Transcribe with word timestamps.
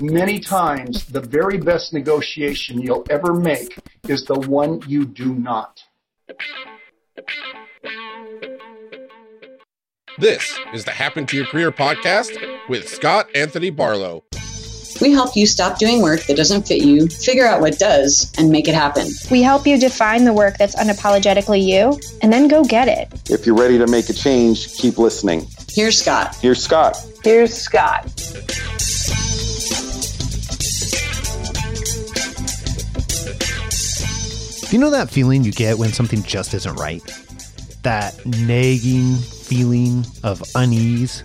Many 0.00 0.38
times, 0.38 1.06
the 1.06 1.20
very 1.20 1.58
best 1.58 1.92
negotiation 1.92 2.80
you'll 2.80 3.04
ever 3.10 3.34
make 3.34 3.76
is 4.06 4.24
the 4.26 4.38
one 4.38 4.80
you 4.86 5.04
do 5.04 5.34
not. 5.34 5.82
This 10.16 10.56
is 10.72 10.84
the 10.84 10.92
Happen 10.92 11.26
to 11.26 11.36
Your 11.36 11.46
Career 11.46 11.72
podcast 11.72 12.38
with 12.68 12.88
Scott 12.88 13.28
Anthony 13.34 13.70
Barlow. 13.70 14.22
We 15.00 15.10
help 15.10 15.34
you 15.34 15.48
stop 15.48 15.80
doing 15.80 16.00
work 16.00 16.22
that 16.26 16.36
doesn't 16.36 16.68
fit 16.68 16.84
you, 16.84 17.08
figure 17.08 17.46
out 17.46 17.60
what 17.60 17.80
does, 17.80 18.32
and 18.38 18.50
make 18.50 18.68
it 18.68 18.76
happen. 18.76 19.08
We 19.32 19.42
help 19.42 19.66
you 19.66 19.80
define 19.80 20.24
the 20.24 20.32
work 20.32 20.58
that's 20.58 20.76
unapologetically 20.76 21.64
you, 21.64 21.98
and 22.22 22.32
then 22.32 22.46
go 22.46 22.62
get 22.62 22.86
it. 22.86 23.08
If 23.28 23.46
you're 23.46 23.56
ready 23.56 23.78
to 23.78 23.88
make 23.88 24.08
a 24.10 24.14
change, 24.14 24.74
keep 24.74 24.96
listening. 24.96 25.48
Here's 25.68 26.00
Scott. 26.00 26.36
Here's 26.36 26.62
Scott. 26.62 26.96
Here's 27.24 27.52
Scott. 27.52 28.06
You 34.72 34.78
know 34.78 34.90
that 34.90 35.08
feeling 35.08 35.44
you 35.44 35.52
get 35.52 35.78
when 35.78 35.92
something 35.92 36.22
just 36.22 36.52
isn't 36.52 36.74
right? 36.74 37.02
That 37.84 38.14
nagging 38.26 39.16
feeling 39.16 40.04
of 40.22 40.42
unease? 40.54 41.24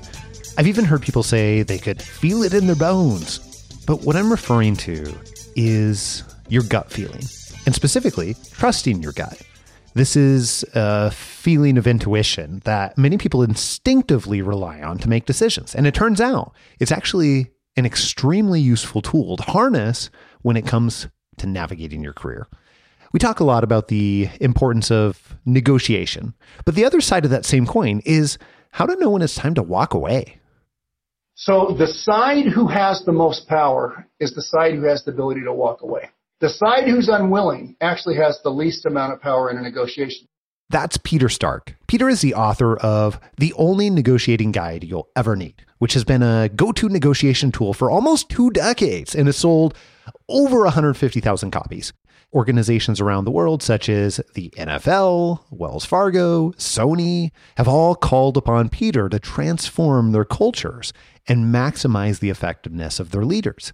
I've 0.57 0.67
even 0.67 0.85
heard 0.85 1.02
people 1.02 1.23
say 1.23 1.63
they 1.63 1.77
could 1.77 2.02
feel 2.02 2.43
it 2.43 2.53
in 2.53 2.67
their 2.67 2.75
bones. 2.75 3.39
But 3.85 4.03
what 4.03 4.16
I'm 4.16 4.31
referring 4.31 4.77
to 4.77 5.13
is 5.57 6.23
your 6.47 6.63
gut 6.63 6.89
feeling, 6.89 7.23
and 7.66 7.75
specifically, 7.75 8.38
trusting 8.53 9.02
your 9.02 9.11
gut. 9.11 9.41
This 9.94 10.16
is 10.16 10.63
a 10.73 11.11
feeling 11.11 11.77
of 11.77 11.85
intuition 11.85 12.61
that 12.63 12.97
many 12.97 13.17
people 13.17 13.44
instinctively 13.44 14.41
rely 14.41 14.81
on 14.81 14.99
to 14.99 15.09
make 15.09 15.25
decisions. 15.25 15.75
And 15.75 15.85
it 15.85 15.94
turns 15.94 16.21
out 16.21 16.53
it's 16.80 16.94
actually 16.94 17.52
an 17.75 17.85
extremely 17.85 18.61
useful 18.61 19.02
tool 19.02 19.35
to 19.35 19.44
harness 19.44 20.09
when 20.44 20.55
it 20.55 20.66
comes 20.66 21.09
to 21.38 21.45
navigating 21.45 22.02
your 22.02 22.14
career. 22.14 22.47
We 23.14 23.19
talk 23.19 23.39
a 23.39 23.44
lot 23.44 23.64
about 23.64 23.89
the 23.89 24.28
importance 24.42 24.89
of 24.89 25.36
negotiation, 25.45 26.33
but 26.66 26.73
the 26.73 26.83
other 26.83 27.00
side 27.00 27.25
of 27.25 27.31
that 27.31 27.45
same 27.45 27.67
coin 27.67 28.02
is 28.05 28.39
how 28.72 28.88
to 28.88 28.95
know 28.95 29.11
when 29.11 29.22
it's 29.22 29.36
time 29.36 29.53
to 29.53 29.61
walk 29.61 29.94
away. 29.94 30.39
So 31.36 31.75
the 31.78 31.86
side 31.86 32.47
who 32.47 32.67
has 32.67 33.03
the 33.05 33.11
most 33.11 33.47
power 33.47 34.08
is 34.20 34.33
the 34.33 34.42
side 34.42 34.73
who 34.73 34.86
has 34.86 35.03
the 35.03 35.11
ability 35.11 35.44
to 35.44 35.53
walk 35.53 35.83
away. 35.83 36.09
The 36.39 36.50
side 36.50 36.86
who's 36.86 37.08
unwilling 37.08 37.75
actually 37.81 38.16
has 38.16 38.39
the 38.44 38.50
least 38.50 38.86
amount 38.88 39.14
of 39.14 39.22
power 39.22 39.52
in 39.52 39.58
a 39.58 39.61
negotiation. 39.61 40.27
That's 40.70 40.98
Peter 40.98 41.30
Stark. 41.30 41.75
Peter 41.86 42.09
is 42.09 42.22
the 42.22 42.33
author 42.33 42.77
of 42.77 43.20
The 43.38 43.53
Only 43.53 43.92
Negotiating 43.92 44.53
Guide 44.53 44.83
You'll 44.83 45.08
Ever 45.16 45.36
Need, 45.36 45.64
which 45.77 45.94
has 45.94 46.03
been 46.03 46.23
a 46.23 46.50
go 46.50 46.72
to 46.72 46.89
negotiation 46.89 47.52
tool 47.52 47.75
for 47.75 47.92
almost 47.92 48.30
two 48.30 48.50
decades 48.50 49.14
and 49.14 49.27
has 49.27 49.38
sold 49.38 49.77
over 50.27 50.64
150,000 50.64 51.52
copies. 51.52 51.94
Organizations 52.34 53.00
around 53.00 53.26
the 53.26 53.31
world, 53.31 53.62
such 53.62 53.89
as 53.89 54.20
the 54.34 54.50
NFL, 54.58 55.42
Wells 55.52 55.86
Fargo, 55.86 56.52
Sony, 56.53 57.31
have 57.58 57.67
all 57.67 57.95
called 57.95 58.38
upon 58.38 58.70
Peter 58.70 59.08
to 59.09 59.20
transform 59.20 60.12
their 60.12 60.26
cultures 60.26 60.94
and 61.28 61.54
maximize 61.54 62.20
the 62.20 62.30
effectiveness 62.30 63.00
of 63.00 63.11
their 63.11 63.23
leaders. 63.23 63.72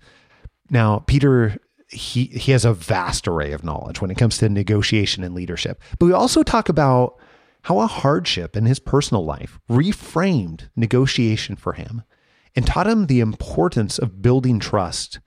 Now, 0.69 0.99
Peter 0.99 1.57
he 1.91 2.25
he 2.25 2.51
has 2.51 2.65
a 2.65 2.73
vast 2.73 3.27
array 3.27 3.51
of 3.51 3.63
knowledge 3.63 3.99
when 3.99 4.11
it 4.11 4.17
comes 4.17 4.37
to 4.37 4.49
negotiation 4.49 5.23
and 5.23 5.33
leadership. 5.33 5.81
But 5.97 6.05
we 6.05 6.13
also 6.13 6.43
talk 6.43 6.69
about 6.69 7.19
how 7.63 7.79
a 7.79 7.87
hardship 7.87 8.55
in 8.55 8.65
his 8.65 8.79
personal 8.79 9.25
life 9.25 9.59
reframed 9.69 10.69
negotiation 10.75 11.55
for 11.55 11.73
him 11.73 12.03
and 12.55 12.65
taught 12.65 12.87
him 12.87 13.07
the 13.07 13.19
importance 13.19 13.97
of 13.97 14.21
building 14.21 14.59
trust 14.59 15.19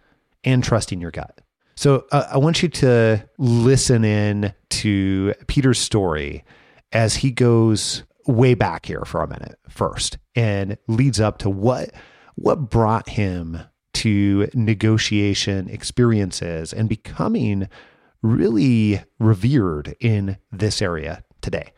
and 0.44 0.64
trusting 0.64 1.00
your 1.00 1.10
gut. 1.10 1.41
So 1.74 2.06
uh, 2.12 2.28
I 2.32 2.38
want 2.38 2.62
you 2.62 2.68
to 2.68 3.28
listen 3.38 4.04
in 4.04 4.54
to 4.70 5.34
Peter's 5.46 5.78
story 5.78 6.44
as 6.92 7.16
he 7.16 7.30
goes 7.30 8.04
way 8.26 8.54
back 8.54 8.86
here 8.86 9.04
for 9.04 9.22
a 9.22 9.28
minute 9.28 9.58
first 9.68 10.18
and 10.34 10.76
leads 10.86 11.20
up 11.20 11.38
to 11.38 11.50
what 11.50 11.90
what 12.34 12.70
brought 12.70 13.10
him 13.10 13.58
to 13.92 14.48
negotiation 14.54 15.68
experiences 15.68 16.72
and 16.72 16.88
becoming 16.88 17.68
really 18.22 19.02
revered 19.18 19.94
in 20.00 20.38
this 20.50 20.80
area 20.80 21.22
today? 21.40 21.72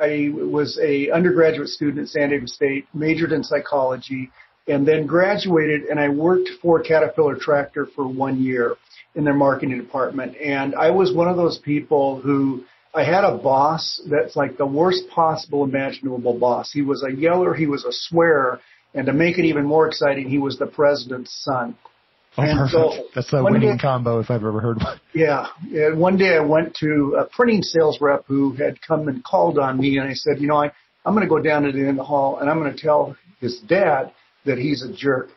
I 0.00 0.30
was 0.32 0.78
a 0.82 1.10
undergraduate 1.10 1.68
student 1.68 2.00
at 2.00 2.08
San 2.08 2.30
Diego 2.30 2.46
State, 2.46 2.86
majored 2.94 3.32
in 3.32 3.44
psychology, 3.44 4.30
and 4.66 4.86
then 4.86 5.06
graduated 5.06 5.84
and 5.84 6.00
I 6.00 6.08
worked 6.08 6.48
for 6.62 6.80
Caterpillar 6.80 7.36
Tractor 7.36 7.86
for 7.86 8.06
one 8.06 8.42
year 8.42 8.76
in 9.14 9.24
their 9.24 9.34
marketing 9.34 9.78
department. 9.78 10.36
And 10.36 10.74
I 10.74 10.90
was 10.90 11.12
one 11.12 11.28
of 11.28 11.36
those 11.36 11.58
people 11.58 12.20
who 12.20 12.64
I 12.94 13.04
had 13.04 13.24
a 13.24 13.36
boss 13.36 14.00
that's 14.08 14.36
like 14.36 14.56
the 14.56 14.66
worst 14.66 15.08
possible 15.08 15.64
imaginable 15.64 16.38
boss. 16.38 16.70
He 16.72 16.82
was 16.82 17.04
a 17.04 17.12
yeller, 17.12 17.54
he 17.54 17.66
was 17.66 17.84
a 17.84 17.92
swearer, 17.92 18.60
and 18.94 19.06
to 19.06 19.12
make 19.12 19.38
it 19.38 19.44
even 19.44 19.64
more 19.64 19.88
exciting, 19.88 20.28
he 20.28 20.38
was 20.38 20.58
the 20.58 20.66
president's 20.66 21.32
son. 21.44 21.76
Oh, 22.36 22.42
and 22.42 22.58
perfect. 22.58 22.72
So 22.72 23.04
That's 23.14 23.32
a 23.32 23.42
winning 23.42 23.76
day, 23.76 23.78
combo 23.78 24.20
if 24.20 24.30
I've 24.30 24.44
ever 24.44 24.60
heard 24.60 24.78
one. 24.78 25.00
Yeah. 25.12 25.46
And 25.72 25.98
one 25.98 26.16
day 26.16 26.36
I 26.36 26.40
went 26.40 26.74
to 26.76 27.16
a 27.20 27.24
printing 27.24 27.62
sales 27.62 28.00
rep 28.00 28.24
who 28.26 28.52
had 28.54 28.80
come 28.80 29.08
and 29.08 29.22
called 29.22 29.58
on 29.58 29.78
me, 29.78 29.98
and 29.98 30.08
I 30.08 30.14
said, 30.14 30.40
you 30.40 30.48
know, 30.48 30.56
I, 30.56 30.70
I'm 31.04 31.14
going 31.14 31.26
to 31.26 31.28
go 31.28 31.40
down 31.40 31.62
to 31.62 31.72
the 31.72 31.80
end 31.80 31.90
of 31.90 31.96
the 31.96 32.04
hall, 32.04 32.38
and 32.38 32.50
I'm 32.50 32.58
going 32.58 32.74
to 32.74 32.80
tell 32.80 33.16
his 33.40 33.60
dad 33.68 34.12
that 34.46 34.58
he's 34.58 34.82
a 34.82 34.92
jerk. 34.92 35.30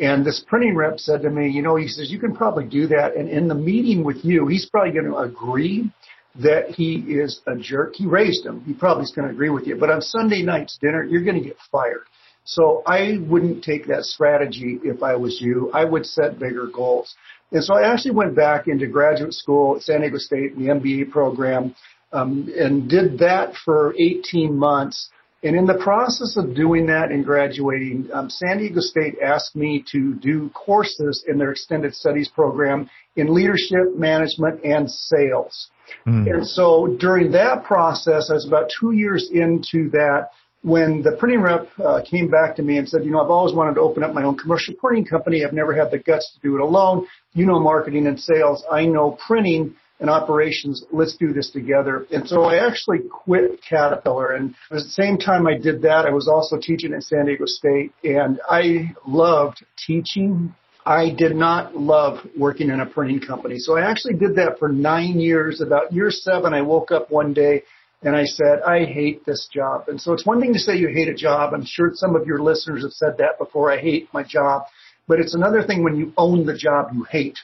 And 0.00 0.24
this 0.24 0.42
printing 0.46 0.74
rep 0.74 0.98
said 0.98 1.22
to 1.22 1.30
me, 1.30 1.50
you 1.50 1.60
know, 1.60 1.76
he 1.76 1.86
says, 1.86 2.10
you 2.10 2.18
can 2.18 2.34
probably 2.34 2.64
do 2.64 2.86
that. 2.86 3.16
And 3.16 3.28
in 3.28 3.48
the 3.48 3.54
meeting 3.54 4.02
with 4.02 4.24
you, 4.24 4.46
he's 4.46 4.66
probably 4.66 4.92
going 4.92 5.04
to 5.04 5.18
agree 5.18 5.92
that 6.36 6.70
he 6.70 6.94
is 6.94 7.40
a 7.46 7.56
jerk. 7.56 7.94
He 7.94 8.06
raised 8.06 8.46
him. 8.46 8.62
He 8.62 8.72
probably 8.72 9.04
is 9.04 9.12
going 9.14 9.28
to 9.28 9.34
agree 9.34 9.50
with 9.50 9.66
you. 9.66 9.76
But 9.76 9.90
on 9.90 10.00
Sunday 10.00 10.42
night's 10.42 10.78
dinner, 10.78 11.04
you're 11.04 11.24
going 11.24 11.42
to 11.42 11.46
get 11.46 11.56
fired. 11.70 12.04
So 12.44 12.82
I 12.86 13.18
wouldn't 13.28 13.62
take 13.62 13.86
that 13.88 14.04
strategy 14.04 14.78
if 14.82 15.02
I 15.02 15.16
was 15.16 15.38
you. 15.40 15.70
I 15.74 15.84
would 15.84 16.06
set 16.06 16.38
bigger 16.38 16.66
goals. 16.66 17.14
And 17.52 17.62
so 17.62 17.74
I 17.74 17.92
actually 17.92 18.12
went 18.12 18.34
back 18.34 18.68
into 18.68 18.86
graduate 18.86 19.34
school 19.34 19.76
at 19.76 19.82
San 19.82 20.00
Diego 20.00 20.18
State, 20.18 20.52
in 20.52 20.64
the 20.64 20.72
MBA 20.72 21.10
program, 21.10 21.74
um, 22.12 22.50
and 22.56 22.88
did 22.88 23.18
that 23.18 23.54
for 23.64 23.94
18 23.98 24.56
months. 24.56 25.10
And 25.42 25.56
in 25.56 25.64
the 25.64 25.78
process 25.82 26.36
of 26.36 26.54
doing 26.54 26.86
that 26.86 27.10
and 27.10 27.24
graduating, 27.24 28.10
um, 28.12 28.28
San 28.28 28.58
Diego 28.58 28.80
State 28.80 29.16
asked 29.22 29.56
me 29.56 29.82
to 29.90 30.14
do 30.14 30.50
courses 30.50 31.24
in 31.26 31.38
their 31.38 31.50
extended 31.50 31.94
studies 31.94 32.28
program 32.28 32.90
in 33.16 33.32
leadership, 33.32 33.96
management, 33.96 34.62
and 34.64 34.90
sales. 34.90 35.70
Mm. 36.06 36.30
And 36.30 36.46
so 36.46 36.96
during 37.00 37.32
that 37.32 37.64
process, 37.64 38.28
I 38.30 38.34
was 38.34 38.46
about 38.46 38.70
two 38.78 38.92
years 38.92 39.30
into 39.32 39.88
that 39.90 40.28
when 40.62 41.02
the 41.02 41.12
printing 41.18 41.40
rep 41.40 41.68
uh, 41.82 42.02
came 42.08 42.28
back 42.28 42.56
to 42.56 42.62
me 42.62 42.76
and 42.76 42.86
said, 42.86 43.02
you 43.02 43.10
know, 43.10 43.22
I've 43.24 43.30
always 43.30 43.54
wanted 43.54 43.74
to 43.74 43.80
open 43.80 44.04
up 44.04 44.12
my 44.12 44.22
own 44.22 44.36
commercial 44.36 44.74
printing 44.74 45.06
company. 45.06 45.42
I've 45.42 45.54
never 45.54 45.74
had 45.74 45.90
the 45.90 45.98
guts 45.98 46.32
to 46.34 46.40
do 46.46 46.56
it 46.56 46.60
alone. 46.60 47.06
You 47.32 47.46
know 47.46 47.58
marketing 47.58 48.06
and 48.06 48.20
sales. 48.20 48.62
I 48.70 48.84
know 48.84 49.16
printing 49.26 49.74
and 50.00 50.08
operations. 50.08 50.84
Let's 50.90 51.16
do 51.16 51.32
this 51.32 51.50
together. 51.50 52.06
And 52.10 52.26
so 52.26 52.44
I 52.44 52.66
actually 52.66 53.00
quit 53.10 53.60
Caterpillar. 53.68 54.32
And 54.32 54.54
at 54.70 54.76
the 54.76 54.80
same 54.80 55.18
time 55.18 55.46
I 55.46 55.58
did 55.58 55.82
that, 55.82 56.06
I 56.06 56.10
was 56.10 56.26
also 56.26 56.58
teaching 56.60 56.94
at 56.94 57.02
San 57.02 57.26
Diego 57.26 57.44
State. 57.46 57.92
And 58.02 58.40
I 58.48 58.94
loved 59.06 59.64
teaching. 59.86 60.54
I 60.86 61.10
did 61.10 61.36
not 61.36 61.76
love 61.76 62.26
working 62.36 62.70
in 62.70 62.80
a 62.80 62.86
printing 62.86 63.20
company. 63.20 63.58
So 63.58 63.76
I 63.76 63.88
actually 63.88 64.14
did 64.14 64.36
that 64.36 64.58
for 64.58 64.68
nine 64.68 65.20
years. 65.20 65.60
About 65.60 65.92
year 65.92 66.10
seven, 66.10 66.54
I 66.54 66.62
woke 66.62 66.90
up 66.90 67.10
one 67.10 67.34
day 67.34 67.62
and 68.02 68.16
I 68.16 68.24
said, 68.24 68.62
I 68.66 68.86
hate 68.86 69.26
this 69.26 69.46
job. 69.52 69.84
And 69.88 70.00
so 70.00 70.14
it's 70.14 70.24
one 70.24 70.40
thing 70.40 70.54
to 70.54 70.58
say 70.58 70.76
you 70.76 70.88
hate 70.88 71.08
a 71.08 71.14
job. 71.14 71.52
I'm 71.52 71.66
sure 71.66 71.90
some 71.92 72.16
of 72.16 72.26
your 72.26 72.40
listeners 72.40 72.82
have 72.82 72.92
said 72.92 73.18
that 73.18 73.38
before. 73.38 73.70
I 73.70 73.78
hate 73.78 74.08
my 74.14 74.22
job. 74.22 74.62
But 75.06 75.20
it's 75.20 75.34
another 75.34 75.62
thing 75.62 75.84
when 75.84 75.96
you 75.96 76.14
own 76.16 76.46
the 76.46 76.56
job 76.56 76.90
you 76.94 77.04
hate. 77.04 77.38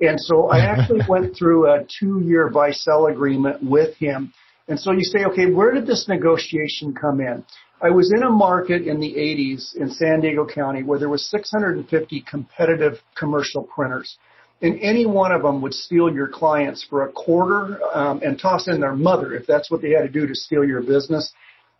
And 0.00 0.20
so 0.20 0.48
I 0.48 0.60
actually 0.60 1.00
went 1.08 1.36
through 1.36 1.66
a 1.66 1.84
two 2.00 2.20
year 2.20 2.48
buy 2.48 2.70
sell 2.70 3.06
agreement 3.06 3.62
with 3.62 3.96
him. 3.96 4.32
And 4.68 4.78
so 4.78 4.92
you 4.92 5.02
say, 5.02 5.24
okay, 5.24 5.50
where 5.50 5.72
did 5.72 5.86
this 5.86 6.06
negotiation 6.08 6.94
come 6.94 7.20
in? 7.20 7.44
I 7.80 7.90
was 7.90 8.12
in 8.12 8.22
a 8.22 8.30
market 8.30 8.86
in 8.86 9.00
the 9.00 9.14
80s 9.14 9.76
in 9.76 9.90
San 9.90 10.20
Diego 10.20 10.46
County 10.46 10.82
where 10.82 10.98
there 10.98 11.08
was 11.08 11.30
650 11.30 12.24
competitive 12.28 12.94
commercial 13.16 13.62
printers 13.62 14.18
and 14.60 14.78
any 14.80 15.06
one 15.06 15.32
of 15.32 15.42
them 15.42 15.62
would 15.62 15.74
steal 15.74 16.12
your 16.12 16.28
clients 16.28 16.84
for 16.88 17.04
a 17.04 17.12
quarter 17.12 17.78
um, 17.94 18.20
and 18.24 18.38
toss 18.38 18.66
in 18.66 18.80
their 18.80 18.94
mother 18.94 19.34
if 19.34 19.46
that's 19.46 19.70
what 19.70 19.80
they 19.80 19.90
had 19.90 20.02
to 20.02 20.08
do 20.08 20.26
to 20.26 20.34
steal 20.34 20.64
your 20.64 20.82
business. 20.82 21.32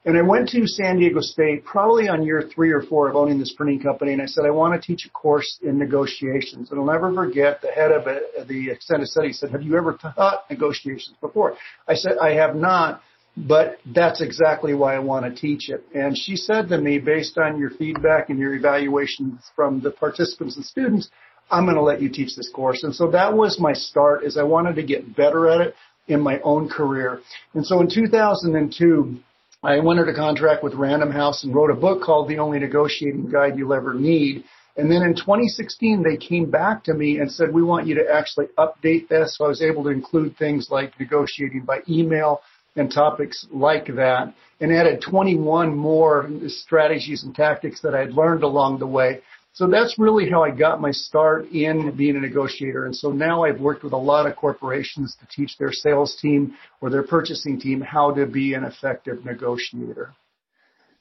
And 0.05 0.17
I 0.17 0.23
went 0.23 0.49
to 0.51 0.67
San 0.67 0.99
Diego 0.99 1.21
State 1.21 1.65
probably 1.65 2.09
on 2.09 2.23
year 2.23 2.49
three 2.55 2.71
or 2.71 2.83
four 2.83 3.09
of 3.09 3.17
owning 3.17 3.39
this 3.39 3.53
printing 3.53 3.81
company, 3.81 4.13
and 4.13 4.23
I 4.23 4.27
said 4.27 4.45
I 4.47 4.51
want 4.51 4.81
to 4.81 4.87
teach 4.87 5.05
a 5.07 5.11
course 5.11 5.59
in 5.63 5.77
negotiations. 5.77 6.71
And 6.71 6.81
I'll 6.81 6.87
never 6.87 7.13
forget 7.13 7.61
the 7.61 7.69
head 7.69 7.91
of 7.91 8.07
it, 8.07 8.49
the 8.49 8.71
extended 8.71 9.09
study 9.09 9.33
said, 9.33 9.51
"Have 9.51 9.63
you 9.63 9.77
ever 9.77 9.95
taught 9.95 10.45
negotiations 10.49 11.17
before?" 11.21 11.57
I 11.87 11.95
said 11.95 12.13
I 12.23 12.35
have 12.35 12.55
not. 12.55 13.03
But 13.37 13.79
that's 13.87 14.21
exactly 14.21 14.75
why 14.75 14.97
I 14.97 14.99
want 14.99 15.25
to 15.25 15.41
teach 15.41 15.69
it. 15.69 15.85
And 15.95 16.19
she 16.19 16.35
said 16.35 16.69
to 16.71 16.79
me, 16.79 16.99
based 16.99 17.39
on 17.39 17.61
your 17.61 17.71
feedback 17.71 18.31
and 18.31 18.39
your 18.39 18.55
evaluations 18.55 19.49
from 19.55 19.81
the 19.81 19.93
participants 19.93 20.57
and 20.57 20.65
students, 20.65 21.09
I'm 21.49 21.65
going 21.65 21.77
to 21.77 21.83
let 21.83 22.03
you 22.03 22.09
teach 22.09 22.35
this 22.35 22.51
course. 22.51 22.83
And 22.83 22.93
so 22.93 23.11
that 23.13 23.33
was 23.35 23.61
my 23.61 23.73
start 23.73 24.25
is 24.25 24.37
I 24.37 24.43
wanted 24.43 24.75
to 24.77 24.83
get 24.83 25.15
better 25.15 25.47
at 25.49 25.61
it 25.61 25.75
in 26.09 26.21
my 26.21 26.41
own 26.41 26.69
career. 26.69 27.21
And 27.55 27.65
so 27.65 27.81
in 27.81 27.89
2002, 27.89 29.21
I 29.63 29.81
went 29.81 29.99
under 29.99 30.15
contract 30.15 30.63
with 30.63 30.75
Random 30.75 31.11
House 31.11 31.43
and 31.43 31.53
wrote 31.53 31.73
a 31.73 31.75
book 31.75 32.01
called 32.01 32.29
The 32.29 32.39
Only 32.39 32.61
Negotiating 32.61 33.29
Guide 33.29 33.59
You'll 33.59 33.75
Ever 33.75 33.93
Need. 33.93 34.45
And 34.77 34.89
then 34.89 35.03
in 35.03 35.17
2016, 35.17 36.05
they 36.05 36.17
came 36.17 36.49
back 36.49 36.85
to 36.85 36.95
me 36.95 37.19
and 37.19 37.31
said, 37.31 37.53
we 37.53 37.65
want 37.65 37.89
you 37.89 37.97
to 37.97 38.05
actually 38.09 38.47
update 38.57 39.09
this. 39.09 39.37
So 39.37 39.47
I 39.47 39.49
was 39.49 39.61
able 39.61 39.83
to 39.83 39.89
include 39.89 40.37
things 40.37 40.69
like 40.71 40.93
negotiating 41.01 41.63
by 41.63 41.81
email 41.89 42.41
and 42.77 42.89
topics 42.89 43.49
like 43.51 43.87
that 43.97 44.33
and 44.61 44.73
added 44.73 45.03
21 45.03 45.77
more 45.77 46.31
strategies 46.47 47.25
and 47.25 47.35
tactics 47.35 47.81
that 47.81 47.97
I'd 47.97 48.13
learned 48.13 48.45
along 48.45 48.79
the 48.79 48.87
way. 48.87 49.23
So 49.59 49.67
that's 49.67 49.99
really 49.99 50.31
how 50.31 50.45
I 50.45 50.53
got 50.53 50.81
my 50.81 50.93
start 50.93 51.49
in 51.51 51.91
being 51.97 52.15
a 52.15 52.21
negotiator. 52.21 52.85
And 52.85 52.95
so 52.95 53.11
now 53.11 53.43
I've 53.43 53.61
worked 53.61 53.83
with 53.83 53.93
a 53.93 53.97
lot 53.97 54.25
of 54.25 54.37
corporations 54.37 55.17
to 55.19 55.27
teach 55.35 55.59
their 55.59 55.73
sales 55.73 56.17
team 56.23 56.55
or 56.81 56.91
their 56.91 57.03
purchasing 57.03 57.59
team 57.59 57.81
how 57.81 58.15
to 58.15 58.25
be 58.25 58.55
an 58.55 58.63
effective 58.63 59.25
negotiator. 59.25 60.15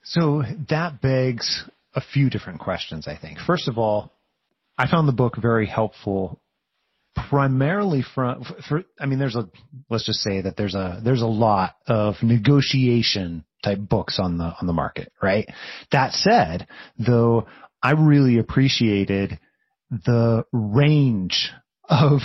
So 0.02 0.42
that 0.70 1.02
begs 1.02 1.66
a 1.94 2.02
few 2.02 2.32
different 2.32 2.60
questions, 2.60 3.08
I 3.08 3.16
think. 3.16 3.38
First 3.46 3.68
of 3.68 3.78
all, 3.78 4.12
I 4.76 4.90
found 4.90 5.08
the 5.08 5.14
book 5.14 5.36
very 5.40 5.68
helpful 5.68 6.40
primarily 7.30 8.04
from 8.16 8.44
for 8.68 8.84
I 9.00 9.06
mean 9.06 9.18
there's 9.18 9.36
a 9.36 9.50
let's 9.90 10.06
just 10.06 10.20
say 10.20 10.42
that 10.42 10.56
there's 10.56 10.76
a 10.76 11.02
there's 11.04 11.24
a 11.24 11.28
lot 11.28 11.76
of 11.88 12.16
negotiation 12.22 13.44
type 13.64 13.80
books 13.80 14.20
on 14.20 14.38
the 14.38 14.54
on 14.60 14.66
the 14.68 14.74
market, 14.74 15.12
right? 15.22 15.48
That 15.92 16.14
said, 16.14 16.68
though 16.98 17.48
I 17.82 17.92
really 17.92 18.38
appreciated 18.40 19.40
the 19.90 20.44
range 20.52 21.52
of 21.88 22.20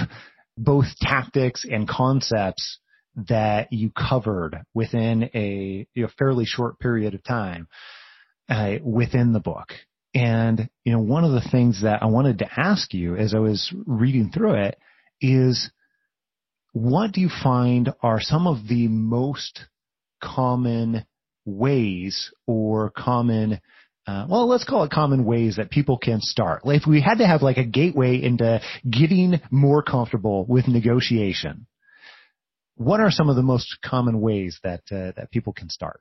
both 0.57 0.87
tactics 1.01 1.65
and 1.69 1.89
concepts 1.89 2.79
that 3.29 3.73
you 3.73 3.91
covered 3.91 4.63
within 4.75 5.31
a 5.35 5.87
you 5.95 6.03
know, 6.03 6.09
fairly 6.19 6.45
short 6.47 6.79
period 6.79 7.15
of 7.15 7.23
time 7.23 7.69
uh, 8.49 8.77
within 8.83 9.33
the 9.33 9.41
book. 9.41 9.73
And 10.15 10.69
you 10.85 10.93
know, 10.93 11.01
one 11.01 11.25
of 11.25 11.33
the 11.33 11.49
things 11.51 11.83
that 11.83 12.03
I 12.03 12.07
wanted 12.07 12.39
to 12.39 12.49
ask 12.57 12.93
you 12.93 13.17
as 13.17 13.35
I 13.35 13.39
was 13.39 13.73
reading 13.87 14.31
through 14.31 14.55
it 14.55 14.79
is, 15.21 15.71
what 16.73 17.13
do 17.13 17.21
you 17.21 17.31
find 17.43 17.93
are 18.03 18.21
some 18.21 18.47
of 18.47 18.69
the 18.69 18.89
most 18.89 19.67
common 20.23 21.05
ways 21.45 22.31
or 22.47 22.91
common 22.91 23.61
uh, 24.07 24.27
well, 24.29 24.49
let's 24.49 24.65
call 24.65 24.83
it 24.85 24.91
common 24.91 25.25
ways 25.25 25.57
that 25.57 25.71
people 25.71 25.97
can 25.97 26.21
start. 26.21 26.67
Like 26.67 26.83
if 26.83 26.87
we 26.87 27.01
had 27.01 27.19
to 27.19 27.27
have 27.27 27.43
like 27.43 27.57
a 27.57 27.65
gateway 27.65 28.21
into 28.21 28.61
getting 28.89 29.41
more 29.51 29.83
comfortable 29.83 30.45
with 30.47 30.67
negotiation, 30.67 31.67
what 32.75 33.01
are 33.01 33.11
some 33.11 33.29
of 33.29 33.37
the 33.37 33.43
most 33.43 33.79
common 33.85 34.21
ways 34.21 34.59
that 34.65 34.81
uh, 34.91 35.13
that 35.17 35.31
people 35.31 35.53
can 35.53 35.69
start? 35.69 36.01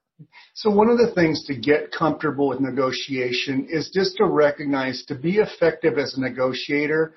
So 0.55 0.69
one 0.71 0.89
of 0.89 0.97
the 0.97 1.11
things 1.13 1.45
to 1.45 1.55
get 1.55 1.91
comfortable 1.91 2.49
with 2.49 2.59
negotiation 2.59 3.67
is 3.69 3.91
just 3.93 4.17
to 4.17 4.25
recognize 4.25 5.03
to 5.07 5.15
be 5.15 5.37
effective 5.37 5.97
as 5.97 6.15
a 6.15 6.21
negotiator, 6.21 7.13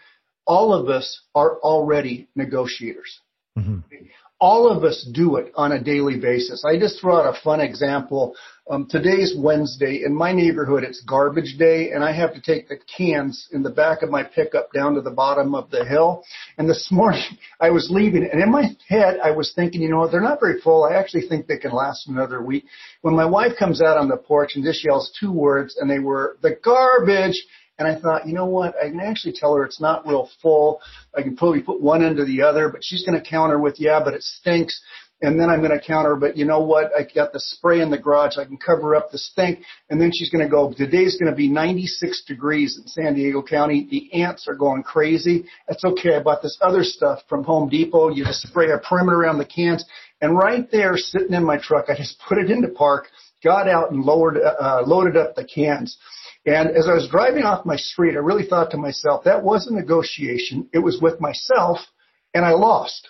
all 0.47 0.73
of 0.75 0.89
us 0.89 1.23
are 1.35 1.59
already 1.61 2.29
negotiators. 2.35 3.21
Mm-hmm 3.59 3.79
all 4.45 4.69
of 4.71 4.85
us 4.85 5.09
do 5.15 5.37
it 5.37 5.51
on 5.55 5.73
a 5.73 5.83
daily 5.83 6.19
basis. 6.19 6.67
I 6.67 6.79
just 6.79 7.01
throw 7.01 7.17
out 7.17 7.35
a 7.35 7.41
fun 7.41 7.61
example. 7.61 8.35
Um, 8.69 8.87
today's 8.91 9.35
Wednesday. 9.35 10.03
In 10.05 10.15
my 10.15 10.33
neighborhood, 10.33 10.85
it's 10.85 11.03
garbage 11.03 11.57
day, 11.59 11.93
and 11.93 12.05
I 12.05 12.13
have 12.13 12.35
to 12.35 12.43
take 12.43 12.69
the 12.69 12.79
cans 12.97 13.49
in 13.53 13.63
the 13.63 13.71
back 13.71 14.03
of 14.03 14.11
my 14.11 14.23
pickup 14.23 14.71
down 14.75 14.97
to 14.97 15.01
the 15.01 15.11
bottom 15.11 15.55
of 15.55 15.71
the 15.71 15.87
hill. 15.87 16.25
And 16.59 16.69
this 16.69 16.89
morning, 16.93 17.25
I 17.59 17.71
was 17.71 17.89
leaving, 17.91 18.29
and 18.31 18.43
in 18.43 18.51
my 18.51 18.77
head, 18.87 19.19
I 19.25 19.31
was 19.31 19.55
thinking, 19.55 19.81
you 19.81 19.89
know, 19.89 20.01
what, 20.01 20.13
they're 20.13 20.21
not 20.21 20.41
very 20.41 20.61
full. 20.61 20.85
I 20.85 20.97
actually 20.97 21.27
think 21.27 21.47
they 21.47 21.59
can 21.59 21.73
last 21.73 22.07
another 22.07 22.43
week. 22.43 22.67
When 23.01 23.17
my 23.17 23.25
wife 23.25 23.53
comes 23.59 23.81
out 23.81 23.97
on 23.97 24.09
the 24.09 24.19
porch 24.19 24.57
and 24.57 24.65
just 24.65 24.85
yells 24.85 25.17
two 25.19 25.33
words, 25.33 25.77
and 25.81 25.89
they 25.89 26.01
were 26.01 26.37
the 26.43 26.57
garbage. 26.63 27.41
And 27.79 27.89
I 27.89 27.99
thought, 27.99 28.27
you 28.27 28.35
know 28.35 28.47
what? 28.47 28.75
I 28.81 28.89
can 28.89 29.01
actually 29.01 29.35
tell 29.35 29.55
her 29.55 29.65
it's 29.65 29.81
not 29.81 30.07
real 30.07 30.29
full. 30.41 30.81
I 31.17 31.23
can 31.23 31.37
probably 31.37 31.61
put 31.61 31.81
one 31.81 32.03
into 32.03 32.25
the 32.25 32.43
other, 32.43 32.69
but 32.69 32.85
she's 32.85 33.05
going 33.05 33.21
to 33.21 33.29
counter 33.29 33.59
with, 33.59 33.81
yeah, 33.81 34.01
but 34.03 34.15
it 34.15 34.23
stinks. 34.23 34.81
And 35.23 35.41
then 35.41 35.49
I'm 35.49 35.61
going 35.61 35.71
to 35.71 35.85
counter, 35.85 36.17
but 36.17 36.37
you 36.37 36.45
know 36.45 36.61
what? 36.61 36.91
I 36.95 37.07
got 37.15 37.33
the 37.33 37.41
spray 37.41 37.81
in 37.81 37.91
the 37.91 37.99
garage. 37.99 38.37
I 38.37 38.45
can 38.45 38.59
cover 38.59 38.95
up 38.95 39.11
the 39.11 39.19
stink. 39.19 39.61
And 39.89 40.01
then 40.01 40.11
she's 40.13 40.29
going 40.29 40.45
to 40.45 40.51
go, 40.51 40.73
today's 40.77 41.17
going 41.19 41.31
to 41.31 41.37
be 41.37 41.49
96 41.49 42.25
degrees 42.27 42.79
in 42.79 42.87
San 42.87 43.15
Diego 43.15 43.43
County. 43.43 43.87
The 43.91 44.23
ants 44.23 44.47
are 44.49 44.55
going 44.55 44.83
crazy. 44.83 45.47
That's 45.67 45.85
okay. 45.85 46.17
I 46.17 46.23
bought 46.23 46.43
this 46.43 46.59
other 46.61 46.85
stuff 46.85 47.21
from 47.29 47.43
Home 47.45 47.69
Depot. 47.69 48.11
You 48.11 48.25
just 48.25 48.43
spray 48.43 48.67
a 48.71 48.79
perimeter 48.79 49.17
around 49.17 49.39
the 49.39 49.47
cans. 49.47 49.85
And 50.21 50.37
right 50.37 50.71
there, 50.71 50.97
sitting 50.97 51.33
in 51.33 51.45
my 51.45 51.59
truck, 51.59 51.87
I 51.89 51.97
just 51.97 52.21
put 52.29 52.39
it 52.39 52.51
into 52.51 52.69
park, 52.69 53.07
got 53.43 53.67
out 53.67 53.93
and 53.93 54.03
lowered, 54.03 54.37
uh, 54.37 54.83
loaded 54.85 55.17
up 55.17 55.37
the 55.37 55.45
cans. 55.45 55.97
And 56.47 56.71
as 56.71 56.89
I 56.89 56.95
was 56.95 57.09
driving 57.11 57.43
off 57.43 57.65
my 57.65 57.77
street, 57.77 58.15
I 58.15 58.19
really 58.19 58.47
thought 58.47 58.71
to 58.73 58.77
myself, 58.77 59.25
that 59.25 59.43
was 59.43 59.67
a 59.67 59.75
negotiation. 59.75 60.69
It 60.73 60.81
was 60.81 61.01
with 61.01 61.21
myself, 61.21 61.79
and 62.35 62.45
I 62.45 62.51
lost. 62.51 63.09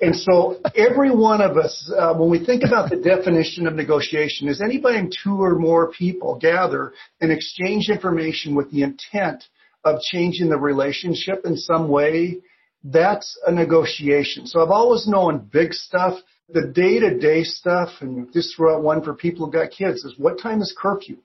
And 0.00 0.16
so 0.16 0.60
every 0.74 1.14
one 1.14 1.40
of 1.40 1.56
us, 1.56 1.92
uh, 1.96 2.14
when 2.14 2.28
we 2.28 2.44
think 2.44 2.64
about 2.64 2.90
the 2.90 2.96
definition 2.96 3.66
of 3.66 3.74
negotiation, 3.74 4.48
is 4.48 4.60
anybody 4.60 5.08
two 5.22 5.40
or 5.40 5.56
more 5.56 5.92
people 5.92 6.38
gather 6.38 6.92
and 7.20 7.30
exchange 7.30 7.88
information 7.88 8.54
with 8.54 8.70
the 8.72 8.82
intent 8.82 9.44
of 9.84 10.00
changing 10.00 10.48
the 10.48 10.58
relationship 10.58 11.42
in 11.44 11.56
some 11.56 11.88
way, 11.88 12.38
that's 12.82 13.38
a 13.46 13.52
negotiation. 13.52 14.46
So 14.46 14.60
I've 14.60 14.70
always 14.70 15.06
known 15.06 15.48
big 15.52 15.72
stuff, 15.72 16.18
the 16.48 16.72
day-to-day 16.74 17.44
stuff, 17.44 17.90
and 18.00 18.32
just 18.32 18.56
throw 18.56 18.76
out 18.76 18.82
one 18.82 19.04
for 19.04 19.14
people 19.14 19.44
who've 19.44 19.54
got 19.54 19.70
kids, 19.70 20.04
is 20.04 20.14
what 20.18 20.40
time 20.40 20.60
is 20.62 20.74
curfew 20.76 21.18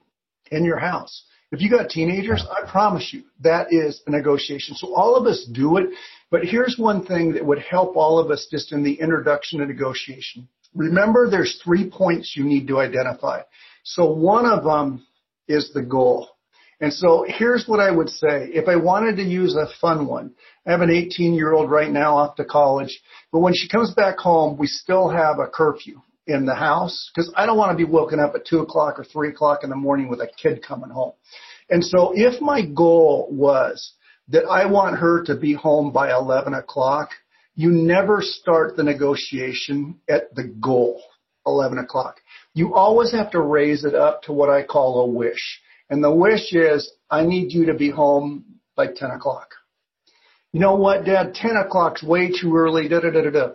in 0.52 0.64
your 0.64 0.78
house? 0.78 1.24
If 1.50 1.62
you 1.62 1.70
got 1.70 1.88
teenagers, 1.88 2.44
I 2.50 2.70
promise 2.70 3.10
you 3.12 3.22
that 3.40 3.68
is 3.70 4.02
a 4.06 4.10
negotiation. 4.10 4.74
So 4.74 4.94
all 4.94 5.16
of 5.16 5.26
us 5.26 5.48
do 5.52 5.78
it, 5.78 5.90
but 6.30 6.44
here's 6.44 6.76
one 6.78 7.06
thing 7.06 7.32
that 7.32 7.46
would 7.46 7.60
help 7.60 7.96
all 7.96 8.18
of 8.18 8.30
us 8.30 8.48
just 8.50 8.72
in 8.72 8.82
the 8.82 8.94
introduction 8.94 9.60
to 9.60 9.66
negotiation. 9.66 10.46
Remember 10.74 11.28
there's 11.28 11.58
three 11.64 11.88
points 11.88 12.34
you 12.36 12.44
need 12.44 12.68
to 12.68 12.80
identify. 12.80 13.40
So 13.82 14.12
one 14.12 14.44
of 14.44 14.62
them 14.62 15.06
is 15.48 15.72
the 15.72 15.82
goal. 15.82 16.28
And 16.80 16.92
so 16.92 17.24
here's 17.26 17.66
what 17.66 17.80
I 17.80 17.90
would 17.90 18.10
say. 18.10 18.50
If 18.52 18.68
I 18.68 18.76
wanted 18.76 19.16
to 19.16 19.22
use 19.22 19.56
a 19.56 19.66
fun 19.80 20.06
one, 20.06 20.34
I 20.66 20.72
have 20.72 20.82
an 20.82 20.90
18 20.90 21.32
year 21.32 21.54
old 21.54 21.70
right 21.70 21.90
now 21.90 22.18
off 22.18 22.36
to 22.36 22.44
college, 22.44 23.00
but 23.32 23.40
when 23.40 23.54
she 23.54 23.68
comes 23.68 23.94
back 23.94 24.18
home, 24.18 24.58
we 24.58 24.66
still 24.66 25.08
have 25.08 25.38
a 25.38 25.48
curfew 25.48 26.02
in 26.28 26.44
the 26.44 26.54
house 26.54 27.10
because 27.12 27.32
I 27.34 27.46
don't 27.46 27.56
want 27.56 27.76
to 27.76 27.84
be 27.84 27.90
woken 27.90 28.20
up 28.20 28.34
at 28.34 28.46
two 28.46 28.60
o'clock 28.60 28.98
or 28.98 29.04
three 29.04 29.30
o'clock 29.30 29.64
in 29.64 29.70
the 29.70 29.76
morning 29.76 30.08
with 30.08 30.20
a 30.20 30.28
kid 30.40 30.62
coming 30.62 30.90
home. 30.90 31.14
And 31.70 31.84
so 31.84 32.12
if 32.14 32.40
my 32.40 32.64
goal 32.64 33.28
was 33.30 33.94
that 34.28 34.44
I 34.44 34.66
want 34.66 34.98
her 34.98 35.24
to 35.24 35.34
be 35.34 35.54
home 35.54 35.90
by 35.90 36.12
11 36.12 36.54
o'clock, 36.54 37.10
you 37.54 37.70
never 37.70 38.20
start 38.20 38.76
the 38.76 38.84
negotiation 38.84 40.00
at 40.08 40.34
the 40.34 40.44
goal, 40.44 41.02
11 41.46 41.78
o'clock. 41.78 42.16
You 42.54 42.74
always 42.74 43.10
have 43.12 43.30
to 43.32 43.40
raise 43.40 43.84
it 43.84 43.94
up 43.94 44.22
to 44.24 44.32
what 44.32 44.50
I 44.50 44.62
call 44.62 45.00
a 45.00 45.06
wish. 45.06 45.60
And 45.90 46.04
the 46.04 46.14
wish 46.14 46.52
is, 46.52 46.92
I 47.10 47.24
need 47.24 47.52
you 47.52 47.66
to 47.66 47.74
be 47.74 47.90
home 47.90 48.44
by 48.76 48.88
10 48.94 49.10
o'clock. 49.10 49.48
You 50.52 50.60
know 50.60 50.76
what, 50.76 51.04
Dad? 51.04 51.34
10 51.34 51.56
o'clock's 51.56 52.02
way 52.02 52.30
too 52.30 52.56
early. 52.56 52.88
Da, 52.88 53.00
da, 53.00 53.10
da, 53.10 53.22
da, 53.22 53.30
da. 53.30 53.48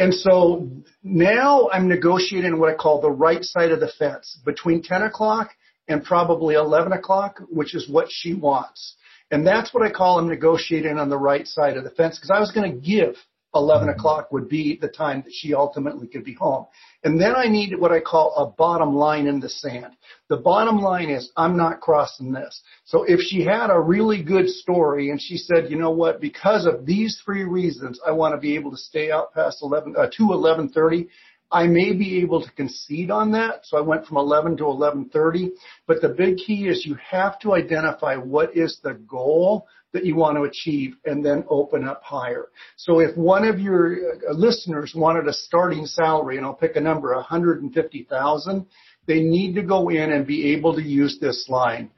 And 0.00 0.14
so 0.14 0.66
now 1.02 1.68
I'm 1.70 1.86
negotiating 1.86 2.58
what 2.58 2.72
I 2.72 2.74
call 2.74 3.02
the 3.02 3.10
right 3.10 3.44
side 3.44 3.70
of 3.70 3.80
the 3.80 3.92
fence 3.98 4.40
between 4.46 4.82
10 4.82 5.02
o'clock 5.02 5.50
and 5.88 6.02
probably 6.02 6.54
11 6.54 6.92
o'clock, 6.92 7.38
which 7.50 7.74
is 7.74 7.86
what 7.88 8.06
she 8.08 8.32
wants. 8.32 8.96
And 9.30 9.46
that's 9.46 9.74
what 9.74 9.82
I 9.86 9.90
call 9.90 10.18
I'm 10.18 10.28
negotiating 10.28 10.98
on 10.98 11.10
the 11.10 11.18
right 11.18 11.46
side 11.46 11.76
of 11.76 11.84
the 11.84 11.90
fence 11.90 12.18
because 12.18 12.30
I 12.30 12.40
was 12.40 12.50
going 12.50 12.72
to 12.72 12.78
give 12.78 13.14
11 13.54 13.88
mm-hmm. 13.88 13.98
o'clock 13.98 14.30
would 14.32 14.48
be 14.48 14.78
the 14.80 14.88
time 14.88 15.22
that 15.22 15.32
she 15.32 15.54
ultimately 15.54 16.06
could 16.06 16.24
be 16.24 16.34
home. 16.34 16.66
And 17.02 17.20
then 17.20 17.34
I 17.34 17.46
need 17.46 17.78
what 17.78 17.92
I 17.92 18.00
call 18.00 18.34
a 18.36 18.46
bottom 18.46 18.94
line 18.94 19.26
in 19.26 19.40
the 19.40 19.48
sand. 19.48 19.96
The 20.28 20.36
bottom 20.36 20.78
line 20.78 21.10
is 21.10 21.30
I'm 21.36 21.56
not 21.56 21.80
crossing 21.80 22.32
this. 22.32 22.62
So 22.84 23.04
if 23.04 23.20
she 23.20 23.42
had 23.44 23.70
a 23.70 23.80
really 23.80 24.22
good 24.22 24.48
story 24.48 25.10
and 25.10 25.20
she 25.20 25.36
said, 25.36 25.70
you 25.70 25.78
know 25.78 25.90
what, 25.90 26.20
because 26.20 26.66
of 26.66 26.86
these 26.86 27.20
three 27.24 27.44
reasons, 27.44 28.00
I 28.06 28.12
want 28.12 28.34
to 28.34 28.40
be 28.40 28.54
able 28.54 28.70
to 28.70 28.76
stay 28.76 29.10
out 29.10 29.34
past 29.34 29.58
11, 29.62 29.94
uh, 29.96 30.06
to 30.06 30.26
1130, 30.26 31.08
I 31.52 31.66
may 31.66 31.92
be 31.92 32.20
able 32.20 32.40
to 32.42 32.50
concede 32.52 33.10
on 33.10 33.32
that. 33.32 33.66
So 33.66 33.76
I 33.76 33.80
went 33.80 34.06
from 34.06 34.18
11 34.18 34.58
to 34.58 34.66
1130. 34.66 35.50
But 35.86 36.00
the 36.00 36.10
big 36.10 36.36
key 36.36 36.68
is 36.68 36.86
you 36.86 36.96
have 37.10 37.40
to 37.40 37.54
identify 37.54 38.14
what 38.16 38.56
is 38.56 38.78
the 38.82 38.94
goal 38.94 39.66
that 39.92 40.04
you 40.04 40.14
want 40.14 40.36
to 40.36 40.44
achieve 40.44 40.94
and 41.04 41.24
then 41.24 41.42
open 41.48 41.88
up 41.88 42.00
higher. 42.04 42.50
So 42.76 43.00
if 43.00 43.16
one 43.16 43.44
of 43.44 43.58
your 43.58 43.96
uh, 44.28 44.32
listeners 44.32 44.92
wanted 44.94 45.26
a 45.26 45.32
starting 45.32 45.86
salary, 45.86 46.36
and 46.36 46.46
I'll 46.46 46.54
pick 46.54 46.76
a 46.76 46.80
number, 46.80 47.12
150,000, 47.14 48.66
they 49.06 49.20
need 49.20 49.56
to 49.56 49.62
go 49.62 49.88
in 49.88 50.12
and 50.12 50.24
be 50.26 50.52
able 50.52 50.76
to 50.76 50.82
use 50.82 51.18
this 51.20 51.46
line. 51.48 51.90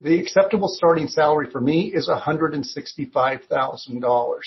The 0.00 0.18
acceptable 0.18 0.68
starting 0.68 1.06
salary 1.08 1.48
for 1.52 1.60
me 1.60 1.92
is 1.94 2.08
$165,000. 2.08 4.40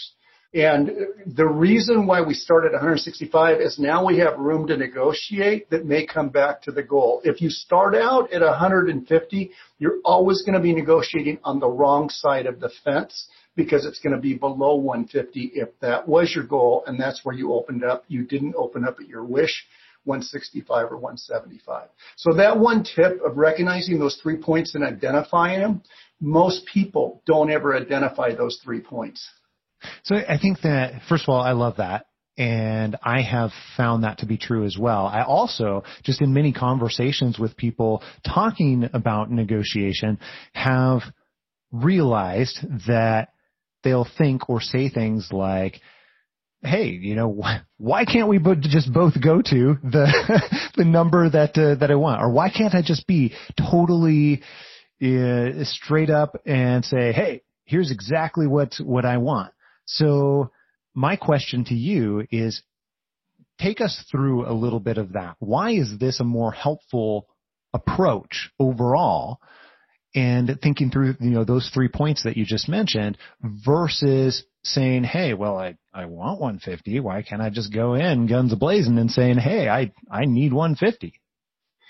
And 0.53 0.91
the 1.25 1.47
reason 1.47 2.05
why 2.05 2.21
we 2.21 2.35
start 2.35 2.65
at 2.65 2.73
165 2.73 3.59
is 3.59 3.79
now 3.79 4.05
we 4.05 4.19
have 4.19 4.37
room 4.37 4.67
to 4.67 4.77
negotiate 4.77 5.67
that 5.71 5.85
may 5.85 6.05
come 6.05 6.29
back 6.29 6.61
to 6.63 6.71
the 6.71 6.83
goal. 6.83 7.21
If 7.23 7.41
you 7.41 7.49
start 7.49 7.95
out 7.95 8.31
at 8.31 8.41
150, 8.41 9.51
you're 9.79 9.97
always 10.05 10.43
going 10.43 10.53
to 10.53 10.61
be 10.61 10.73
negotiating 10.73 11.39
on 11.43 11.59
the 11.59 11.69
wrong 11.69 12.09
side 12.09 12.45
of 12.45 12.59
the 12.59 12.69
fence 12.83 13.29
because 13.55 13.83
it's 13.87 13.99
going 13.99 14.15
to 14.15 14.21
be 14.21 14.35
below 14.35 14.75
150 14.75 15.53
if 15.55 15.69
that 15.79 16.07
was 16.07 16.33
your 16.35 16.45
goal 16.45 16.83
and 16.85 16.99
that's 16.99 17.25
where 17.25 17.35
you 17.35 17.51
opened 17.51 17.83
up. 17.83 18.03
You 18.07 18.23
didn't 18.23 18.53
open 18.55 18.85
up 18.85 18.97
at 18.99 19.07
your 19.07 19.23
wish. 19.23 19.65
165 20.05 20.91
or 20.91 20.97
175. 20.97 21.87
So 22.17 22.33
that 22.33 22.59
one 22.59 22.83
tip 22.83 23.21
of 23.25 23.37
recognizing 23.37 23.99
those 23.99 24.19
three 24.21 24.35
points 24.35 24.75
and 24.75 24.83
identifying 24.83 25.61
them, 25.61 25.81
most 26.19 26.65
people 26.65 27.21
don't 27.25 27.49
ever 27.49 27.73
identify 27.73 28.35
those 28.35 28.59
three 28.61 28.81
points. 28.81 29.25
So 30.03 30.15
I 30.15 30.37
think 30.37 30.61
that, 30.61 31.01
first 31.09 31.23
of 31.23 31.29
all, 31.29 31.41
I 31.41 31.51
love 31.51 31.77
that. 31.77 32.05
And 32.35 32.97
I 33.03 33.21
have 33.21 33.51
found 33.77 34.03
that 34.03 34.19
to 34.19 34.25
be 34.25 34.37
true 34.37 34.65
as 34.65 34.75
well. 34.75 35.05
I 35.05 35.23
also, 35.23 35.83
just 36.03 36.19
in 36.19 36.33
many 36.33 36.51
conversations 36.51 37.37
with 37.37 37.55
people 37.55 38.01
talking 38.25 38.89
about 38.91 39.29
negotiation, 39.29 40.17
have 40.53 41.01
realized 41.71 42.59
that 42.87 43.29
they'll 43.83 44.07
think 44.17 44.49
or 44.49 44.61
say 44.61 44.89
things 44.89 45.29
like, 45.31 45.79
hey, 46.63 46.87
you 46.87 47.15
know, 47.15 47.27
why, 47.77 48.05
can't 48.05 48.29
we 48.29 48.39
just 48.61 48.91
both 48.91 49.13
go 49.21 49.41
to 49.41 49.77
the 49.83 50.69
the 50.77 50.85
number 50.85 51.29
that 51.29 51.57
uh, 51.57 51.75
that 51.75 51.91
I 51.91 51.95
want, 51.95 52.21
or 52.21 52.31
why 52.31 52.49
can't 52.49 52.73
I 52.73 52.81
just 52.81 53.05
be 53.05 53.33
totally 53.57 54.41
uh, 55.01 55.63
straight 55.63 56.09
up 56.09 56.41
and 56.45 56.85
say, 56.85 57.11
hey, 57.11 57.41
here's 57.65 57.91
exactly 57.91 58.47
what 58.47 58.73
what 58.81 59.05
I 59.05 59.17
want. 59.17 59.53
So 59.85 60.51
my 60.93 61.15
question 61.15 61.65
to 61.65 61.73
you 61.73 62.25
is 62.31 62.61
take 63.59 63.81
us 63.81 64.03
through 64.11 64.49
a 64.49 64.53
little 64.53 64.79
bit 64.79 64.97
of 64.97 65.13
that. 65.13 65.35
Why 65.39 65.71
is 65.71 65.97
this 65.99 66.19
a 66.19 66.25
more 66.25 66.51
helpful 66.51 67.27
approach 67.73 68.51
overall? 68.59 69.39
And 70.15 70.59
thinking 70.61 70.91
through, 70.91 71.15
you 71.19 71.31
know, 71.31 71.43
those 71.43 71.71
three 71.73 71.87
points 71.87 72.23
that 72.23 72.37
you 72.37 72.45
just 72.45 72.69
mentioned 72.69 73.17
versus 73.41 74.43
saying, 74.63 75.05
Hey, 75.05 75.33
well, 75.33 75.57
I, 75.57 75.75
I 75.91 76.05
want 76.05 76.39
150. 76.39 76.99
Why 76.99 77.23
can't 77.23 77.41
I 77.41 77.49
just 77.49 77.73
go 77.73 77.95
in 77.95 78.27
guns 78.27 78.53
ablazing 78.53 78.99
and 78.99 79.09
saying, 79.09 79.39
Hey, 79.39 79.67
I, 79.67 79.91
I 80.11 80.25
need 80.25 80.53
150. 80.53 81.19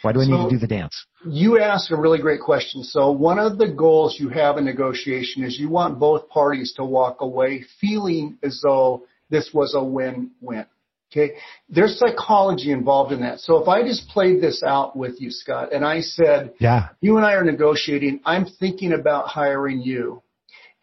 Why 0.04 0.12
do 0.12 0.22
I 0.22 0.26
so 0.26 0.32
need 0.32 0.44
to 0.44 0.50
do 0.50 0.58
the 0.60 0.68
dance? 0.68 1.06
You 1.26 1.60
ask 1.60 1.90
a 1.90 1.96
really 1.96 2.20
great 2.20 2.42
question. 2.42 2.84
So 2.84 3.12
one 3.12 3.40
of 3.40 3.58
the 3.58 3.70
goals 3.70 4.18
you 4.20 4.30
have 4.30 4.58
in 4.58 4.66
negotiation 4.66 5.44
is 5.44 5.58
you 5.58 5.70
want 5.70 5.98
both 5.98 6.30
parties 6.30 6.74
to 6.74 6.84
walk 6.84 7.22
away 7.22 7.66
feeling 7.80 8.38
as 8.44 8.62
though 8.62 9.06
this 9.30 9.52
was 9.54 9.74
a 9.76 9.84
win-win. 9.84 10.66
Okay. 11.12 11.36
There's 11.70 11.98
psychology 12.00 12.72
involved 12.72 13.12
in 13.14 13.22
that. 13.22 13.40
So 13.40 13.58
if 13.58 13.68
I 13.68 13.84
just 13.84 14.10
played 14.10 14.42
this 14.42 14.62
out 14.64 14.96
with 14.98 15.22
you, 15.22 15.32
Scott, 15.32 15.72
and 15.72 15.86
I 15.86 16.02
said, 16.02 16.54
yeah, 16.60 16.90
you 17.02 17.18
and 17.18 17.26
I 17.26 17.34
are 17.34 17.44
negotiating. 17.44 18.20
I'm 18.26 18.46
thinking 18.46 18.94
about 18.94 19.28
hiring 19.28 19.80
you. 19.82 20.24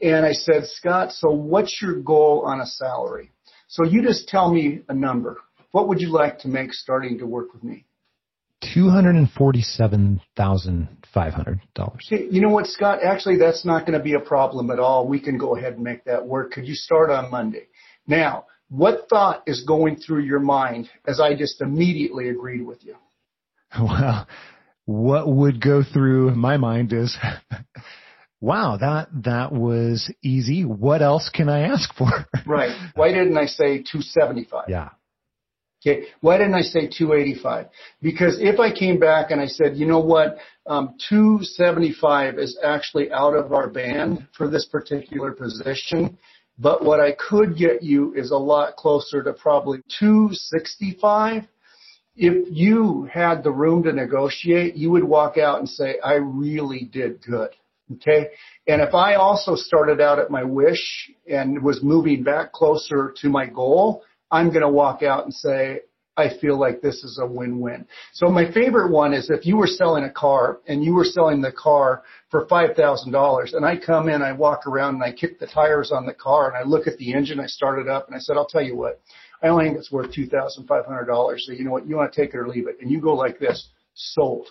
And 0.00 0.25
I 0.25 0.33
said, 0.33 0.67
Scott, 0.67 1.12
so 1.12 1.31
what's 1.31 1.83
your 1.83 1.97
goal 2.00 2.45
on 2.47 2.61
a 2.61 2.67
salary? 2.67 3.33
So 3.69 3.85
you 3.85 4.03
just 4.03 4.29
tell 4.29 4.53
me 4.53 4.83
a 4.89 4.95
number. 4.95 5.37
What 5.73 5.89
would 5.89 6.00
you 6.00 6.09
like 6.09 6.39
to 6.41 6.49
make 6.49 6.73
starting 6.73 7.19
to 7.19 7.27
work 7.27 7.53
with 7.53 7.62
me? 7.62 7.85
Two 8.75 8.88
hundred 8.88 9.17
and 9.17 9.31
forty-seven 9.31 10.21
thousand 10.37 10.88
five 11.12 11.33
hundred 11.33 11.61
dollars. 11.75 12.07
You 12.11 12.40
know 12.40 12.50
what, 12.50 12.67
Scott? 12.67 13.00
Actually, 13.02 13.38
that's 13.38 13.64
not 13.64 13.87
going 13.87 13.99
to 13.99 14.05
be 14.05 14.14
a 14.14 14.21
problem 14.21 14.71
at 14.71 14.79
all. 14.79 15.07
We 15.07 15.21
can 15.21 15.38
go 15.38 15.57
ahead 15.57 15.75
and 15.75 15.83
make 15.83 16.05
that 16.05 16.26
work. 16.26 16.52
Could 16.52 16.67
you 16.67 16.75
start 16.75 17.11
on 17.11 17.31
Monday? 17.31 17.69
Now, 18.07 18.47
what 18.69 19.09
thought 19.09 19.43
is 19.47 19.64
going 19.64 19.97
through 19.97 20.23
your 20.23 20.40
mind 20.40 20.88
as 21.07 21.21
I 21.21 21.35
just 21.35 21.61
immediately 21.61 22.29
agreed 22.29 22.62
with 22.62 22.85
you? 22.85 22.97
Well, 23.81 24.26
what 24.85 25.29
would 25.29 25.62
go 25.62 25.85
through 25.85 26.35
my 26.35 26.57
mind 26.57 26.93
is, 26.93 27.17
wow, 28.40 28.76
that 28.81 29.09
that 29.23 29.52
was 29.52 30.12
easy. 30.25 30.64
What 30.64 31.02
else 31.02 31.31
can 31.33 31.49
I 31.49 31.69
ask 31.69 31.95
for? 31.95 32.09
right. 32.47 32.76
Why 32.95 33.12
didn't 33.12 33.38
I 33.38 33.47
say 33.47 33.79
275? 33.79 34.64
Yeah. 34.69 34.88
Okay, 35.81 36.09
why 36.21 36.37
didn't 36.37 36.55
I 36.55 36.61
say 36.61 36.89
285? 36.89 37.67
Because 38.03 38.39
if 38.39 38.61
I 38.61 38.71
came 38.71 39.01
back 39.01 39.31
and 39.31 39.41
I 39.41 39.47
said, 39.47 39.79
you 39.79 39.87
know 39.87 40.01
what, 40.01 40.37
um, 40.67 40.95
275 41.09 42.39
is 42.39 42.59
actually 42.63 43.11
out 43.11 43.35
of 43.35 43.55
our 43.55 43.67
band 43.67 44.29
for 44.37 44.47
this 44.47 44.67
particular 44.67 45.33
position, 45.33 46.19
but 46.59 46.85
what 46.85 47.01
I 47.01 47.13
could 47.13 47.57
get 47.57 47.83
you 47.83 48.13
is 48.15 48.31
a 48.31 48.37
lot 48.37 48.77
closer 48.77 49.23
to 49.23 49.33
probably 49.33 49.79
265. 49.99 51.45
If 52.15 52.49
you 52.51 53.09
had 53.11 53.43
the 53.43 53.51
room 53.51 53.83
to 53.85 53.93
negotiate, 53.93 54.77
you 54.77 54.91
would 54.91 55.05
walk 55.05 55.39
out 55.39 55.61
and 55.61 55.69
say, 55.69 55.99
I 56.05 56.15
really 56.15 56.91
did 56.93 57.23
good. 57.23 57.51
Okay. 57.95 58.29
And 58.69 58.83
if 58.83 58.95
I 58.95 59.15
also 59.15 59.55
started 59.55 60.01
out 60.01 60.19
at 60.19 60.31
my 60.31 60.45
wish 60.45 61.11
and 61.29 61.63
was 61.63 61.83
moving 61.83 62.23
back 62.23 62.53
closer 62.53 63.15
to 63.23 63.29
my 63.31 63.47
goal, 63.47 64.05
I'm 64.31 64.49
going 64.49 64.63
to 64.63 64.69
walk 64.69 65.03
out 65.03 65.25
and 65.25 65.35
say, 65.35 65.81
I 66.17 66.29
feel 66.41 66.59
like 66.59 66.83
this 66.83 67.03
is 67.03 67.19
a 67.23 67.27
win-win. 67.27 67.87
So 68.13 68.29
my 68.29 68.51
favorite 68.53 68.91
one 68.91 69.15
is 69.15 69.31
if 69.31 69.47
you 69.47 69.57
were 69.57 69.67
selling 69.67 70.05
a 70.05 70.11
car 70.11 70.61
and 70.67 70.85
you 70.85 70.95
were 70.95 71.05
selling 71.05 71.41
the 71.41 71.53
car 71.53 72.03
for 72.31 72.47
$5,000 72.47 73.55
and 73.55 73.65
I 73.65 73.77
come 73.79 74.09
in, 74.09 74.21
I 74.21 74.33
walk 74.33 74.67
around 74.67 74.97
and 74.97 75.05
I 75.05 75.13
kick 75.13 75.39
the 75.39 75.47
tires 75.47 75.93
on 75.93 76.07
the 76.07 76.13
car 76.13 76.49
and 76.49 76.57
I 76.57 76.69
look 76.69 76.87
at 76.87 76.99
the 76.99 77.15
engine, 77.15 77.41
I 77.41 77.47
start 77.47 77.79
it 77.79 77.89
up 77.89 78.07
and 78.07 78.17
I 78.17 78.19
said, 78.19 78.37
I'll 78.37 78.47
tell 78.47 78.63
you 78.63 78.77
what, 78.77 79.01
I 79.43 79.49
only 79.49 79.67
think 79.67 79.79
it's 79.79 79.93
worth 79.93 80.13
$2,500. 80.13 81.41
So 81.41 81.53
you 81.53 81.65
know 81.65 81.71
what, 81.71 81.87
you 81.87 81.97
want 81.97 82.13
to 82.13 82.21
take 82.21 82.35
it 82.35 82.39
or 82.39 82.49
leave 82.49 82.69
it. 82.69 82.77
And 82.81 82.91
you 82.91 83.01
go 83.01 83.15
like 83.15 83.39
this, 83.39 83.69
sold. 83.95 84.49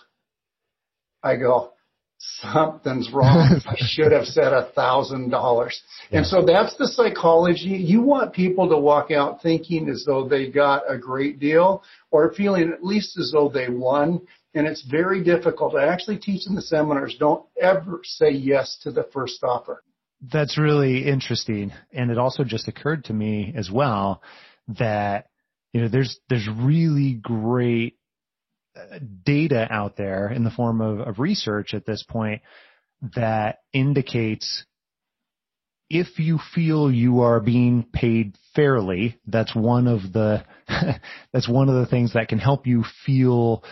I 1.22 1.36
go, 1.36 1.72
something's 2.20 3.10
wrong. 3.12 3.60
I 3.66 3.76
should 3.78 4.12
have 4.12 4.26
said 4.26 4.52
a 4.52 4.70
thousand 4.74 5.30
dollars. 5.30 5.80
And 6.10 6.26
so 6.26 6.44
that's 6.44 6.76
the 6.76 6.86
psychology. 6.86 7.70
You 7.70 8.02
want 8.02 8.34
people 8.34 8.68
to 8.68 8.76
walk 8.76 9.10
out 9.10 9.42
thinking 9.42 9.88
as 9.88 10.04
though 10.06 10.28
they 10.28 10.50
got 10.50 10.82
a 10.88 10.98
great 10.98 11.40
deal 11.40 11.82
or 12.10 12.32
feeling 12.34 12.72
at 12.72 12.84
least 12.84 13.18
as 13.18 13.30
though 13.32 13.48
they 13.48 13.68
won. 13.68 14.20
And 14.54 14.66
it's 14.66 14.82
very 14.82 15.22
difficult. 15.22 15.74
I 15.74 15.86
actually 15.86 16.18
teach 16.18 16.46
in 16.46 16.54
the 16.54 16.62
seminars, 16.62 17.16
don't 17.18 17.46
ever 17.60 18.00
say 18.02 18.30
yes 18.30 18.78
to 18.82 18.90
the 18.90 19.04
first 19.12 19.42
offer. 19.42 19.82
That's 20.32 20.58
really 20.58 21.06
interesting. 21.06 21.72
And 21.92 22.10
it 22.10 22.18
also 22.18 22.44
just 22.44 22.68
occurred 22.68 23.04
to 23.04 23.14
me 23.14 23.54
as 23.56 23.70
well 23.70 24.22
that, 24.78 25.28
you 25.72 25.80
know, 25.80 25.88
there's, 25.88 26.18
there's 26.28 26.48
really 26.60 27.14
great 27.14 27.96
data 29.24 29.66
out 29.70 29.96
there 29.96 30.30
in 30.30 30.44
the 30.44 30.50
form 30.50 30.80
of, 30.80 31.00
of 31.00 31.18
research 31.18 31.74
at 31.74 31.86
this 31.86 32.04
point 32.08 32.42
that 33.16 33.58
indicates 33.72 34.64
if 35.88 36.20
you 36.20 36.38
feel 36.54 36.90
you 36.90 37.20
are 37.20 37.40
being 37.40 37.84
paid 37.92 38.36
fairly, 38.54 39.18
that's 39.26 39.54
one 39.54 39.88
of 39.88 40.12
the 40.12 40.44
that's 41.32 41.48
one 41.48 41.68
of 41.68 41.74
the 41.74 41.86
things 41.86 42.12
that 42.12 42.28
can 42.28 42.38
help 42.38 42.66
you 42.66 42.84
feel 43.04 43.64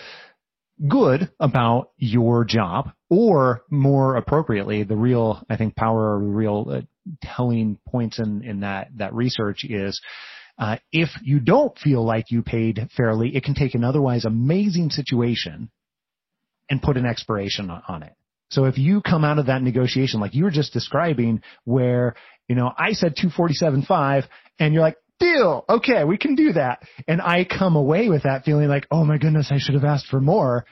good 0.86 1.30
about 1.40 1.90
your 1.96 2.44
job 2.44 2.90
or 3.10 3.62
more 3.70 4.16
appropriately 4.16 4.84
the 4.84 4.96
real 4.96 5.44
I 5.48 5.56
think 5.56 5.74
power 5.76 6.14
or 6.14 6.18
real 6.18 6.66
uh, 6.70 6.80
telling 7.22 7.78
points 7.88 8.18
in 8.18 8.44
in 8.44 8.60
that 8.60 8.88
that 8.96 9.14
research 9.14 9.64
is 9.64 10.00
uh, 10.58 10.76
if 10.92 11.10
you 11.22 11.40
don't 11.40 11.76
feel 11.78 12.04
like 12.04 12.30
you 12.30 12.42
paid 12.42 12.88
fairly, 12.96 13.34
it 13.36 13.44
can 13.44 13.54
take 13.54 13.74
an 13.74 13.84
otherwise 13.84 14.24
amazing 14.24 14.90
situation 14.90 15.70
and 16.68 16.82
put 16.82 16.96
an 16.96 17.06
expiration 17.06 17.70
on 17.70 18.02
it. 18.02 18.12
So 18.50 18.64
if 18.64 18.78
you 18.78 19.02
come 19.02 19.24
out 19.24 19.38
of 19.38 19.46
that 19.46 19.62
negotiation 19.62 20.20
like 20.20 20.34
you 20.34 20.44
were 20.44 20.50
just 20.50 20.72
describing 20.72 21.42
where, 21.64 22.14
you 22.48 22.56
know, 22.56 22.72
I 22.76 22.92
said 22.92 23.14
247.5 23.16 24.24
and 24.58 24.72
you're 24.72 24.82
like, 24.82 24.96
deal. 25.18 25.64
Okay, 25.68 26.04
we 26.04 26.16
can 26.16 26.34
do 26.34 26.52
that. 26.54 26.82
And 27.06 27.20
I 27.20 27.44
come 27.44 27.76
away 27.76 28.08
with 28.08 28.22
that 28.22 28.44
feeling 28.44 28.68
like, 28.68 28.86
oh 28.90 29.04
my 29.04 29.18
goodness, 29.18 29.48
I 29.50 29.58
should 29.58 29.74
have 29.74 29.84
asked 29.84 30.06
for 30.06 30.20
more. 30.20 30.64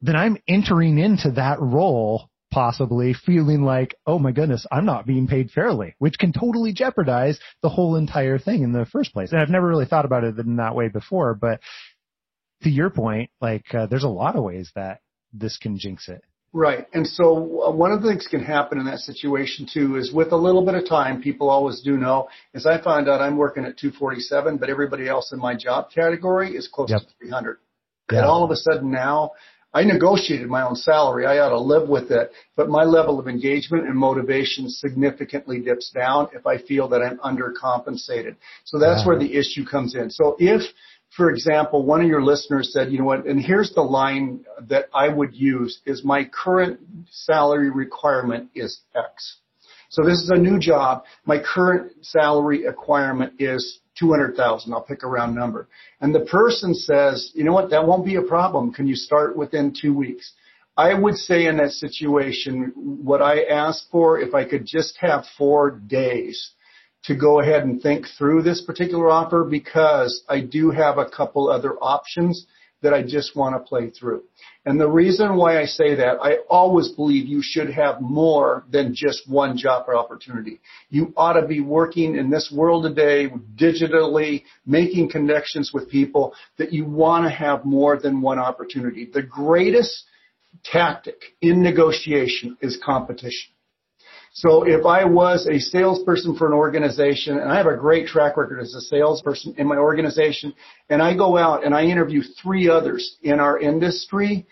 Then 0.00 0.16
I'm 0.16 0.38
entering 0.48 0.98
into 0.98 1.32
that 1.32 1.60
role 1.60 2.28
possibly 2.52 3.14
feeling 3.14 3.62
like, 3.62 3.96
oh 4.06 4.18
my 4.18 4.30
goodness, 4.30 4.66
I'm 4.70 4.84
not 4.84 5.06
being 5.06 5.26
paid 5.26 5.50
fairly, 5.50 5.96
which 5.98 6.18
can 6.18 6.32
totally 6.32 6.72
jeopardize 6.72 7.40
the 7.62 7.70
whole 7.70 7.96
entire 7.96 8.38
thing 8.38 8.62
in 8.62 8.72
the 8.72 8.86
first 8.86 9.12
place. 9.12 9.32
And 9.32 9.40
I've 9.40 9.48
never 9.48 9.66
really 9.66 9.86
thought 9.86 10.04
about 10.04 10.22
it 10.22 10.38
in 10.38 10.56
that 10.56 10.76
way 10.76 10.88
before, 10.88 11.34
but 11.34 11.60
to 12.62 12.70
your 12.70 12.90
point, 12.90 13.30
like 13.40 13.64
uh, 13.74 13.86
there's 13.86 14.04
a 14.04 14.08
lot 14.08 14.36
of 14.36 14.44
ways 14.44 14.70
that 14.76 15.00
this 15.32 15.56
can 15.56 15.78
jinx 15.78 16.08
it. 16.08 16.22
Right. 16.52 16.86
And 16.92 17.06
so 17.06 17.62
uh, 17.62 17.70
one 17.70 17.92
of 17.92 18.02
the 18.02 18.08
things 18.10 18.28
can 18.30 18.44
happen 18.44 18.78
in 18.78 18.84
that 18.84 18.98
situation 18.98 19.66
too 19.72 19.96
is 19.96 20.12
with 20.12 20.32
a 20.32 20.36
little 20.36 20.64
bit 20.64 20.74
of 20.74 20.86
time, 20.86 21.22
people 21.22 21.48
always 21.48 21.80
do 21.80 21.96
know, 21.96 22.28
as 22.54 22.66
I 22.66 22.80
find 22.82 23.08
out 23.08 23.22
I'm 23.22 23.38
working 23.38 23.64
at 23.64 23.78
247, 23.78 24.58
but 24.58 24.68
everybody 24.68 25.08
else 25.08 25.32
in 25.32 25.38
my 25.38 25.56
job 25.56 25.86
category 25.92 26.54
is 26.54 26.68
close 26.68 26.90
yep. 26.90 27.00
to 27.00 27.06
300. 27.20 27.56
Yeah. 28.10 28.18
And 28.18 28.26
all 28.26 28.44
of 28.44 28.50
a 28.50 28.56
sudden 28.56 28.90
now 28.90 29.32
I 29.74 29.84
negotiated 29.84 30.48
my 30.48 30.62
own 30.62 30.76
salary. 30.76 31.26
I 31.26 31.38
ought 31.38 31.50
to 31.50 31.58
live 31.58 31.88
with 31.88 32.10
it, 32.10 32.30
but 32.56 32.68
my 32.68 32.84
level 32.84 33.18
of 33.18 33.26
engagement 33.26 33.86
and 33.86 33.96
motivation 33.96 34.68
significantly 34.68 35.60
dips 35.60 35.90
down 35.90 36.28
if 36.34 36.46
I 36.46 36.58
feel 36.58 36.88
that 36.88 37.00
I'm 37.00 37.18
undercompensated. 37.18 38.36
So 38.64 38.78
that's 38.78 39.06
where 39.06 39.18
the 39.18 39.34
issue 39.34 39.64
comes 39.64 39.94
in. 39.94 40.10
So 40.10 40.36
if 40.38 40.62
for 41.16 41.30
example, 41.30 41.84
one 41.84 42.00
of 42.00 42.08
your 42.08 42.22
listeners 42.22 42.72
said, 42.72 42.90
you 42.90 42.98
know 42.98 43.04
what, 43.04 43.26
and 43.26 43.38
here's 43.38 43.72
the 43.74 43.82
line 43.82 44.44
that 44.68 44.86
I 44.94 45.08
would 45.08 45.34
use 45.34 45.80
is 45.84 46.02
my 46.02 46.24
current 46.24 46.80
salary 47.10 47.70
requirement 47.70 48.48
is 48.54 48.80
X. 48.96 49.36
So 49.90 50.02
this 50.02 50.18
is 50.22 50.30
a 50.30 50.38
new 50.38 50.58
job. 50.58 51.04
My 51.26 51.38
current 51.38 51.92
salary 52.00 52.66
requirement 52.66 53.34
is 53.38 53.80
200,000. 53.98 54.72
I'll 54.72 54.82
pick 54.82 55.02
a 55.02 55.06
round 55.06 55.34
number. 55.34 55.68
And 56.00 56.14
the 56.14 56.26
person 56.26 56.74
says, 56.74 57.30
you 57.34 57.44
know 57.44 57.52
what, 57.52 57.70
that 57.70 57.86
won't 57.86 58.04
be 58.04 58.16
a 58.16 58.22
problem. 58.22 58.72
Can 58.72 58.86
you 58.86 58.96
start 58.96 59.36
within 59.36 59.74
two 59.78 59.94
weeks? 59.94 60.32
I 60.76 60.94
would 60.94 61.16
say 61.16 61.46
in 61.46 61.58
that 61.58 61.72
situation, 61.72 62.72
what 62.74 63.20
I 63.20 63.44
ask 63.44 63.90
for, 63.90 64.18
if 64.18 64.34
I 64.34 64.44
could 64.44 64.64
just 64.64 64.96
have 65.00 65.24
four 65.36 65.70
days 65.70 66.52
to 67.04 67.14
go 67.14 67.40
ahead 67.40 67.64
and 67.64 67.82
think 67.82 68.06
through 68.16 68.42
this 68.42 68.62
particular 68.62 69.10
offer 69.10 69.44
because 69.44 70.22
I 70.28 70.40
do 70.40 70.70
have 70.70 70.98
a 70.98 71.08
couple 71.08 71.50
other 71.50 71.74
options 71.74 72.46
that 72.82 72.92
I 72.92 73.02
just 73.02 73.34
want 73.36 73.54
to 73.54 73.60
play 73.60 73.90
through. 73.90 74.24
And 74.64 74.80
the 74.80 74.88
reason 74.88 75.36
why 75.36 75.60
I 75.60 75.64
say 75.64 75.94
that, 75.96 76.18
I 76.20 76.38
always 76.48 76.88
believe 76.88 77.26
you 77.26 77.40
should 77.42 77.70
have 77.70 78.00
more 78.00 78.64
than 78.70 78.94
just 78.94 79.28
one 79.28 79.56
job 79.56 79.84
or 79.88 79.96
opportunity. 79.96 80.60
You 80.90 81.12
ought 81.16 81.40
to 81.40 81.46
be 81.46 81.60
working 81.60 82.16
in 82.16 82.30
this 82.30 82.52
world 82.54 82.84
today 82.84 83.30
digitally, 83.56 84.42
making 84.66 85.10
connections 85.10 85.72
with 85.72 85.88
people 85.88 86.34
that 86.58 86.72
you 86.72 86.84
want 86.84 87.24
to 87.24 87.30
have 87.30 87.64
more 87.64 87.98
than 87.98 88.20
one 88.20 88.38
opportunity. 88.38 89.08
The 89.12 89.22
greatest 89.22 90.04
tactic 90.64 91.22
in 91.40 91.62
negotiation 91.62 92.56
is 92.60 92.78
competition. 92.84 93.52
So 94.34 94.62
if 94.62 94.86
I 94.86 95.04
was 95.04 95.46
a 95.46 95.58
salesperson 95.58 96.36
for 96.36 96.46
an 96.46 96.54
organization, 96.54 97.38
and 97.38 97.52
I 97.52 97.56
have 97.58 97.66
a 97.66 97.76
great 97.76 98.06
track 98.06 98.38
record 98.38 98.60
as 98.60 98.74
a 98.74 98.80
salesperson 98.80 99.54
in 99.58 99.66
my 99.66 99.76
organization, 99.76 100.54
and 100.88 101.02
I 101.02 101.14
go 101.14 101.36
out 101.36 101.66
and 101.66 101.74
I 101.74 101.84
interview 101.84 102.22
three 102.42 102.66
others 102.66 103.18
in 103.22 103.40
our 103.40 103.58
industry, 103.58 104.46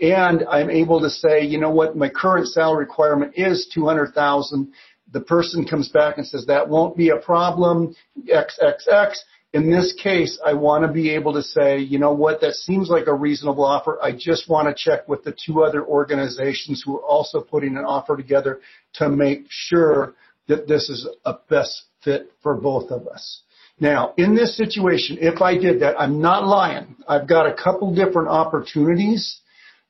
and 0.00 0.42
I'm 0.50 0.70
able 0.70 1.00
to 1.00 1.10
say, 1.10 1.44
you 1.44 1.60
know 1.60 1.70
what, 1.70 1.96
my 1.96 2.08
current 2.08 2.48
salary 2.48 2.86
requirement 2.86 3.34
is 3.36 3.70
200,000. 3.74 4.72
The 5.12 5.20
person 5.20 5.66
comes 5.66 5.90
back 5.90 6.16
and 6.16 6.26
says 6.26 6.46
that 6.46 6.66
won't 6.66 6.96
be 6.96 7.10
a 7.10 7.18
problem, 7.18 7.94
XXX. 8.26 9.16
In 9.56 9.70
this 9.70 9.94
case, 9.94 10.38
I 10.44 10.52
want 10.52 10.84
to 10.84 10.92
be 10.92 11.08
able 11.08 11.32
to 11.32 11.42
say, 11.42 11.78
you 11.78 11.98
know 11.98 12.12
what, 12.12 12.42
that 12.42 12.56
seems 12.56 12.90
like 12.90 13.06
a 13.06 13.14
reasonable 13.14 13.64
offer. 13.64 13.98
I 14.02 14.12
just 14.12 14.50
want 14.50 14.68
to 14.68 14.74
check 14.76 15.08
with 15.08 15.24
the 15.24 15.34
two 15.46 15.64
other 15.64 15.82
organizations 15.82 16.82
who 16.84 16.98
are 16.98 17.02
also 17.02 17.40
putting 17.40 17.78
an 17.78 17.84
offer 17.86 18.18
together 18.18 18.60
to 18.96 19.08
make 19.08 19.46
sure 19.48 20.12
that 20.46 20.68
this 20.68 20.90
is 20.90 21.08
a 21.24 21.36
best 21.48 21.84
fit 22.04 22.30
for 22.42 22.54
both 22.54 22.90
of 22.90 23.08
us. 23.08 23.40
Now, 23.80 24.12
in 24.18 24.34
this 24.34 24.58
situation, 24.58 25.16
if 25.22 25.40
I 25.40 25.56
did 25.56 25.80
that, 25.80 25.98
I'm 25.98 26.20
not 26.20 26.46
lying. 26.46 26.94
I've 27.08 27.26
got 27.26 27.46
a 27.46 27.54
couple 27.54 27.94
different 27.94 28.28
opportunities. 28.28 29.40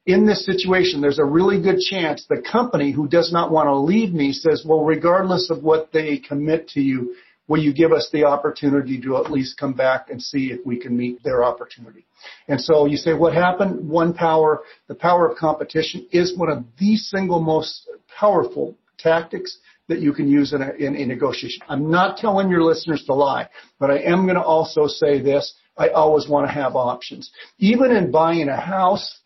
In 0.06 0.28
this 0.28 0.46
situation, 0.46 1.00
there's 1.00 1.18
a 1.18 1.24
really 1.24 1.60
good 1.60 1.80
chance 1.80 2.24
the 2.28 2.40
company 2.40 2.92
who 2.92 3.08
does 3.08 3.32
not 3.32 3.50
want 3.50 3.66
to 3.66 3.74
leave 3.74 4.12
me 4.12 4.32
says, 4.32 4.64
well, 4.64 4.84
regardless 4.84 5.50
of 5.50 5.64
what 5.64 5.90
they 5.92 6.18
commit 6.18 6.68
to 6.68 6.80
you, 6.80 7.16
will 7.48 7.62
you 7.62 7.72
give 7.72 7.92
us 7.92 8.08
the 8.12 8.24
opportunity 8.24 9.00
to 9.00 9.16
at 9.16 9.30
least 9.30 9.58
come 9.58 9.72
back 9.72 10.10
and 10.10 10.20
see 10.20 10.50
if 10.50 10.64
we 10.64 10.78
can 10.78 10.96
meet 10.96 11.22
their 11.22 11.44
opportunity? 11.44 12.06
And 12.48 12.60
so 12.60 12.86
you 12.86 12.96
say, 12.96 13.14
what 13.14 13.34
happened? 13.34 13.88
One 13.88 14.12
power, 14.12 14.62
the 14.88 14.94
power 14.94 15.28
of 15.28 15.36
competition 15.36 16.06
is 16.10 16.36
one 16.36 16.50
of 16.50 16.64
the 16.78 16.96
single 16.96 17.40
most 17.40 17.88
powerful 18.18 18.76
tactics 18.98 19.58
that 19.88 20.00
you 20.00 20.12
can 20.12 20.28
use 20.28 20.52
in 20.52 20.62
a, 20.62 20.72
in 20.72 20.96
a 20.96 21.06
negotiation. 21.06 21.62
I'm 21.68 21.90
not 21.90 22.16
telling 22.16 22.48
your 22.48 22.62
listeners 22.62 23.04
to 23.04 23.14
lie, 23.14 23.48
but 23.78 23.90
I 23.90 23.98
am 23.98 24.24
going 24.24 24.36
to 24.36 24.42
also 24.42 24.86
say 24.86 25.20
this. 25.20 25.54
I 25.78 25.88
always 25.88 26.28
want 26.28 26.48
to 26.48 26.52
have 26.52 26.74
options. 26.74 27.30
Even 27.58 27.92
in 27.92 28.10
buying 28.10 28.48
a 28.48 28.60
house, 28.60 29.20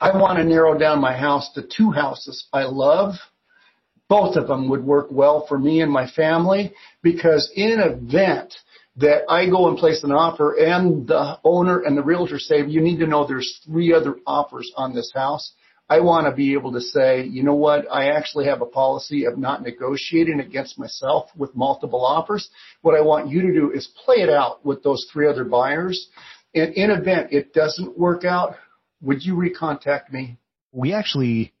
I 0.00 0.16
want 0.16 0.38
to 0.38 0.44
narrow 0.44 0.78
down 0.78 1.00
my 1.00 1.16
house 1.16 1.52
to 1.54 1.62
two 1.62 1.90
houses 1.90 2.46
I 2.52 2.62
love 2.62 3.14
both 4.08 4.36
of 4.36 4.48
them 4.48 4.68
would 4.68 4.84
work 4.84 5.08
well 5.10 5.46
for 5.46 5.58
me 5.58 5.80
and 5.80 5.92
my 5.92 6.08
family 6.08 6.72
because 7.02 7.50
in 7.54 7.70
an 7.72 7.80
event 7.80 8.54
that 8.96 9.22
I 9.28 9.46
go 9.46 9.68
and 9.68 9.78
place 9.78 10.02
an 10.02 10.10
offer 10.10 10.54
and 10.54 11.06
the 11.06 11.38
owner 11.44 11.80
and 11.80 11.96
the 11.96 12.02
realtor 12.02 12.38
say, 12.38 12.66
you 12.66 12.80
need 12.80 12.98
to 12.98 13.06
know 13.06 13.26
there's 13.26 13.60
three 13.64 13.92
other 13.92 14.16
offers 14.26 14.72
on 14.76 14.94
this 14.94 15.12
house. 15.14 15.52
I 15.90 16.00
want 16.00 16.26
to 16.26 16.32
be 16.32 16.52
able 16.52 16.72
to 16.72 16.80
say, 16.80 17.24
you 17.24 17.42
know 17.42 17.54
what, 17.54 17.86
I 17.90 18.10
actually 18.10 18.46
have 18.46 18.60
a 18.60 18.66
policy 18.66 19.24
of 19.24 19.38
not 19.38 19.62
negotiating 19.62 20.40
against 20.40 20.78
myself 20.78 21.30
with 21.36 21.54
multiple 21.54 22.04
offers. 22.04 22.50
What 22.82 22.94
I 22.94 23.00
want 23.00 23.30
you 23.30 23.40
to 23.42 23.52
do 23.52 23.70
is 23.70 23.88
play 24.04 24.16
it 24.16 24.28
out 24.28 24.64
with 24.66 24.82
those 24.82 25.06
three 25.12 25.28
other 25.28 25.44
buyers. 25.44 26.08
And 26.54 26.74
in 26.74 26.90
event 26.90 27.32
it 27.32 27.54
doesn't 27.54 27.96
work 27.96 28.24
out, 28.24 28.56
would 29.00 29.24
you 29.24 29.34
recontact 29.34 30.12
me? 30.12 30.38
We 30.72 30.92
actually 30.92 31.52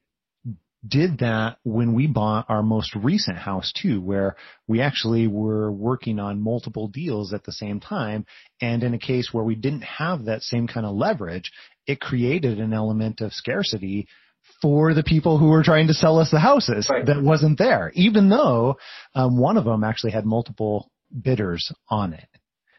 did 0.86 1.18
that 1.18 1.58
when 1.64 1.94
we 1.94 2.06
bought 2.06 2.46
our 2.48 2.62
most 2.62 2.94
recent 2.94 3.36
house 3.36 3.72
too, 3.72 4.00
where 4.00 4.36
we 4.66 4.80
actually 4.80 5.26
were 5.26 5.72
working 5.72 6.18
on 6.18 6.40
multiple 6.40 6.88
deals 6.88 7.32
at 7.32 7.44
the 7.44 7.52
same 7.52 7.80
time. 7.80 8.24
And 8.60 8.82
in 8.82 8.94
a 8.94 8.98
case 8.98 9.30
where 9.32 9.44
we 9.44 9.56
didn't 9.56 9.82
have 9.82 10.26
that 10.26 10.42
same 10.42 10.68
kind 10.68 10.86
of 10.86 10.94
leverage, 10.94 11.50
it 11.86 12.00
created 12.00 12.60
an 12.60 12.72
element 12.72 13.20
of 13.20 13.32
scarcity 13.32 14.06
for 14.62 14.94
the 14.94 15.02
people 15.02 15.38
who 15.38 15.48
were 15.48 15.62
trying 15.62 15.88
to 15.88 15.94
sell 15.94 16.18
us 16.18 16.30
the 16.30 16.40
houses 16.40 16.88
right. 16.90 17.06
that 17.06 17.22
wasn't 17.22 17.58
there, 17.58 17.92
even 17.94 18.28
though 18.28 18.76
um, 19.14 19.38
one 19.38 19.56
of 19.56 19.64
them 19.64 19.84
actually 19.84 20.12
had 20.12 20.24
multiple 20.24 20.90
bidders 21.22 21.72
on 21.88 22.12
it. 22.12 22.28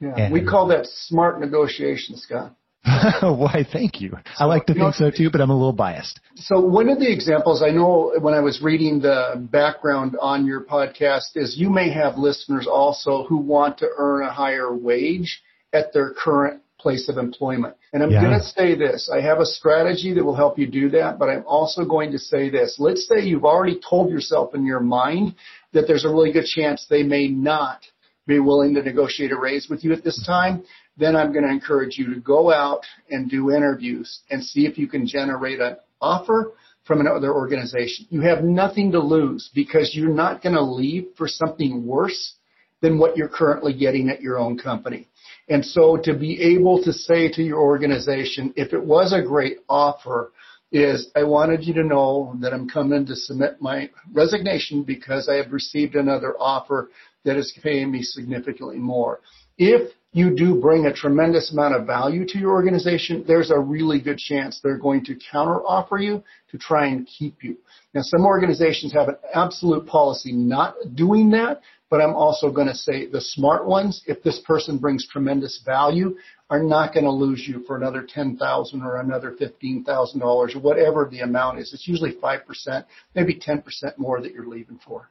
Yeah, 0.01 0.15
and 0.15 0.33
we 0.33 0.45
call 0.45 0.67
that 0.67 0.85
smart 0.87 1.39
negotiation, 1.39 2.15
Scott. 2.15 2.55
Why, 3.21 3.65
thank 3.71 3.99
you. 3.99 4.17
I 4.37 4.45
like 4.45 4.65
to 4.67 4.73
think 4.73 4.95
so 4.95 5.11
too, 5.11 5.29
but 5.29 5.41
I'm 5.41 5.49
a 5.49 5.55
little 5.55 5.73
biased. 5.73 6.19
So 6.35 6.59
one 6.59 6.89
of 6.89 6.99
the 6.99 7.11
examples 7.11 7.61
I 7.61 7.71
know 7.71 8.13
when 8.19 8.33
I 8.33 8.39
was 8.39 8.61
reading 8.61 9.01
the 9.01 9.47
background 9.51 10.15
on 10.19 10.45
your 10.45 10.63
podcast 10.63 11.35
is 11.35 11.57
you 11.57 11.69
may 11.69 11.91
have 11.91 12.17
listeners 12.17 12.67
also 12.67 13.25
who 13.25 13.37
want 13.37 13.79
to 13.79 13.89
earn 13.97 14.25
a 14.25 14.31
higher 14.31 14.73
wage 14.73 15.41
at 15.73 15.93
their 15.93 16.13
current 16.13 16.61
place 16.79 17.09
of 17.09 17.17
employment. 17.17 17.75
And 17.91 18.01
I'm 18.01 18.11
yeah. 18.11 18.21
going 18.21 18.39
to 18.39 18.45
say 18.45 18.75
this. 18.75 19.11
I 19.13 19.21
have 19.21 19.39
a 19.39 19.45
strategy 19.45 20.13
that 20.13 20.23
will 20.23 20.35
help 20.35 20.57
you 20.57 20.65
do 20.65 20.89
that, 20.91 21.19
but 21.19 21.29
I'm 21.29 21.43
also 21.45 21.83
going 21.83 22.11
to 22.13 22.19
say 22.19 22.49
this. 22.49 22.77
Let's 22.79 23.07
say 23.07 23.25
you've 23.25 23.45
already 23.45 23.79
told 23.87 24.09
yourself 24.09 24.55
in 24.55 24.65
your 24.65 24.79
mind 24.79 25.35
that 25.73 25.85
there's 25.87 26.05
a 26.05 26.09
really 26.09 26.31
good 26.31 26.45
chance 26.45 26.85
they 26.89 27.03
may 27.03 27.27
not 27.27 27.81
be 28.25 28.39
willing 28.39 28.75
to 28.75 28.83
negotiate 28.83 29.31
a 29.31 29.37
raise 29.37 29.67
with 29.69 29.83
you 29.83 29.91
at 29.91 30.03
this 30.03 30.23
time 30.25 30.63
then 30.99 31.15
I'm 31.15 31.31
going 31.31 31.45
to 31.45 31.51
encourage 31.51 31.97
you 31.97 32.13
to 32.13 32.19
go 32.19 32.51
out 32.51 32.81
and 33.09 33.29
do 33.29 33.51
interviews 33.51 34.19
and 34.29 34.43
see 34.43 34.65
if 34.65 34.77
you 34.77 34.87
can 34.87 35.07
generate 35.07 35.59
an 35.59 35.77
offer 36.01 36.53
from 36.83 36.99
another 36.99 37.33
organization. 37.33 38.07
You 38.09 38.21
have 38.21 38.43
nothing 38.43 38.91
to 38.91 38.99
lose 38.99 39.49
because 39.53 39.91
you're 39.93 40.13
not 40.13 40.41
going 40.41 40.55
to 40.55 40.63
leave 40.63 41.07
for 41.17 41.27
something 41.27 41.85
worse 41.85 42.35
than 42.81 42.97
what 42.97 43.15
you're 43.15 43.29
currently 43.29 43.73
getting 43.73 44.09
at 44.09 44.21
your 44.21 44.39
own 44.39 44.57
company. 44.57 45.07
And 45.47 45.65
so 45.65 45.97
to 46.03 46.13
be 46.13 46.41
able 46.55 46.83
to 46.83 46.93
say 46.93 47.29
to 47.31 47.41
your 47.41 47.59
organization, 47.59 48.53
if 48.55 48.73
it 48.73 48.83
was 48.83 49.13
a 49.13 49.21
great 49.21 49.57
offer, 49.67 50.31
is 50.71 51.09
I 51.15 51.23
wanted 51.23 51.63
you 51.63 51.73
to 51.75 51.83
know 51.83 52.35
that 52.41 52.53
I'm 52.53 52.69
coming 52.69 53.05
to 53.07 53.15
submit 53.15 53.59
my 53.59 53.89
resignation 54.13 54.83
because 54.83 55.27
I 55.27 55.35
have 55.35 55.51
received 55.51 55.95
another 55.95 56.35
offer 56.39 56.91
that 57.25 57.37
is 57.37 57.57
paying 57.63 57.91
me 57.91 58.03
significantly 58.03 58.77
more. 58.77 59.19
If 59.57 59.91
you 60.11 60.35
do 60.35 60.59
bring 60.59 60.85
a 60.85 60.93
tremendous 60.93 61.51
amount 61.51 61.75
of 61.75 61.85
value 61.85 62.25
to 62.25 62.39
your 62.39 62.51
organization, 62.51 63.23
there's 63.27 63.51
a 63.51 63.59
really 63.59 64.01
good 64.01 64.17
chance 64.17 64.59
they're 64.59 64.77
going 64.77 65.05
to 65.05 65.15
counter 65.31 65.61
offer 65.65 65.97
you 65.97 66.23
to 66.49 66.57
try 66.57 66.87
and 66.87 67.07
keep 67.07 67.43
you. 67.43 67.57
Now, 67.93 68.01
some 68.01 68.25
organizations 68.25 68.91
have 68.93 69.09
an 69.09 69.17
absolute 69.33 69.85
policy 69.85 70.31
not 70.31 70.75
doing 70.95 71.29
that, 71.31 71.61
but 71.91 72.01
I'm 72.01 72.15
also 72.15 72.51
going 72.51 72.67
to 72.67 72.75
say 72.75 73.07
the 73.07 73.21
smart 73.21 73.67
ones, 73.67 74.03
if 74.07 74.23
this 74.23 74.39
person 74.39 74.77
brings 74.77 75.07
tremendous 75.07 75.61
value, 75.63 76.17
are 76.49 76.61
not 76.63 76.93
going 76.93 77.05
to 77.05 77.11
lose 77.11 77.45
you 77.47 77.63
for 77.65 77.77
another 77.77 78.05
10,000 78.07 78.81
or 78.81 78.99
another 78.99 79.35
$15,000 79.39 80.21
or 80.23 80.59
whatever 80.59 81.07
the 81.09 81.19
amount 81.19 81.59
is. 81.59 81.71
It's 81.73 81.87
usually 81.87 82.13
5%, 82.15 82.85
maybe 83.13 83.39
10% 83.39 83.63
more 83.97 84.21
that 84.21 84.33
you're 84.33 84.47
leaving 84.47 84.79
for. 84.85 85.09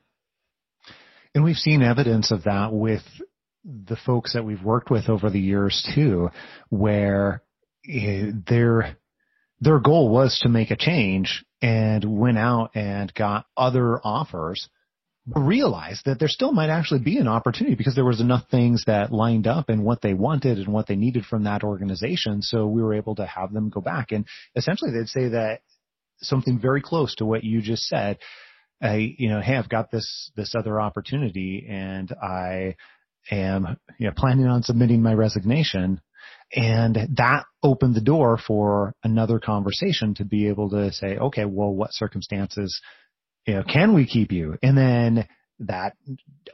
And 1.35 1.45
we've 1.45 1.57
seen 1.57 1.83
evidence 1.83 2.33
of 2.33 2.45
that 2.45 2.73
with 2.73 3.03
the 3.69 3.97
folks 3.97 4.33
that 4.33 4.45
we've 4.45 4.63
worked 4.63 4.91
with 4.91 5.09
over 5.09 5.29
the 5.31 5.41
years 5.41 5.87
too, 5.95 6.31
where 6.71 7.43
eh, 7.89 8.31
their 8.47 8.97
their 9.61 9.81
goal 9.81 10.09
was 10.09 10.39
to 10.43 10.49
make 10.49 10.71
a 10.71 10.77
change 10.77 11.45
and 11.61 12.05
went 12.05 12.39
out 12.39 12.71
and 12.75 13.13
got 13.15 13.47
other 13.57 14.01
offers, 14.03 14.69
but 15.27 15.41
realized 15.41 16.03
that 16.05 16.19
there 16.19 16.29
still 16.29 16.53
might 16.53 16.71
actually 16.71 17.01
be 17.01 17.19
an 17.19 17.27
opportunity 17.27 17.75
because 17.75 17.97
there 17.97 18.05
was 18.05 18.21
enough 18.21 18.45
things 18.51 18.85
that 18.87 19.13
lined 19.13 19.49
up 19.49 19.69
and 19.69 19.85
what 19.85 20.01
they 20.01 20.15
wanted 20.15 20.59
and 20.59 20.69
what 20.69 20.87
they 20.87 20.95
needed 20.97 21.25
from 21.25 21.45
that 21.45 21.65
organization. 21.65 22.41
So 22.41 22.67
we 22.67 22.83
were 22.83 22.95
able 22.95 23.17
to 23.17 23.27
have 23.27 23.53
them 23.53 23.69
go 23.69 23.81
back 23.81 24.13
and 24.13 24.25
essentially 24.55 24.93
they'd 24.93 25.09
say 25.09 25.31
that 25.31 25.61
something 26.21 26.59
very 26.61 26.81
close 26.81 27.17
to 27.17 27.27
what 27.27 27.45
you 27.45 27.61
just 27.61 27.85
said. 27.87 28.19
I, 28.81 29.17
you 29.19 29.29
know, 29.29 29.41
hey, 29.41 29.57
I've 29.57 29.69
got 29.69 29.91
this, 29.91 30.31
this 30.37 30.55
other 30.57 30.81
opportunity 30.81 31.67
and 31.69 32.13
I 32.23 32.77
am, 33.31 33.77
you 33.99 34.07
know, 34.07 34.13
planning 34.17 34.47
on 34.47 34.63
submitting 34.63 35.03
my 35.03 35.15
resignation. 35.15 36.01
And 36.55 36.97
that 37.17 37.45
opened 37.63 37.95
the 37.95 38.01
door 38.01 38.39
for 38.39 38.95
another 39.05 39.39
conversation 39.39 40.15
to 40.15 40.25
be 40.25 40.49
able 40.49 40.71
to 40.71 40.93
say, 40.93 41.19
okay, 41.19 41.45
well, 41.45 41.75
what 41.75 41.93
circumstances 41.93 42.81
you 43.47 43.55
know, 43.55 43.63
can 43.63 43.95
we 43.95 44.07
keep 44.07 44.31
you? 44.31 44.57
And 44.63 44.77
then 44.77 45.27
that 45.61 45.95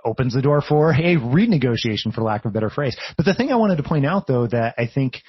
opens 0.04 0.34
the 0.34 0.42
door 0.42 0.62
for 0.62 0.92
a 0.92 1.16
renegotiation 1.16 2.14
for 2.14 2.22
lack 2.22 2.44
of 2.44 2.50
a 2.50 2.54
better 2.54 2.70
phrase. 2.70 2.96
But 3.16 3.26
the 3.26 3.34
thing 3.34 3.50
I 3.50 3.56
wanted 3.56 3.76
to 3.76 3.82
point 3.82 4.06
out 4.06 4.26
though 4.26 4.46
that 4.46 4.74
I 4.78 4.86
think 4.92 5.20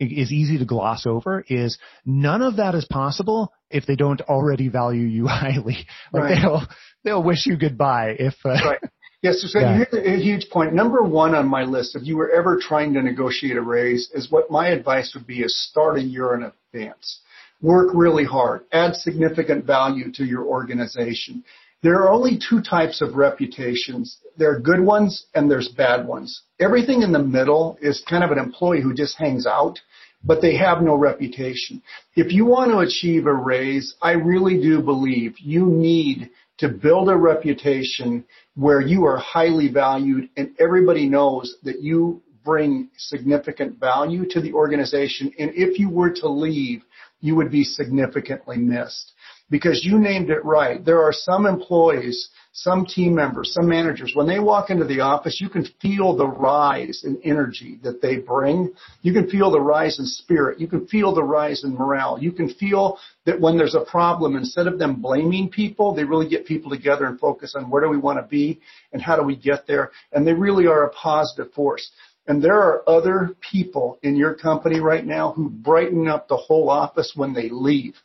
is 0.00 0.32
easy 0.32 0.58
to 0.58 0.64
gloss 0.64 1.06
over 1.06 1.44
is 1.48 1.78
none 2.04 2.42
of 2.42 2.56
that 2.56 2.74
is 2.74 2.84
possible 2.84 3.52
if 3.70 3.86
they 3.86 3.94
don't 3.94 4.20
already 4.22 4.68
value 4.68 5.06
you 5.06 5.26
highly. 5.28 5.86
Like 6.12 6.24
right. 6.24 6.38
they'll, 6.42 6.62
they'll 7.04 7.22
wish 7.22 7.46
you 7.46 7.56
goodbye 7.56 8.16
if, 8.18 8.34
uh, 8.44 8.50
right. 8.50 8.80
Yes, 9.22 9.40
so 9.40 9.58
yeah. 9.58 9.76
here's 9.76 10.06
a 10.06 10.22
huge 10.22 10.50
point. 10.50 10.74
Number 10.74 11.02
one 11.02 11.34
on 11.34 11.46
my 11.46 11.62
list, 11.62 11.94
if 11.94 12.02
you 12.04 12.16
were 12.16 12.30
ever 12.30 12.58
trying 12.60 12.92
to 12.94 13.02
negotiate 13.02 13.56
a 13.56 13.62
raise, 13.62 14.10
is 14.12 14.30
what 14.30 14.50
my 14.50 14.68
advice 14.68 15.12
would 15.14 15.26
be 15.26 15.42
is 15.42 15.68
start 15.68 15.96
a 15.96 16.02
year 16.02 16.34
in 16.34 16.42
advance 16.42 17.20
work 17.62 17.90
really 17.94 18.24
hard, 18.24 18.64
add 18.72 18.94
significant 18.96 19.64
value 19.64 20.12
to 20.12 20.24
your 20.24 20.44
organization. 20.44 21.44
There 21.82 21.94
are 21.94 22.10
only 22.10 22.38
two 22.38 22.60
types 22.60 23.00
of 23.00 23.14
reputations. 23.14 24.18
There 24.36 24.50
are 24.54 24.60
good 24.60 24.80
ones 24.80 25.26
and 25.34 25.50
there's 25.50 25.68
bad 25.68 26.06
ones. 26.06 26.42
Everything 26.60 27.02
in 27.02 27.12
the 27.12 27.22
middle 27.22 27.78
is 27.80 28.04
kind 28.08 28.22
of 28.22 28.30
an 28.30 28.38
employee 28.38 28.82
who 28.82 28.94
just 28.94 29.16
hangs 29.18 29.46
out, 29.46 29.80
but 30.24 30.40
they 30.40 30.56
have 30.56 30.82
no 30.82 30.94
reputation. 30.94 31.82
If 32.14 32.32
you 32.32 32.44
want 32.44 32.70
to 32.70 32.78
achieve 32.78 33.26
a 33.26 33.34
raise, 33.34 33.94
I 34.02 34.12
really 34.12 34.60
do 34.60 34.80
believe 34.80 35.38
you 35.38 35.66
need 35.66 36.30
to 36.58 36.68
build 36.68 37.08
a 37.08 37.16
reputation 37.16 38.24
where 38.54 38.80
you 38.80 39.04
are 39.04 39.16
highly 39.16 39.68
valued 39.68 40.28
and 40.36 40.54
everybody 40.60 41.08
knows 41.08 41.56
that 41.62 41.80
you 41.80 42.22
bring 42.44 42.90
significant 42.96 43.78
value 43.78 44.28
to 44.28 44.40
the 44.40 44.52
organization. 44.52 45.32
And 45.38 45.52
if 45.54 45.78
you 45.78 45.88
were 45.88 46.10
to 46.14 46.28
leave, 46.28 46.82
you 47.20 47.36
would 47.36 47.50
be 47.50 47.64
significantly 47.64 48.58
missed. 48.58 49.12
Because 49.48 49.84
you 49.84 49.98
named 49.98 50.30
it 50.30 50.44
right. 50.44 50.84
There 50.84 51.02
are 51.02 51.12
some 51.12 51.46
employees, 51.46 52.30
some 52.54 52.84
team 52.84 53.14
members, 53.14 53.54
some 53.54 53.66
managers, 53.66 54.12
when 54.14 54.26
they 54.26 54.38
walk 54.38 54.68
into 54.68 54.84
the 54.84 55.00
office, 55.00 55.40
you 55.40 55.48
can 55.48 55.66
feel 55.80 56.14
the 56.14 56.26
rise 56.26 57.02
in 57.04 57.18
energy 57.24 57.78
that 57.82 58.02
they 58.02 58.16
bring. 58.16 58.72
You 59.00 59.14
can 59.14 59.28
feel 59.30 59.50
the 59.50 59.60
rise 59.60 59.98
in 59.98 60.04
spirit. 60.04 60.60
You 60.60 60.68
can 60.68 60.86
feel 60.86 61.14
the 61.14 61.24
rise 61.24 61.64
in 61.64 61.74
morale. 61.74 62.18
You 62.20 62.30
can 62.30 62.52
feel 62.52 62.98
that 63.24 63.40
when 63.40 63.56
there's 63.56 63.74
a 63.74 63.80
problem, 63.90 64.36
instead 64.36 64.66
of 64.66 64.78
them 64.78 65.00
blaming 65.00 65.48
people, 65.48 65.94
they 65.94 66.04
really 66.04 66.28
get 66.28 66.44
people 66.44 66.70
together 66.70 67.06
and 67.06 67.18
focus 67.18 67.54
on 67.56 67.70
where 67.70 67.82
do 67.82 67.88
we 67.88 67.96
want 67.96 68.18
to 68.18 68.28
be 68.28 68.60
and 68.92 69.00
how 69.00 69.16
do 69.16 69.22
we 69.22 69.34
get 69.34 69.66
there. 69.66 69.90
And 70.12 70.26
they 70.26 70.34
really 70.34 70.66
are 70.66 70.84
a 70.84 70.90
positive 70.90 71.54
force. 71.54 71.90
And 72.26 72.42
there 72.42 72.58
are 72.58 72.88
other 72.88 73.34
people 73.50 73.98
in 74.02 74.14
your 74.14 74.34
company 74.34 74.78
right 74.78 75.04
now 75.04 75.32
who 75.32 75.48
brighten 75.48 76.06
up 76.06 76.28
the 76.28 76.36
whole 76.36 76.68
office 76.68 77.14
when 77.16 77.32
they 77.32 77.48
leave. 77.48 77.96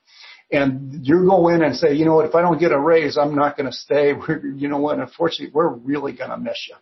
And 0.49 1.05
you 1.05 1.25
go 1.27 1.49
in 1.49 1.62
and 1.62 1.75
say, 1.75 1.93
you 1.93 2.05
know 2.05 2.15
what, 2.15 2.25
if 2.25 2.36
I 2.36 2.41
don't 2.41 2.60
get 2.60 2.71
a 2.71 2.79
raise, 2.79 3.17
I'm 3.17 3.36
not 3.36 3.57
going 3.57 3.69
to 3.69 3.75
stay. 3.75 4.13
We're, 4.27 4.45
you 4.45 4.67
know 4.69 4.77
what, 4.77 4.99
unfortunately, 4.99 5.51
we're 5.53 5.69
really 5.69 6.13
going 6.13 6.29
to 6.29 6.38
miss 6.38 6.69
you. 6.69 6.75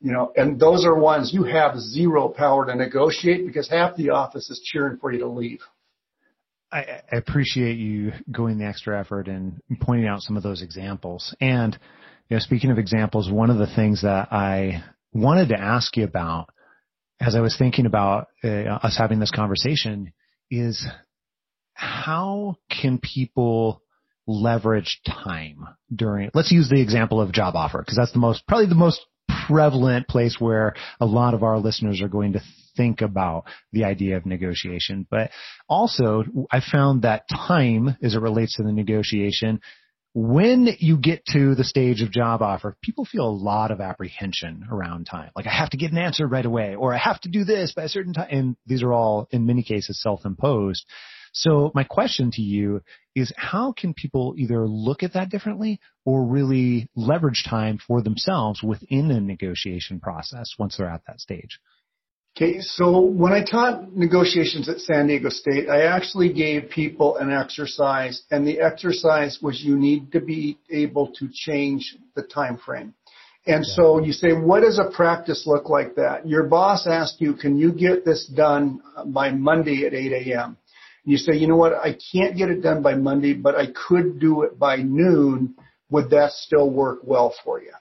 You 0.00 0.12
know, 0.12 0.32
and 0.36 0.60
those 0.60 0.84
are 0.84 0.96
ones 0.96 1.32
you 1.32 1.44
have 1.44 1.76
zero 1.78 2.28
power 2.28 2.66
to 2.66 2.74
negotiate 2.74 3.46
because 3.46 3.68
half 3.68 3.96
the 3.96 4.10
office 4.10 4.48
is 4.48 4.60
cheering 4.64 4.98
for 4.98 5.12
you 5.12 5.20
to 5.20 5.28
leave. 5.28 5.60
I, 6.70 7.00
appreciate 7.12 7.78
you 7.78 8.12
going 8.30 8.58
the 8.58 8.66
extra 8.66 9.00
effort 9.00 9.26
and 9.26 9.60
pointing 9.80 10.06
out 10.06 10.20
some 10.20 10.36
of 10.36 10.42
those 10.42 10.62
examples. 10.62 11.34
And, 11.40 11.76
you 12.28 12.36
know, 12.36 12.40
speaking 12.40 12.70
of 12.70 12.78
examples, 12.78 13.30
one 13.30 13.50
of 13.50 13.58
the 13.58 13.74
things 13.74 14.02
that 14.02 14.32
I 14.32 14.84
wanted 15.12 15.48
to 15.48 15.58
ask 15.58 15.96
you 15.96 16.04
about 16.04 16.50
as 17.20 17.34
I 17.34 17.40
was 17.40 17.56
thinking 17.56 17.86
about 17.86 18.28
uh, 18.44 18.48
us 18.48 18.96
having 18.96 19.18
this 19.18 19.30
conversation 19.30 20.12
is 20.50 20.86
how 21.78 22.56
can 22.68 22.98
people 22.98 23.80
leverage 24.26 25.00
time 25.06 25.68
during 25.94 26.28
let's 26.34 26.50
use 26.50 26.68
the 26.68 26.80
example 26.80 27.20
of 27.20 27.32
job 27.32 27.54
offer 27.54 27.78
because 27.78 27.96
that's 27.96 28.12
the 28.12 28.18
most 28.18 28.44
probably 28.48 28.66
the 28.66 28.74
most 28.74 29.00
prevalent 29.46 30.08
place 30.08 30.36
where 30.40 30.74
a 31.00 31.06
lot 31.06 31.34
of 31.34 31.44
our 31.44 31.56
listeners 31.58 32.02
are 32.02 32.08
going 32.08 32.32
to 32.32 32.40
think 32.76 33.00
about 33.00 33.44
the 33.72 33.84
idea 33.84 34.16
of 34.16 34.26
negotiation 34.26 35.06
but 35.08 35.30
also 35.68 36.24
i 36.50 36.60
found 36.60 37.02
that 37.02 37.22
time 37.28 37.96
as 38.02 38.16
it 38.16 38.20
relates 38.20 38.56
to 38.56 38.64
the 38.64 38.72
negotiation 38.72 39.60
when 40.14 40.68
you 40.80 40.96
get 40.96 41.24
to 41.26 41.54
the 41.54 41.62
stage 41.62 42.02
of 42.02 42.10
job 42.10 42.42
offer, 42.42 42.76
people 42.82 43.04
feel 43.04 43.28
a 43.28 43.30
lot 43.30 43.70
of 43.70 43.80
apprehension 43.80 44.66
around 44.68 45.04
time. 45.04 45.30
Like 45.36 45.46
I 45.46 45.52
have 45.52 45.70
to 45.70 45.76
get 45.76 45.92
an 45.92 45.98
answer 45.98 46.26
right 46.26 46.44
away, 46.44 46.74
or 46.74 46.92
I 46.92 46.98
have 46.98 47.20
to 47.20 47.28
do 47.28 47.44
this 47.44 47.72
by 47.72 47.84
a 47.84 47.88
certain 47.88 48.14
time. 48.14 48.28
And 48.30 48.56
these 48.66 48.82
are 48.82 48.92
all, 48.92 49.28
in 49.30 49.46
many 49.46 49.62
cases, 49.62 50.02
self-imposed. 50.02 50.84
So 51.32 51.70
my 51.74 51.84
question 51.84 52.30
to 52.32 52.42
you 52.42 52.82
is 53.14 53.32
how 53.36 53.72
can 53.72 53.94
people 53.94 54.34
either 54.38 54.66
look 54.66 55.02
at 55.02 55.14
that 55.14 55.30
differently 55.30 55.80
or 56.04 56.24
really 56.24 56.88
leverage 56.96 57.44
time 57.48 57.78
for 57.78 58.02
themselves 58.02 58.62
within 58.62 59.10
a 59.10 59.20
negotiation 59.20 60.00
process 60.00 60.54
once 60.58 60.76
they're 60.76 60.88
at 60.88 61.02
that 61.06 61.20
stage? 61.20 61.58
Okay, 62.36 62.60
so 62.60 63.00
when 63.00 63.32
I 63.32 63.42
taught 63.42 63.96
negotiations 63.96 64.68
at 64.68 64.78
San 64.78 65.08
Diego 65.08 65.28
State, 65.28 65.68
I 65.68 65.86
actually 65.86 66.32
gave 66.32 66.70
people 66.70 67.16
an 67.16 67.32
exercise, 67.32 68.22
and 68.30 68.46
the 68.46 68.60
exercise 68.60 69.40
was 69.42 69.60
you 69.60 69.76
need 69.76 70.12
to 70.12 70.20
be 70.20 70.56
able 70.70 71.08
to 71.14 71.28
change 71.32 71.96
the 72.14 72.22
time 72.22 72.56
frame. 72.56 72.94
And 73.48 73.64
yeah. 73.66 73.74
so 73.74 74.04
you 74.04 74.12
say, 74.12 74.34
what 74.34 74.60
does 74.60 74.78
a 74.78 74.88
practice 74.94 75.44
look 75.46 75.68
like 75.68 75.96
that? 75.96 76.28
Your 76.28 76.44
boss 76.44 76.86
asks 76.86 77.20
you, 77.20 77.34
can 77.34 77.58
you 77.58 77.72
get 77.72 78.04
this 78.04 78.26
done 78.26 78.82
by 79.06 79.32
Monday 79.32 79.84
at 79.86 79.94
8 79.94 80.12
a.m.? 80.12 80.58
And 81.04 81.12
you 81.12 81.18
say, 81.18 81.34
you 81.34 81.46
know 81.46 81.56
what, 81.56 81.74
I 81.74 81.96
can't 82.12 82.36
get 82.36 82.50
it 82.50 82.62
done 82.62 82.82
by 82.82 82.94
Monday, 82.94 83.34
but 83.34 83.54
I 83.54 83.66
could 83.66 84.20
do 84.20 84.42
it 84.42 84.58
by 84.58 84.76
noon. 84.76 85.54
Would 85.90 86.10
that 86.10 86.32
still 86.32 86.70
work 86.70 87.00
well 87.02 87.34
for 87.44 87.60
you? 87.60 87.72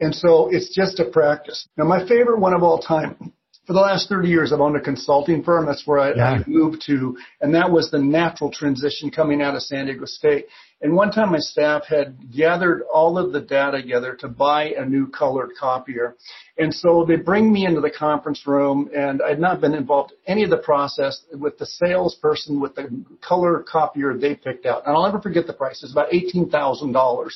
And 0.00 0.14
so 0.14 0.48
it's 0.50 0.74
just 0.74 1.00
a 1.00 1.04
practice. 1.04 1.66
Now 1.76 1.84
my 1.84 2.06
favorite 2.06 2.40
one 2.40 2.54
of 2.54 2.62
all 2.62 2.78
time 2.78 3.32
for 3.66 3.72
the 3.72 3.80
last 3.80 4.08
30 4.08 4.28
years, 4.28 4.52
I've 4.52 4.60
owned 4.60 4.76
a 4.76 4.80
consulting 4.80 5.42
firm. 5.42 5.66
That's 5.66 5.86
where 5.86 5.98
I, 5.98 6.14
yeah. 6.14 6.30
I, 6.32 6.44
moved 6.46 6.82
to. 6.86 7.16
And 7.40 7.54
that 7.54 7.70
was 7.70 7.90
the 7.90 7.98
natural 7.98 8.50
transition 8.50 9.10
coming 9.10 9.40
out 9.40 9.54
of 9.54 9.62
San 9.62 9.86
Diego 9.86 10.04
State. 10.04 10.46
And 10.84 10.94
one 10.94 11.10
time 11.10 11.32
my 11.32 11.38
staff 11.38 11.86
had 11.86 12.30
gathered 12.30 12.82
all 12.92 13.16
of 13.16 13.32
the 13.32 13.40
data 13.40 13.80
together 13.80 14.14
to 14.16 14.28
buy 14.28 14.74
a 14.76 14.84
new 14.84 15.08
colored 15.08 15.52
copier. 15.58 16.14
And 16.58 16.74
so 16.74 17.06
they 17.08 17.16
bring 17.16 17.50
me 17.50 17.64
into 17.64 17.80
the 17.80 17.90
conference 17.90 18.46
room 18.46 18.90
and 18.94 19.22
I'd 19.22 19.40
not 19.40 19.62
been 19.62 19.72
involved 19.72 20.12
in 20.12 20.18
any 20.30 20.44
of 20.44 20.50
the 20.50 20.58
process 20.58 21.24
with 21.32 21.56
the 21.56 21.64
salesperson 21.64 22.60
with 22.60 22.74
the 22.74 23.02
color 23.26 23.64
copier 23.66 24.12
they 24.12 24.34
picked 24.34 24.66
out. 24.66 24.86
And 24.86 24.94
I'll 24.94 25.06
never 25.06 25.22
forget 25.22 25.46
the 25.46 25.54
price. 25.54 25.82
It's 25.82 25.92
about 25.92 26.10
$18,000. 26.10 27.30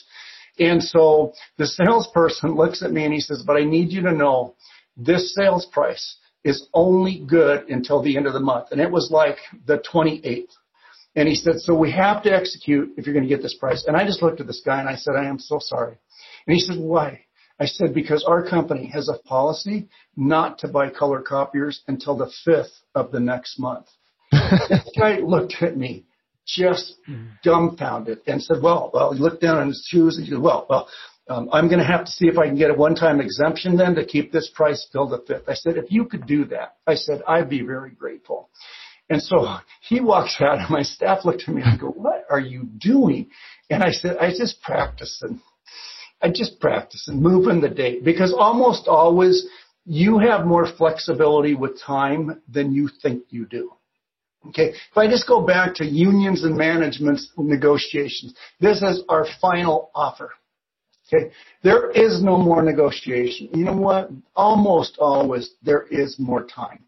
And 0.58 0.82
so 0.82 1.32
the 1.56 1.66
salesperson 1.66 2.54
looks 2.54 2.82
at 2.82 2.92
me 2.92 3.04
and 3.04 3.14
he 3.14 3.20
says, 3.20 3.42
but 3.46 3.56
I 3.56 3.64
need 3.64 3.90
you 3.90 4.02
to 4.02 4.12
know 4.12 4.56
this 4.94 5.34
sales 5.34 5.64
price 5.72 6.18
is 6.44 6.68
only 6.74 7.24
good 7.26 7.70
until 7.70 8.02
the 8.02 8.14
end 8.14 8.26
of 8.26 8.34
the 8.34 8.40
month. 8.40 8.72
And 8.72 8.80
it 8.80 8.90
was 8.90 9.10
like 9.10 9.38
the 9.64 9.78
28th. 9.90 10.52
And 11.16 11.28
he 11.28 11.34
said, 11.34 11.58
so 11.58 11.74
we 11.74 11.90
have 11.92 12.22
to 12.24 12.32
execute 12.32 12.90
if 12.96 13.06
you're 13.06 13.14
going 13.14 13.26
to 13.26 13.34
get 13.34 13.42
this 13.42 13.54
price. 13.54 13.84
And 13.86 13.96
I 13.96 14.04
just 14.04 14.22
looked 14.22 14.40
at 14.40 14.46
this 14.46 14.62
guy 14.64 14.80
and 14.80 14.88
I 14.88 14.94
said, 14.94 15.14
I 15.16 15.24
am 15.24 15.38
so 15.38 15.58
sorry. 15.60 15.96
And 16.46 16.54
he 16.54 16.60
said, 16.60 16.78
why? 16.78 17.24
I 17.60 17.66
said, 17.66 17.92
because 17.92 18.24
our 18.24 18.48
company 18.48 18.86
has 18.92 19.08
a 19.08 19.18
policy 19.26 19.88
not 20.16 20.58
to 20.60 20.68
buy 20.68 20.90
color 20.90 21.20
copiers 21.20 21.82
until 21.88 22.16
the 22.16 22.30
5th 22.46 22.70
of 22.94 23.10
the 23.10 23.20
next 23.20 23.58
month. 23.58 23.86
this 24.30 24.88
guy 24.96 25.18
looked 25.18 25.56
at 25.60 25.76
me 25.76 26.04
just 26.46 26.94
dumbfounded 27.42 28.20
and 28.26 28.42
said, 28.42 28.58
well, 28.62 28.90
well, 28.94 29.12
he 29.12 29.18
looked 29.18 29.42
down 29.42 29.58
on 29.58 29.68
his 29.68 29.86
shoes 29.88 30.16
and 30.16 30.26
he 30.26 30.32
said, 30.32 30.40
well, 30.40 30.66
well, 30.70 30.88
um, 31.28 31.48
I'm 31.52 31.68
going 31.68 31.80
to 31.80 31.84
have 31.84 32.06
to 32.06 32.10
see 32.10 32.26
if 32.26 32.38
I 32.38 32.46
can 32.46 32.56
get 32.56 32.70
a 32.70 32.74
one-time 32.74 33.20
exemption 33.20 33.76
then 33.76 33.94
to 33.96 34.06
keep 34.06 34.32
this 34.32 34.50
price 34.54 34.88
till 34.90 35.08
the 35.08 35.22
fifth. 35.26 35.48
I 35.48 35.54
said, 35.54 35.76
if 35.76 35.90
you 35.90 36.06
could 36.06 36.26
do 36.26 36.46
that, 36.46 36.76
I 36.86 36.94
said, 36.94 37.22
I'd 37.28 37.50
be 37.50 37.60
very 37.60 37.90
grateful. 37.90 38.48
And 39.10 39.22
so 39.22 39.56
he 39.80 40.00
walks 40.00 40.36
out 40.40 40.58
and 40.58 40.70
my 40.70 40.82
staff 40.82 41.24
looked 41.24 41.44
at 41.48 41.54
me 41.54 41.62
and 41.64 41.80
go, 41.80 41.88
what 41.88 42.24
are 42.30 42.40
you 42.40 42.68
doing? 42.78 43.30
And 43.70 43.82
I 43.82 43.90
said, 43.90 44.18
I 44.18 44.30
just 44.30 44.60
practice 44.62 45.20
and 45.22 45.40
I 46.20 46.28
just 46.28 46.60
practice 46.60 47.08
and 47.08 47.22
moving 47.22 47.60
the 47.60 47.68
date 47.68 48.04
because 48.04 48.34
almost 48.36 48.86
always 48.86 49.46
you 49.86 50.18
have 50.18 50.46
more 50.46 50.66
flexibility 50.76 51.54
with 51.54 51.80
time 51.80 52.42
than 52.48 52.72
you 52.72 52.90
think 53.02 53.24
you 53.30 53.46
do. 53.46 53.72
Okay, 54.48 54.68
if 54.68 54.96
I 54.96 55.08
just 55.08 55.26
go 55.26 55.44
back 55.44 55.74
to 55.76 55.84
unions 55.84 56.44
and 56.44 56.56
management's 56.56 57.30
negotiations, 57.36 58.34
this 58.60 58.82
is 58.82 59.02
our 59.08 59.26
final 59.40 59.90
offer 59.94 60.30
Okay. 61.12 61.30
There 61.62 61.90
is 61.90 62.22
no 62.22 62.36
more 62.36 62.62
negotiation. 62.62 63.48
You 63.54 63.64
know 63.64 63.76
what? 63.76 64.10
Almost 64.36 64.98
always 64.98 65.50
there 65.62 65.86
is 65.90 66.16
more 66.18 66.44
time. 66.44 66.84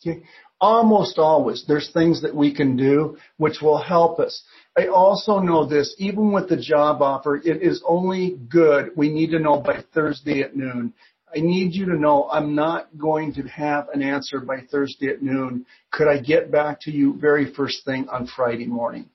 Okay. 0.00 0.22
Almost 0.60 1.18
always 1.18 1.64
there's 1.68 1.90
things 1.92 2.20
that 2.22 2.34
we 2.34 2.52
can 2.52 2.76
do 2.76 3.16
which 3.36 3.60
will 3.62 3.78
help 3.78 4.18
us. 4.18 4.42
I 4.76 4.88
also 4.88 5.38
know 5.38 5.64
this, 5.66 5.94
even 5.98 6.32
with 6.32 6.48
the 6.48 6.56
job 6.56 7.00
offer, 7.00 7.36
it 7.36 7.62
is 7.62 7.82
only 7.86 8.38
good. 8.48 8.90
We 8.96 9.08
need 9.08 9.30
to 9.30 9.38
know 9.38 9.60
by 9.60 9.84
Thursday 9.94 10.42
at 10.42 10.56
noon. 10.56 10.94
I 11.34 11.40
need 11.40 11.74
you 11.74 11.84
to 11.86 11.96
know 11.96 12.28
I'm 12.30 12.54
not 12.54 12.88
going 12.96 13.34
to 13.34 13.42
have 13.42 13.88
an 13.90 14.02
answer 14.02 14.40
by 14.40 14.62
Thursday 14.70 15.08
at 15.08 15.22
noon. 15.22 15.66
Could 15.92 16.08
I 16.08 16.18
get 16.18 16.50
back 16.50 16.80
to 16.82 16.90
you 16.90 17.18
very 17.20 17.52
first 17.52 17.84
thing 17.84 18.08
on 18.08 18.26
Friday 18.26 18.66
morning? 18.66 19.08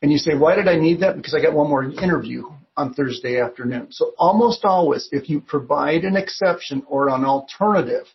And 0.00 0.10
you 0.10 0.18
say, 0.18 0.34
why 0.36 0.54
did 0.54 0.68
I 0.68 0.76
need 0.76 1.00
that? 1.00 1.16
Because 1.16 1.34
I 1.34 1.42
got 1.42 1.52
one 1.54 1.68
more 1.68 1.84
interview 1.84 2.44
on 2.76 2.94
Thursday 2.94 3.40
afternoon. 3.40 3.88
So 3.90 4.14
almost 4.18 4.64
always, 4.64 5.08
if 5.10 5.28
you 5.28 5.40
provide 5.40 6.04
an 6.04 6.16
exception 6.16 6.84
or 6.88 7.08
an 7.08 7.24
alternative, 7.24 8.06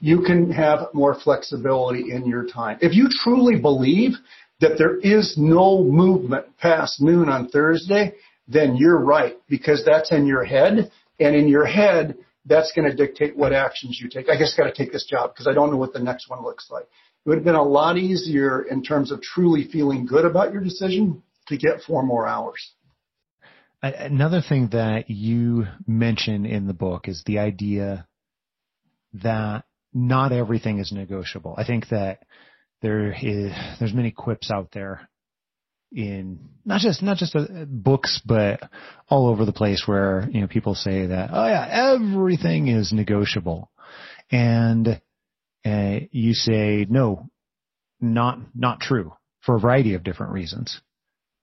you 0.00 0.22
can 0.22 0.50
have 0.50 0.88
more 0.94 1.18
flexibility 1.18 2.12
in 2.12 2.26
your 2.26 2.46
time. 2.46 2.78
If 2.80 2.94
you 2.94 3.08
truly 3.10 3.60
believe 3.60 4.12
that 4.60 4.78
there 4.78 4.98
is 4.98 5.34
no 5.36 5.82
movement 5.82 6.56
past 6.58 7.00
noon 7.00 7.28
on 7.28 7.48
Thursday, 7.48 8.14
then 8.46 8.76
you're 8.76 8.98
right 8.98 9.36
because 9.48 9.84
that's 9.84 10.12
in 10.12 10.26
your 10.26 10.44
head. 10.44 10.90
And 11.20 11.34
in 11.34 11.48
your 11.48 11.66
head, 11.66 12.16
that's 12.46 12.72
going 12.72 12.88
to 12.88 12.96
dictate 12.96 13.36
what 13.36 13.52
actions 13.52 13.98
you 14.00 14.08
take. 14.08 14.28
I 14.28 14.38
just 14.38 14.56
got 14.56 14.64
to 14.64 14.72
take 14.72 14.92
this 14.92 15.04
job 15.04 15.32
because 15.32 15.46
I 15.46 15.52
don't 15.52 15.70
know 15.70 15.76
what 15.76 15.92
the 15.92 16.02
next 16.02 16.30
one 16.30 16.42
looks 16.42 16.70
like. 16.70 16.84
It 16.84 17.28
would 17.28 17.38
have 17.38 17.44
been 17.44 17.54
a 17.54 17.62
lot 17.62 17.98
easier 17.98 18.62
in 18.62 18.82
terms 18.82 19.10
of 19.10 19.20
truly 19.20 19.68
feeling 19.70 20.06
good 20.06 20.24
about 20.24 20.52
your 20.52 20.62
decision 20.62 21.22
to 21.48 21.56
get 21.56 21.82
four 21.86 22.02
more 22.02 22.26
hours. 22.26 22.72
Another 23.82 24.40
thing 24.40 24.70
that 24.72 25.10
you 25.10 25.66
mention 25.86 26.46
in 26.46 26.66
the 26.66 26.74
book 26.74 27.06
is 27.06 27.22
the 27.26 27.38
idea 27.38 28.06
that 29.22 29.64
not 30.06 30.32
everything 30.32 30.78
is 30.78 30.92
negotiable. 30.92 31.54
I 31.58 31.64
think 31.64 31.88
that 31.88 32.20
there 32.82 33.12
is 33.12 33.52
there's 33.78 33.92
many 33.92 34.12
quips 34.12 34.50
out 34.50 34.68
there 34.72 35.08
in 35.90 36.38
not 36.64 36.80
just 36.80 37.02
not 37.02 37.16
just 37.16 37.34
uh, 37.34 37.46
books 37.66 38.20
but 38.24 38.60
all 39.08 39.28
over 39.28 39.44
the 39.44 39.52
place 39.52 39.84
where 39.86 40.28
you 40.30 40.40
know 40.40 40.46
people 40.46 40.74
say 40.74 41.06
that 41.06 41.30
oh 41.32 41.46
yeah 41.46 41.94
everything 41.94 42.68
is 42.68 42.92
negotiable 42.92 43.70
and 44.30 45.00
uh, 45.64 45.98
you 46.12 46.34
say 46.34 46.86
no 46.88 47.30
not 48.00 48.38
not 48.54 48.80
true 48.80 49.14
for 49.40 49.56
a 49.56 49.60
variety 49.60 49.94
of 49.94 50.04
different 50.04 50.32
reasons 50.32 50.78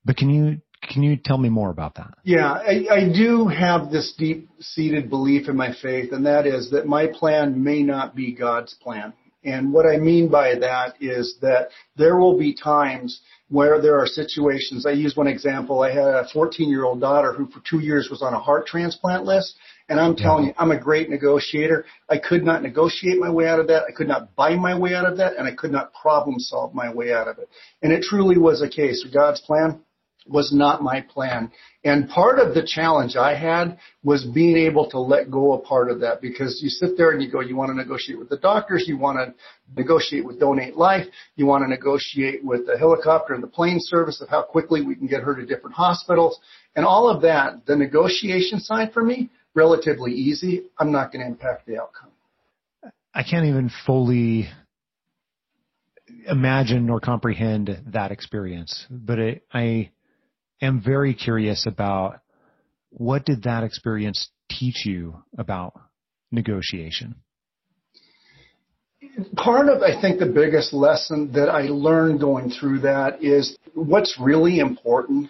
but 0.05 0.15
can 0.15 0.29
you 0.29 0.61
can 0.87 1.03
you 1.03 1.15
tell 1.15 1.37
me 1.37 1.49
more 1.49 1.69
about 1.69 1.95
that 1.95 2.13
yeah 2.23 2.51
I, 2.51 2.85
I 2.89 3.13
do 3.13 3.47
have 3.47 3.91
this 3.91 4.13
deep 4.17 4.49
seated 4.59 5.09
belief 5.09 5.47
in 5.49 5.55
my 5.55 5.73
faith 5.81 6.11
and 6.11 6.25
that 6.25 6.45
is 6.45 6.71
that 6.71 6.85
my 6.87 7.07
plan 7.07 7.63
may 7.63 7.83
not 7.83 8.15
be 8.15 8.33
god's 8.33 8.73
plan 8.75 9.13
and 9.45 9.71
what 9.71 9.85
I 9.85 9.97
mean 9.97 10.27
by 10.27 10.55
that 10.55 10.95
is 10.99 11.37
that 11.41 11.69
there 11.95 12.17
will 12.17 12.37
be 12.37 12.55
times 12.55 13.21
where 13.49 13.79
there 13.79 13.99
are 13.99 14.07
situations. 14.07 14.87
I 14.87 14.91
use 14.91 15.15
one 15.15 15.27
example. 15.27 15.83
I 15.83 15.91
had 15.91 16.15
a 16.15 16.27
14 16.33 16.67
year 16.67 16.83
old 16.83 16.99
daughter 16.99 17.31
who 17.31 17.45
for 17.45 17.61
two 17.69 17.79
years 17.79 18.09
was 18.09 18.23
on 18.23 18.33
a 18.33 18.39
heart 18.39 18.65
transplant 18.65 19.23
list. 19.23 19.55
And 19.87 19.99
I'm 19.99 20.15
telling 20.15 20.45
you, 20.45 20.53
I'm 20.57 20.71
a 20.71 20.79
great 20.79 21.11
negotiator. 21.11 21.85
I 22.09 22.17
could 22.17 22.43
not 22.43 22.63
negotiate 22.63 23.19
my 23.19 23.29
way 23.29 23.47
out 23.47 23.59
of 23.59 23.67
that. 23.67 23.83
I 23.87 23.91
could 23.91 24.07
not 24.07 24.35
buy 24.35 24.55
my 24.55 24.75
way 24.75 24.95
out 24.95 25.05
of 25.05 25.17
that. 25.17 25.37
And 25.37 25.47
I 25.47 25.53
could 25.53 25.71
not 25.71 25.93
problem 25.93 26.39
solve 26.39 26.73
my 26.73 26.91
way 26.91 27.13
out 27.13 27.27
of 27.27 27.37
it. 27.37 27.47
And 27.83 27.93
it 27.93 28.01
truly 28.01 28.39
was 28.39 28.63
a 28.63 28.69
case. 28.69 29.05
Of 29.05 29.13
God's 29.13 29.41
plan 29.41 29.79
was 30.27 30.51
not 30.53 30.81
my 30.81 31.01
plan. 31.01 31.51
And 31.83 32.09
part 32.09 32.39
of 32.39 32.55
the 32.55 32.65
challenge 32.65 33.15
I 33.15 33.35
had 33.35 33.77
was 34.03 34.25
being 34.25 34.57
able 34.57 34.89
to 34.89 34.99
let 34.99 35.29
go 35.29 35.53
a 35.53 35.59
part 35.59 35.91
of 35.91 35.99
that 35.99 36.19
because 36.19 36.59
you 36.63 36.69
sit 36.69 36.97
there 36.97 37.11
and 37.11 37.21
you 37.21 37.31
go, 37.31 37.41
you 37.41 37.55
want 37.55 37.69
to 37.69 37.75
negotiate 37.75 38.17
with 38.17 38.29
the 38.29 38.38
doctors, 38.38 38.85
you 38.88 38.97
want 38.97 39.19
to 39.19 39.33
negotiate 39.77 40.25
with 40.25 40.39
Donate 40.39 40.75
Life, 40.75 41.05
you 41.35 41.45
want 41.45 41.63
to 41.63 41.69
negotiate 41.69 42.43
with 42.43 42.65
the 42.65 42.77
helicopter 42.77 43.35
and 43.35 43.43
the 43.43 43.47
plane 43.47 43.77
service 43.79 44.19
of 44.21 44.29
how 44.29 44.41
quickly 44.41 44.81
we 44.81 44.95
can 44.95 45.07
get 45.07 45.21
her 45.21 45.35
to 45.35 45.45
different 45.45 45.75
hospitals. 45.75 46.39
And 46.75 46.85
all 46.85 47.07
of 47.07 47.21
that, 47.21 47.65
the 47.67 47.75
negotiation 47.75 48.59
side 48.59 48.91
for 48.93 49.03
me, 49.03 49.29
relatively 49.53 50.11
easy. 50.11 50.63
I'm 50.79 50.91
not 50.91 51.11
going 51.11 51.23
to 51.23 51.27
impact 51.27 51.67
the 51.67 51.79
outcome. 51.79 52.09
I 53.13 53.23
can't 53.23 53.45
even 53.45 53.71
fully 53.85 54.49
imagine 56.27 56.89
or 56.89 56.99
comprehend 56.99 57.81
that 57.88 58.11
experience, 58.11 58.85
but 58.89 59.19
it, 59.19 59.43
I, 59.53 59.91
am 60.61 60.81
very 60.81 61.13
curious 61.13 61.65
about 61.65 62.19
what 62.89 63.25
did 63.25 63.43
that 63.43 63.63
experience 63.63 64.29
teach 64.49 64.85
you 64.85 65.23
about 65.37 65.73
negotiation? 66.31 67.15
Part 69.35 69.69
of, 69.69 69.81
I 69.81 69.99
think, 70.01 70.19
the 70.19 70.25
biggest 70.25 70.73
lesson 70.73 71.31
that 71.33 71.49
I 71.49 71.63
learned 71.63 72.19
going 72.19 72.49
through 72.49 72.79
that 72.79 73.23
is 73.23 73.57
what's 73.73 74.17
really 74.19 74.59
important. 74.59 75.29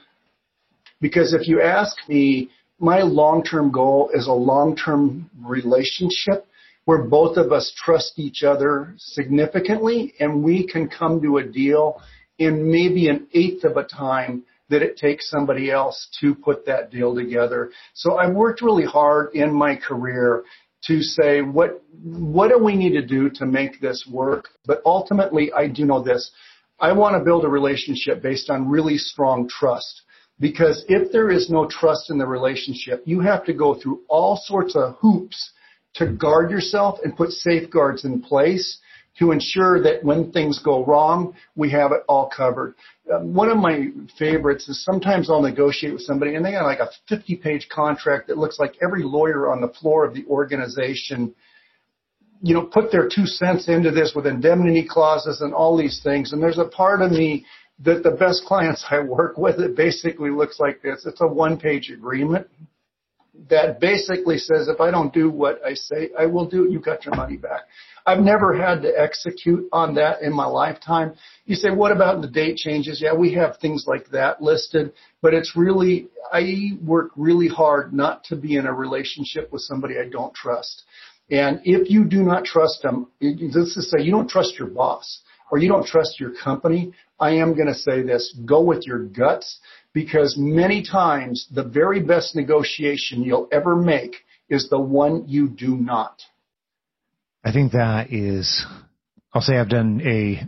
Because 1.02 1.34
if 1.34 1.48
you 1.48 1.62
ask 1.62 1.96
me, 2.08 2.50
my 2.80 3.02
long-term 3.02 3.72
goal 3.72 4.10
is 4.14 4.28
a 4.28 4.34
long-term 4.34 5.30
relationship 5.44 6.48
where 6.86 7.04
both 7.04 7.38
of 7.38 7.52
us 7.52 7.74
trust 7.76 8.14
each 8.18 8.44
other 8.44 8.94
significantly 8.98 10.14
and 10.20 10.44
we 10.44 10.68
can 10.68 10.88
come 10.88 11.22
to 11.22 11.38
a 11.38 11.44
deal 11.44 12.02
in 12.38 12.72
maybe 12.72 13.08
an 13.08 13.28
eighth 13.34 13.64
of 13.64 13.78
a 13.78 13.84
time 13.84 14.44
that 14.70 14.82
it 14.82 14.98
takes 14.98 15.30
somebody 15.30 15.72
else 15.72 16.08
to 16.22 16.34
put 16.36 16.66
that 16.66 16.92
deal 16.92 17.16
together. 17.16 17.72
So 17.94 18.18
I've 18.18 18.34
worked 18.34 18.62
really 18.62 18.86
hard 18.86 19.34
in 19.34 19.54
my 19.54 19.76
career 19.76 20.44
to 20.86 21.02
say 21.02 21.42
what 21.42 21.82
what 22.04 22.50
do 22.50 22.64
we 22.64 22.76
need 22.76 22.94
to 22.94 23.06
do 23.06 23.30
to 23.32 23.46
make 23.46 23.80
this 23.80 24.08
work? 24.10 24.50
But 24.66 24.82
ultimately 24.86 25.52
I 25.52 25.68
do 25.68 25.86
know 25.86 26.02
this. 26.02 26.32
I 26.80 26.92
want 26.94 27.16
to 27.16 27.24
build 27.24 27.46
a 27.46 27.50
relationship 27.50 28.22
based 28.22 28.50
on 28.50 28.70
really 28.70 28.98
strong 28.98 29.48
trust. 29.48 30.02
Because 30.40 30.84
if 30.90 31.12
there 31.14 31.32
is 31.32 31.50
no 31.50 31.66
trust 31.66 32.10
in 32.10 32.18
the 32.18 32.28
relationship, 32.28 33.02
you 33.06 33.22
have 33.22 33.46
to 33.46 33.54
go 33.54 33.74
through 33.74 34.02
all 34.10 34.36
sorts 34.36 34.76
of 34.76 34.96
hoops 35.00 35.52
to 35.96 36.08
guard 36.08 36.52
yourself 36.52 37.00
and 37.04 37.16
put 37.16 37.32
safeguards 37.32 38.04
in 38.04 38.22
place 38.22 38.80
to 39.20 39.32
ensure 39.32 39.82
that 39.82 40.04
when 40.04 40.32
things 40.32 40.60
go 40.60 40.86
wrong, 40.86 41.34
we 41.56 41.70
have 41.72 41.92
it 41.92 42.02
all 42.08 42.30
covered. 42.36 42.76
Um, 43.14 43.34
one 43.34 43.50
of 43.50 43.58
my 43.58 43.88
favorites 44.20 44.68
is 44.68 44.84
sometimes 44.84 45.30
I'll 45.30 45.42
negotiate 45.42 45.94
with 45.94 46.02
somebody 46.02 46.36
and 46.36 46.44
they 46.44 46.52
got 46.52 46.66
like 46.66 46.80
a 46.80 46.90
50 47.08 47.38
page 47.38 47.68
contract 47.70 48.28
that 48.28 48.38
looks 48.38 48.60
like 48.60 48.76
every 48.82 49.04
lawyer 49.04 49.52
on 49.52 49.62
the 49.62 49.70
floor 49.70 50.06
of 50.06 50.14
the 50.14 50.26
organization 50.26 51.34
you 52.42 52.54
know, 52.54 52.64
put 52.64 52.92
their 52.92 53.08
two 53.08 53.26
cents 53.26 53.70
into 53.70 53.92
this 53.92 54.14
with 54.16 54.28
indemnity 54.28 54.86
clauses 54.88 55.42
and 55.42 55.54
all 55.54 55.78
these 55.78 56.02
things. 56.04 56.34
And 56.34 56.42
there's 56.44 56.58
a 56.58 56.66
part 56.66 57.02
of 57.02 57.12
me 57.12 57.46
that 57.84 58.04
the 58.04 58.12
best 58.12 58.44
clients 58.46 58.86
I 58.92 59.00
work 59.00 59.38
with, 59.38 59.60
it 59.60 59.76
basically 59.76 60.30
looks 60.30 60.60
like 60.60 60.82
this. 60.82 61.06
It's 61.06 61.22
a 61.22 61.28
one 61.28 61.58
page 61.58 61.90
agreement 61.90 62.48
that 63.50 63.80
basically 63.80 64.38
says 64.38 64.68
if 64.68 64.80
I 64.80 64.92
don't 64.92 65.14
do 65.14 65.30
what 65.30 65.60
I 65.66 65.74
say 65.74 66.10
I 66.18 66.26
will 66.26 66.48
do, 66.48 66.66
it, 66.66 66.72
you 66.72 66.80
got 66.80 67.06
your 67.06 67.16
money 67.16 67.38
back. 67.38 67.62
I've 68.06 68.20
never 68.20 68.56
had 68.56 68.84
to 68.84 68.92
execute 68.96 69.68
on 69.72 69.96
that 69.96 70.22
in 70.22 70.32
my 70.32 70.46
lifetime. 70.46 71.16
You 71.46 71.56
say, 71.56 71.72
what 71.72 71.92
about 71.92 72.22
the 72.22 72.28
date 72.28 72.58
changes? 72.58 73.02
Yeah, 73.02 73.16
we 73.16 73.34
have 73.34 73.58
things 73.58 73.86
like 73.88 74.10
that 74.10 74.42
listed, 74.42 74.94
but 75.22 75.34
it's 75.34 75.56
really, 75.56 76.10
I 76.32 76.72
work 76.84 77.12
really 77.16 77.48
hard 77.48 77.94
not 77.94 78.24
to 78.26 78.36
be 78.36 78.58
in 78.58 78.68
a 78.68 78.74
relationship 78.74 79.52
with 79.52 79.62
somebody 79.62 79.96
I 79.98 80.08
don't 80.10 80.34
trust. 80.36 80.84
And 81.32 81.62
if 81.64 81.90
you 81.90 82.06
do 82.06 82.22
not 82.22 82.46
trust 82.46 82.84
them, 82.84 83.08
let's 83.20 83.74
just 83.74 83.90
say 83.90 84.04
you 84.04 84.12
don't 84.12 84.30
trust 84.30 84.60
your 84.60 84.68
boss 84.68 85.22
or 85.52 85.58
you 85.58 85.68
don't 85.68 85.86
trust 85.86 86.20
your 86.20 86.34
company, 86.44 86.94
I 87.20 87.32
am 87.32 87.56
going 87.56 87.68
to 87.68 87.74
say 87.74 88.04
this, 88.04 88.38
go 88.46 88.62
with 88.62 88.86
your 88.86 89.00
guts 89.00 89.60
because 89.96 90.36
many 90.38 90.84
times 90.84 91.48
the 91.50 91.64
very 91.64 92.02
best 92.02 92.36
negotiation 92.36 93.24
you'll 93.24 93.48
ever 93.50 93.78
make 93.78 94.18
is 94.50 94.70
the 94.70 94.80
one 94.80 95.24
you 95.26 95.48
do 95.48 95.78
not. 95.78 96.22
I 97.46 97.54
think 97.54 97.72
that 97.72 98.12
is, 98.12 98.66
I'll 99.34 99.42
say 99.42 99.56
I've 99.58 99.70
done 99.70 100.02
a 100.06 100.42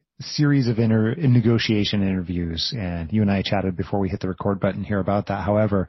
series 0.20 0.66
of 0.66 0.80
inter, 0.80 1.14
negotiation 1.14 2.02
interviews 2.02 2.74
and 2.76 3.12
you 3.12 3.22
and 3.22 3.30
I 3.30 3.42
chatted 3.42 3.76
before 3.76 4.00
we 4.00 4.08
hit 4.08 4.18
the 4.18 4.28
record 4.28 4.58
button 4.58 4.82
here 4.82 4.98
about 4.98 5.28
that. 5.28 5.44
However, 5.44 5.88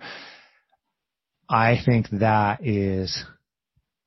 I 1.50 1.78
think 1.84 2.10
that 2.12 2.60
is 2.64 3.26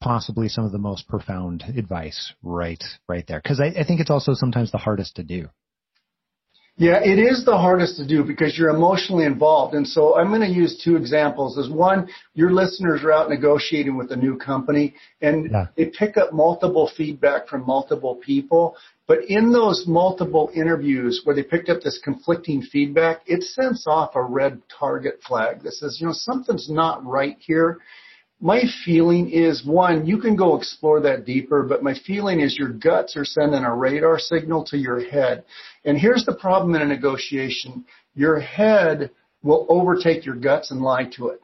possibly 0.00 0.48
some 0.48 0.64
of 0.64 0.70
the 0.70 0.78
most 0.78 1.08
profound 1.08 1.64
advice 1.76 2.32
right, 2.40 2.82
right 3.08 3.24
there. 3.26 3.40
Cause 3.40 3.60
I, 3.60 3.80
I 3.80 3.84
think 3.84 4.00
it's 4.00 4.10
also 4.10 4.34
sometimes 4.34 4.70
the 4.70 4.78
hardest 4.78 5.16
to 5.16 5.24
do. 5.24 5.48
Yeah, 6.82 6.98
it 7.00 7.20
is 7.20 7.44
the 7.44 7.56
hardest 7.56 7.96
to 7.98 8.04
do 8.04 8.24
because 8.24 8.58
you're 8.58 8.70
emotionally 8.70 9.24
involved. 9.24 9.74
And 9.76 9.86
so 9.86 10.16
I'm 10.16 10.30
going 10.30 10.40
to 10.40 10.48
use 10.48 10.82
two 10.82 10.96
examples. 10.96 11.56
As 11.56 11.70
one, 11.70 12.08
your 12.34 12.50
listeners 12.50 13.04
are 13.04 13.12
out 13.12 13.30
negotiating 13.30 13.96
with 13.96 14.10
a 14.10 14.16
new 14.16 14.36
company 14.36 14.94
and 15.20 15.48
Yeah. 15.48 15.66
they 15.76 15.84
pick 15.86 16.16
up 16.16 16.32
multiple 16.32 16.88
feedback 16.96 17.46
from 17.46 17.64
multiple 17.64 18.16
people. 18.16 18.74
But 19.06 19.18
in 19.28 19.52
those 19.52 19.86
multiple 19.86 20.50
interviews 20.54 21.20
where 21.22 21.36
they 21.36 21.44
picked 21.44 21.68
up 21.68 21.82
this 21.82 22.00
conflicting 22.02 22.62
feedback, 22.62 23.20
it 23.26 23.44
sends 23.44 23.86
off 23.86 24.16
a 24.16 24.22
red 24.22 24.60
target 24.68 25.20
flag 25.22 25.62
that 25.62 25.74
says, 25.74 26.00
you 26.00 26.08
know, 26.08 26.12
something's 26.12 26.68
not 26.68 27.06
right 27.06 27.36
here 27.38 27.78
my 28.42 28.62
feeling 28.84 29.30
is 29.30 29.64
one, 29.64 30.04
you 30.04 30.18
can 30.18 30.34
go 30.34 30.56
explore 30.56 31.00
that 31.00 31.24
deeper, 31.24 31.62
but 31.62 31.84
my 31.84 31.94
feeling 32.04 32.40
is 32.40 32.58
your 32.58 32.70
guts 32.70 33.16
are 33.16 33.24
sending 33.24 33.62
a 33.62 33.74
radar 33.74 34.18
signal 34.18 34.64
to 34.64 34.76
your 34.76 35.00
head. 35.00 35.44
And 35.84 35.96
here's 35.96 36.24
the 36.24 36.34
problem 36.34 36.74
in 36.74 36.82
a 36.82 36.86
negotiation. 36.86 37.84
Your 38.16 38.40
head 38.40 39.12
will 39.44 39.64
overtake 39.68 40.26
your 40.26 40.34
guts 40.34 40.72
and 40.72 40.80
lie 40.80 41.08
to 41.16 41.28
it. 41.28 41.40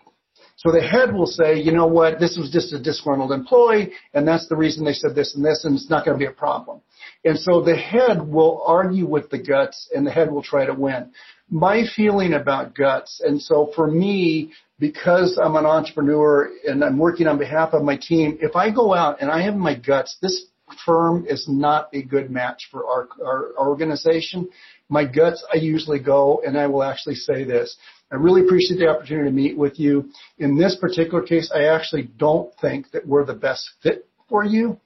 So 0.57 0.73
the 0.73 0.83
head 0.83 1.15
will 1.15 1.27
say, 1.27 1.61
you 1.61 1.71
know 1.71 1.87
what, 1.87 2.19
this 2.19 2.37
was 2.37 2.51
just 2.51 2.73
a 2.73 2.83
disgruntled 2.83 3.31
employee, 3.31 3.93
and 4.13 4.27
that's 4.27 4.49
the 4.49 4.57
reason 4.57 4.85
they 4.85 4.93
said 4.93 5.15
this 5.15 5.37
and 5.37 5.45
this, 5.45 5.65
and 5.65 5.77
it's 5.77 5.89
not 5.89 6.05
going 6.05 6.19
to 6.19 6.19
be 6.19 6.29
a 6.29 6.35
problem. 6.35 6.81
And 7.25 7.39
so 7.39 7.63
the 7.63 7.77
head 7.77 8.27
will 8.27 8.65
argue 8.67 9.07
with 9.07 9.31
the 9.31 9.39
guts, 9.39 9.89
and 9.95 10.05
the 10.05 10.11
head 10.11 10.33
will 10.33 10.43
try 10.43 10.67
to 10.67 10.75
win. 10.75 11.13
My 11.51 11.85
feeling 11.97 12.35
about 12.35 12.75
guts, 12.75 13.23
and 13.25 13.41
so 13.41 13.73
for 13.75 13.91
me, 13.91 14.53
because 14.79 15.39
I'm 15.43 15.57
an 15.57 15.65
entrepreneur 15.65 16.51
and 16.67 16.85
I'm 16.85 16.99
working 16.99 17.27
on 17.27 17.39
behalf 17.39 17.71
of 17.73 17.83
my 17.83 17.97
team, 17.97 18.39
if 18.41 18.55
I 18.55 18.71
go 18.71 18.95
out 18.95 19.21
and 19.21 19.31
I 19.31 19.43
have 19.43 19.55
my 19.55 19.75
guts, 19.75 20.19
this 20.21 20.47
firm 20.85 21.27
is 21.27 21.47
not 21.49 21.89
a 21.95 22.03
good 22.03 22.31
match 22.31 22.69
for 22.71 22.87
our, 22.87 23.09
our, 23.25 23.59
organization. 23.59 24.49
My 24.91 25.05
guts, 25.05 25.45
I 25.53 25.57
usually 25.57 25.99
go 25.99 26.43
and 26.47 26.59
I 26.59 26.67
will 26.67 26.83
actually 26.83 27.15
say 27.15 27.45
this. 27.45 27.77
I 28.13 28.17
really 28.17 28.43
appreciate 28.43 28.79
the 28.79 28.89
opportunity 28.89 29.29
to 29.31 29.35
meet 29.35 29.57
with 29.57 29.79
you. 29.79 30.11
In 30.39 30.57
this 30.57 30.77
particular 30.77 31.23
case, 31.23 31.51
I 31.55 31.65
actually 31.65 32.11
don't 32.19 32.53
think 32.61 32.91
that 32.93 33.07
we're 33.07 33.25
the 33.25 33.35
best 33.35 33.71
fit 33.83 34.07
for 34.29 34.45
you 34.45 34.79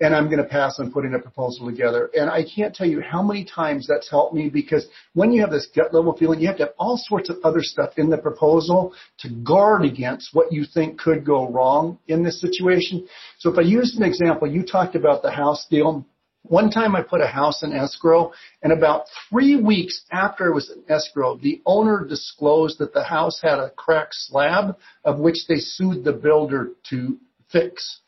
and 0.00 0.14
I'm 0.14 0.26
going 0.26 0.38
to 0.38 0.48
pass 0.48 0.80
on 0.80 0.90
putting 0.90 1.14
a 1.14 1.18
proposal 1.18 1.66
together. 1.66 2.10
And 2.14 2.30
I 2.30 2.42
can't 2.42 2.74
tell 2.74 2.86
you 2.86 3.02
how 3.02 3.22
many 3.22 3.44
times 3.44 3.86
that's 3.86 4.10
helped 4.10 4.34
me 4.34 4.48
because 4.48 4.86
when 5.12 5.30
you 5.30 5.42
have 5.42 5.50
this 5.50 5.68
gut 5.74 5.92
level 5.92 6.16
feeling, 6.16 6.40
you 6.40 6.46
have 6.46 6.56
to 6.56 6.64
have 6.64 6.74
all 6.78 6.96
sorts 6.96 7.28
of 7.28 7.36
other 7.44 7.62
stuff 7.62 7.92
in 7.98 8.08
the 8.08 8.16
proposal 8.16 8.94
to 9.18 9.28
guard 9.28 9.84
against 9.84 10.34
what 10.34 10.52
you 10.52 10.64
think 10.64 10.98
could 10.98 11.24
go 11.24 11.48
wrong 11.48 11.98
in 12.08 12.22
this 12.22 12.40
situation. 12.40 13.06
So 13.38 13.52
if 13.52 13.58
I 13.58 13.62
use 13.62 13.96
an 13.96 14.02
example, 14.02 14.50
you 14.50 14.64
talked 14.64 14.94
about 14.94 15.22
the 15.22 15.30
house 15.30 15.66
deal. 15.70 16.06
One 16.44 16.70
time 16.70 16.96
I 16.96 17.02
put 17.02 17.20
a 17.20 17.26
house 17.26 17.62
in 17.62 17.74
escrow 17.74 18.32
and 18.62 18.72
about 18.72 19.04
three 19.28 19.56
weeks 19.56 20.02
after 20.10 20.46
it 20.46 20.54
was 20.54 20.70
in 20.70 20.82
escrow, 20.90 21.36
the 21.36 21.60
owner 21.66 22.06
disclosed 22.06 22.78
that 22.78 22.94
the 22.94 23.04
house 23.04 23.38
had 23.42 23.58
a 23.58 23.68
cracked 23.68 24.14
slab 24.14 24.76
of 25.04 25.18
which 25.18 25.46
they 25.46 25.58
sued 25.58 26.04
the 26.04 26.14
builder 26.14 26.70
to 26.88 27.18
fix. 27.52 28.00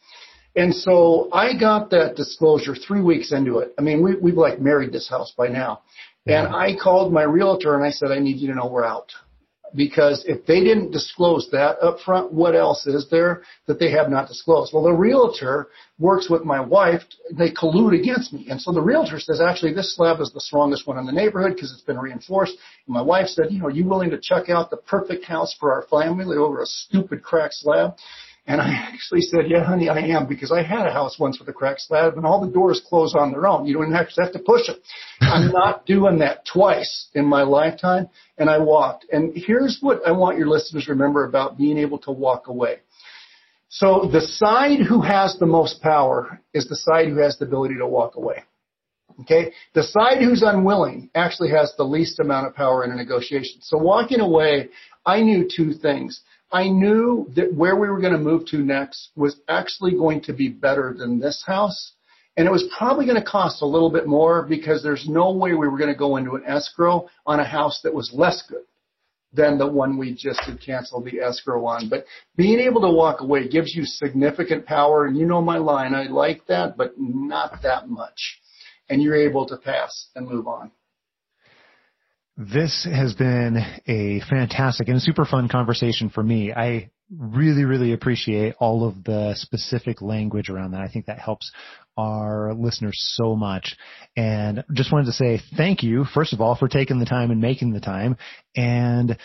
And 0.55 0.75
so 0.75 1.31
I 1.33 1.57
got 1.59 1.91
that 1.91 2.15
disclosure 2.15 2.75
three 2.75 3.01
weeks 3.01 3.33
into 3.33 3.59
it. 3.59 3.75
I 3.79 3.83
mean, 3.83 4.03
we, 4.03 4.17
we've 4.17 4.37
like 4.37 4.61
married 4.61 4.93
this 4.93 5.09
house 5.09 5.33
by 5.37 5.49
now. 5.49 5.81
And 6.27 6.55
I 6.55 6.77
called 6.81 7.13
my 7.13 7.23
realtor 7.23 7.75
and 7.75 7.85
I 7.85 7.91
said, 7.91 8.13
I 8.13 8.19
need 8.19 8.37
you 8.37 8.49
to 8.49 8.55
know 8.55 8.69
we're 8.69 8.85
out. 8.85 9.11
Because 9.75 10.25
if 10.29 10.45
they 10.45 10.61
didn't 10.61 10.91
disclose 10.91 11.49
that 11.51 11.83
up 11.83 11.99
front, 12.01 12.31
what 12.31 12.55
else 12.55 12.87
is 12.87 13.09
there 13.11 13.43
that 13.67 13.79
they 13.79 13.91
have 13.91 14.11
not 14.11 14.29
disclosed? 14.29 14.75
Well, 14.75 14.83
the 14.83 14.93
realtor 14.93 15.69
works 15.99 16.29
with 16.29 16.45
my 16.45 16.61
wife. 16.61 17.03
They 17.33 17.51
collude 17.51 17.99
against 17.99 18.35
me. 18.35 18.49
And 18.51 18.61
so 18.61 18.71
the 18.71 18.83
realtor 18.83 19.19
says, 19.19 19.41
actually, 19.41 19.73
this 19.73 19.97
slab 19.97 20.21
is 20.21 20.31
the 20.31 20.43
strongest 20.43 20.87
one 20.87 20.99
in 20.99 21.07
the 21.07 21.13
neighborhood 21.13 21.55
because 21.55 21.73
it's 21.73 21.81
been 21.81 21.99
reinforced. 21.99 22.53
And 22.87 22.95
my 22.95 23.01
wife 23.01 23.29
said, 23.29 23.47
you 23.49 23.61
know, 23.61 23.67
are 23.67 23.71
you 23.71 23.87
willing 23.87 24.11
to 24.11 24.21
chuck 24.21 24.51
out 24.51 24.69
the 24.69 24.77
perfect 24.77 25.25
house 25.25 25.57
for 25.59 25.73
our 25.73 25.85
family 25.85 26.37
over 26.37 26.61
a 26.61 26.67
stupid 26.67 27.23
cracked 27.23 27.55
slab? 27.55 27.95
And 28.47 28.61
I 28.61 28.73
actually 28.73 29.21
said, 29.21 29.43
yeah, 29.47 29.65
honey, 29.65 29.89
I 29.89 30.01
am 30.01 30.27
because 30.27 30.51
I 30.51 30.63
had 30.65 30.85
a 30.87 30.93
house 30.93 31.17
once 31.19 31.39
with 31.39 31.49
a 31.49 31.53
cracked 31.53 31.83
slab 31.83 32.17
and 32.17 32.27
all 32.27 32.45
the 32.45 32.53
doors 32.53 32.83
close 32.89 33.15
on 33.17 33.31
their 33.31 33.47
own. 33.47 33.67
You 33.67 33.75
don't 33.75 33.95
actually 33.95 34.25
have 34.25 34.33
to 34.33 34.41
push 34.41 34.69
it. 34.69 34.83
I'm 35.21 35.53
not 35.53 35.87
doing 35.87 36.19
that 36.19 36.45
twice 36.45 37.09
in 37.15 37.25
my 37.25 37.43
lifetime. 37.43 38.09
And 38.39 38.51
I 38.51 38.59
walked. 38.59 39.07
And 39.13 39.33
here's 39.37 39.79
what 39.81 40.01
I 40.05 40.11
want 40.11 40.39
your 40.39 40.49
listeners 40.49 40.87
to 40.87 40.93
remember 40.93 41.25
about 41.25 41.57
being 41.57 41.79
able 41.79 41.99
to 42.01 42.11
walk 42.11 42.49
away. 42.49 42.81
So 43.69 44.09
the 44.13 44.21
side 44.21 44.81
who 44.81 45.01
has 45.03 45.37
the 45.39 45.47
most 45.47 45.81
power 45.81 46.41
is 46.53 46.69
the 46.69 46.77
side 46.77 47.09
who 47.09 47.19
has 47.19 47.39
the 47.39 47.47
ability 47.47 47.77
to 47.77 47.87
walk 47.87 48.17
away. 48.17 48.43
Okay? 49.21 49.53
The 49.75 49.85
side 49.85 50.19
who's 50.19 50.43
unwilling 50.43 51.11
actually 51.15 51.51
has 51.51 51.73
the 51.77 51.85
least 51.85 52.19
amount 52.19 52.49
of 52.49 52.55
power 52.55 52.85
in 52.85 52.91
a 52.91 52.97
negotiation. 52.97 53.61
So 53.63 53.79
walking 53.79 54.21
away, 54.21 54.69
I 55.07 55.23
knew 55.23 55.49
two 55.49 55.73
things. 55.75 56.21
I 56.53 56.69
knew 56.69 57.31
that 57.35 57.55
where 57.55 57.77
we 57.77 57.89
were 57.89 58.01
going 58.01 58.13
to 58.13 58.19
move 58.19 58.47
to 58.49 58.59
next 58.59 59.11
was 59.17 59.37
actually 59.49 59.93
going 59.93 60.21
to 60.23 60.35
be 60.35 60.49
better 60.49 60.95
than 60.97 61.19
this 61.19 61.43
house. 61.47 61.93
And 62.37 62.47
it 62.47 62.51
was 62.51 62.69
probably 62.77 63.07
going 63.07 63.21
to 63.21 63.29
cost 63.29 63.63
a 63.63 63.67
little 63.67 63.91
bit 63.91 64.07
more 64.07 64.43
because 64.43 64.83
there's 64.83 65.09
no 65.09 65.33
way 65.33 65.53
we 65.53 65.69
were 65.69 65.79
going 65.79 65.93
to 65.93 65.99
go 65.99 66.17
into 66.17 66.35
an 66.35 66.45
escrow 66.47 67.09
on 67.27 67.41
a 67.41 67.45
house 67.45 67.81
that 67.83 67.95
was 67.95 68.13
less 68.13 68.43
good 68.49 68.65
than 69.35 69.57
the 69.57 69.67
one 69.67 69.97
we 69.97 70.15
just 70.15 70.41
had 70.41 70.61
canceled 70.61 71.07
the 71.07 71.21
escrow 71.21 71.65
on. 71.65 71.89
But 71.89 72.05
being 72.37 72.61
able 72.61 72.83
to 72.83 72.91
walk 72.91 73.21
away 73.21 73.49
gives 73.49 73.75
you 73.75 73.85
significant 73.85 74.67
power. 74.67 75.07
And 75.07 75.17
you 75.17 75.27
know 75.27 75.41
my 75.41 75.59
line. 75.59 75.95
I 75.95 76.05
like 76.05 76.47
that, 76.49 76.77
but 76.77 76.93
not 76.99 77.63
that 77.63 77.89
much. 77.89 78.41
And 78.91 79.03
you're 79.03 79.17
able 79.17 79.47
to 79.47 79.57
pass 79.57 80.09
and 80.15 80.29
move 80.29 80.47
on. 80.47 80.71
This 82.37 82.89
has 82.91 83.15
been 83.15 83.59
a 83.87 84.21
fantastic 84.31 84.89
and 84.89 85.03
super 85.03 85.27
fun 85.27 85.49
conversation 85.49 86.09
for 86.09 86.23
me. 86.23 86.51
I 86.51 86.91
really, 87.15 87.65
really 87.65 87.93
appreciate 87.93 88.55
all 88.59 88.89
of 88.89 89.05
the 89.05 89.35
specific 89.37 90.01
language 90.01 90.49
around 90.49 90.71
that. 90.71 90.81
I 90.81 90.89
think 90.89 91.07
that 91.07 91.19
helps 91.19 91.53
our 91.99 92.55
listeners 92.55 92.97
so 93.17 93.37
much. 93.37 93.77
And 94.17 94.65
just 94.73 94.93
wanted 94.93 95.07
to 95.07 95.13
say 95.13 95.41
thank 95.59 95.83
you, 95.83 96.07
first 96.15 96.33
of 96.33 96.41
all, 96.41 96.55
for 96.55 96.69
taking 96.69 96.99
the 96.99 97.05
time 97.05 97.31
and 97.31 97.41
making 97.41 97.75
the 97.75 97.81
time. 97.81 98.17
And 98.57 99.19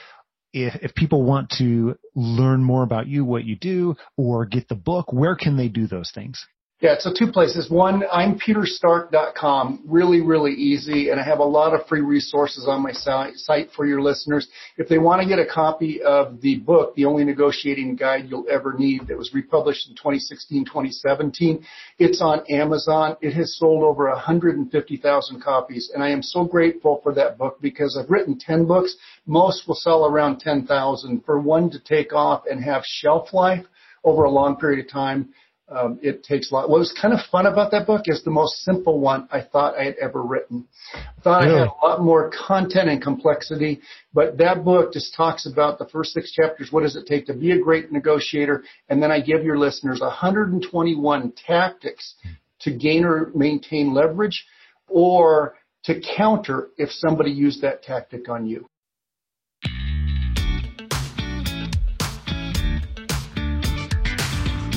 if, 0.52 0.76
if 0.82 0.94
people 0.94 1.24
want 1.24 1.54
to 1.60 1.98
learn 2.14 2.62
more 2.62 2.84
about 2.84 3.08
you, 3.08 3.24
what 3.24 3.46
you 3.46 3.56
do, 3.56 3.96
or 4.18 4.46
get 4.46 4.68
the 4.68 4.76
book, 4.76 5.14
where 5.14 5.38
can 5.38 5.56
they 5.56 5.70
do 5.70 5.88
those 5.88 6.12
things? 6.14 6.46
Yeah, 6.80 6.94
so 7.00 7.12
two 7.12 7.32
places. 7.32 7.72
One, 7.72 8.04
I'm 8.14 8.38
peterstark.com. 8.38 9.86
Really, 9.88 10.22
really 10.22 10.52
easy. 10.52 11.10
And 11.10 11.20
I 11.20 11.24
have 11.24 11.40
a 11.40 11.44
lot 11.44 11.74
of 11.74 11.88
free 11.88 12.02
resources 12.02 12.68
on 12.70 12.84
my 12.84 12.92
site 12.92 13.72
for 13.76 13.88
your 13.88 14.00
listeners. 14.00 14.48
If 14.78 14.88
they 14.88 15.00
want 15.00 15.24
to 15.24 15.28
get 15.28 15.40
a 15.40 15.46
copy 15.52 16.04
of 16.04 16.40
the 16.40 16.58
book, 16.58 16.94
The 16.94 17.06
Only 17.06 17.24
Negotiating 17.24 17.96
Guide 17.96 18.28
You'll 18.30 18.46
Ever 18.48 18.76
Need, 18.78 19.08
that 19.08 19.18
was 19.18 19.34
republished 19.34 19.90
in 19.90 19.96
2016, 19.96 20.66
2017, 20.66 21.66
it's 21.98 22.22
on 22.22 22.46
Amazon. 22.48 23.18
It 23.22 23.34
has 23.34 23.58
sold 23.58 23.82
over 23.84 24.08
150,000 24.10 25.42
copies. 25.42 25.90
And 25.96 26.04
I 26.04 26.10
am 26.10 26.22
so 26.22 26.44
grateful 26.44 27.00
for 27.02 27.12
that 27.16 27.40
book 27.40 27.58
because 27.60 27.98
I've 28.00 28.12
written 28.12 28.38
10 28.38 28.68
books. 28.68 28.96
Most 29.26 29.68
will 29.68 29.74
sell 29.74 30.06
around 30.06 30.42
10,000. 30.42 31.26
For 31.26 31.40
one 31.40 31.72
to 31.72 31.80
take 31.80 32.14
off 32.14 32.44
and 32.48 32.64
have 32.64 32.84
shelf 32.86 33.34
life 33.34 33.66
over 34.04 34.26
a 34.26 34.30
long 34.30 34.58
period 34.58 34.86
of 34.86 34.92
time, 34.92 35.30
um, 35.70 36.00
it 36.02 36.24
takes 36.24 36.52
a 36.52 36.56
lot. 36.56 36.70
What 36.70 36.80
was 36.80 36.94
kind 37.00 37.14
of 37.14 37.20
fun 37.30 37.46
about 37.46 37.72
that 37.72 37.86
book 37.86 38.04
is 38.06 38.24
the 38.24 38.32
most 38.32 38.64
simple 38.64 39.00
one 39.00 39.28
I 39.32 39.42
thought 39.42 39.78
I 39.78 39.84
had 39.84 39.96
ever 40.02 40.24
written. 40.24 40.66
I 40.94 41.22
thought 41.22 41.44
really? 41.44 41.56
I 41.56 41.60
had 41.60 41.68
a 41.68 41.86
lot 41.86 42.02
more 42.02 42.32
content 42.48 42.90
and 42.90 43.02
complexity, 43.02 43.82
but 44.14 44.38
that 44.38 44.64
book 44.64 44.94
just 44.94 45.14
talks 45.14 45.46
about 45.46 45.78
the 45.78 45.88
first 45.88 46.14
six 46.14 46.32
chapters. 46.32 46.72
What 46.72 46.84
does 46.84 46.96
it 46.96 47.06
take 47.06 47.26
to 47.28 47.34
be 47.34 47.52
a 47.52 47.60
great 47.60 47.92
negotiator? 47.92 48.64
And 48.90 49.04
then 49.04 49.12
I 49.12 49.20
give 49.20 49.44
your 49.44 49.58
listeners 49.58 50.00
121 50.00 51.34
tactics 51.46 52.16
to 52.62 52.72
gain 52.72 53.04
or 53.04 53.32
maintain 53.36 53.94
leverage 53.94 54.46
or 54.88 55.56
to 55.84 56.02
counter 56.16 56.70
if 56.78 56.90
somebody 56.92 57.32
used 57.32 57.62
that 57.62 57.84
tactic 57.84 58.30
on 58.30 58.48
you. 58.48 58.68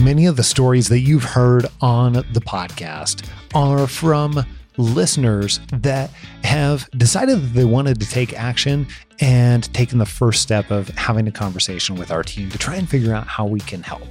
Many 0.00 0.26
of 0.26 0.36
the 0.36 0.42
stories 0.42 0.88
that 0.88 1.00
you've 1.00 1.24
heard 1.24 1.66
on 1.80 2.14
the 2.14 2.40
podcast 2.40 3.28
are 3.54 3.86
from 3.86 4.44
listeners 4.76 5.60
that 5.72 6.10
have 6.42 6.88
decided 6.92 7.42
that 7.42 7.54
they 7.54 7.64
wanted 7.64 8.00
to 8.00 8.08
take 8.08 8.32
action 8.32 8.86
and 9.20 9.72
taken 9.74 9.98
the 9.98 10.06
first 10.06 10.40
step 10.40 10.70
of 10.70 10.88
having 10.90 11.28
a 11.28 11.32
conversation 11.32 11.96
with 11.96 12.10
our 12.10 12.22
team 12.22 12.48
to 12.50 12.56
try 12.56 12.76
and 12.76 12.88
figure 12.88 13.14
out 13.14 13.26
how 13.26 13.44
we 13.44 13.60
can 13.60 13.82
help. 13.82 14.08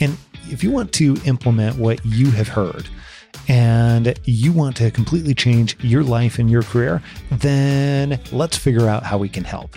And 0.00 0.16
if 0.46 0.64
you 0.64 0.72
want 0.72 0.92
to 0.94 1.16
implement 1.24 1.76
what 1.76 2.04
you 2.04 2.30
have 2.32 2.48
heard, 2.48 2.88
and 3.46 4.18
you 4.24 4.52
want 4.52 4.76
to 4.76 4.90
completely 4.90 5.34
change 5.34 5.76
your 5.82 6.02
life 6.02 6.38
and 6.38 6.50
your 6.50 6.62
career, 6.62 7.02
then 7.30 8.18
let's 8.32 8.56
figure 8.56 8.88
out 8.88 9.04
how 9.04 9.16
we 9.16 9.28
can 9.28 9.44
help. 9.44 9.76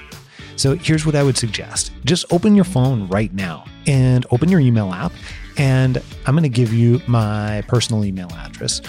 So 0.61 0.75
here's 0.75 1.07
what 1.07 1.15
I 1.15 1.23
would 1.23 1.39
suggest 1.39 1.91
just 2.05 2.23
open 2.31 2.53
your 2.53 2.65
phone 2.65 3.07
right 3.07 3.33
now 3.33 3.65
and 3.87 4.27
open 4.29 4.47
your 4.47 4.59
email 4.59 4.93
app 4.93 5.11
and 5.57 5.97
I'm 6.27 6.35
going 6.35 6.43
to 6.43 6.49
give 6.49 6.71
you 6.71 7.01
my 7.07 7.63
personal 7.67 8.05
email 8.05 8.29
address, 8.33 8.79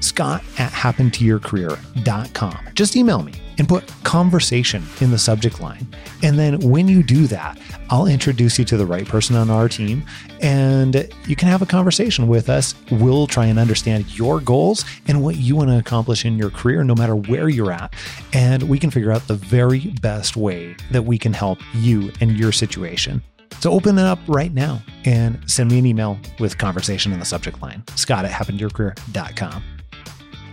scott 0.00 0.42
at 0.56 0.72
happentoyourcareer.com. 0.72 2.58
Just 2.72 2.96
email 2.96 3.22
me 3.22 3.34
and 3.58 3.68
put 3.68 3.86
conversation 4.04 4.84
in 5.00 5.10
the 5.10 5.18
subject 5.18 5.60
line. 5.60 5.86
And 6.22 6.38
then 6.38 6.60
when 6.60 6.88
you 6.88 7.02
do 7.02 7.26
that, 7.26 7.58
I'll 7.90 8.06
introduce 8.06 8.58
you 8.58 8.64
to 8.66 8.76
the 8.76 8.86
right 8.86 9.06
person 9.06 9.36
on 9.36 9.50
our 9.50 9.68
team 9.68 10.04
and 10.40 11.08
you 11.26 11.36
can 11.36 11.48
have 11.48 11.62
a 11.62 11.66
conversation 11.66 12.28
with 12.28 12.48
us. 12.48 12.74
We'll 12.90 13.26
try 13.26 13.46
and 13.46 13.58
understand 13.58 14.16
your 14.16 14.40
goals 14.40 14.84
and 15.06 15.22
what 15.22 15.36
you 15.36 15.56
want 15.56 15.70
to 15.70 15.78
accomplish 15.78 16.24
in 16.24 16.38
your 16.38 16.50
career, 16.50 16.84
no 16.84 16.94
matter 16.94 17.16
where 17.16 17.48
you're 17.48 17.72
at. 17.72 17.92
And 18.32 18.62
we 18.64 18.78
can 18.78 18.90
figure 18.90 19.12
out 19.12 19.26
the 19.26 19.34
very 19.34 19.88
best 20.00 20.36
way 20.36 20.76
that 20.90 21.02
we 21.02 21.18
can 21.18 21.32
help 21.32 21.58
you 21.74 22.12
and 22.20 22.38
your 22.38 22.52
situation. 22.52 23.22
So 23.60 23.72
open 23.72 23.98
it 23.98 24.04
up 24.04 24.20
right 24.28 24.52
now 24.52 24.82
and 25.04 25.38
send 25.50 25.70
me 25.70 25.78
an 25.80 25.86
email 25.86 26.18
with 26.38 26.58
conversation 26.58 27.12
in 27.12 27.18
the 27.18 27.24
subject 27.24 27.60
line. 27.60 27.82
Scott 27.96 28.24
at 28.24 28.30
happentoyourcareer.com. 28.30 29.77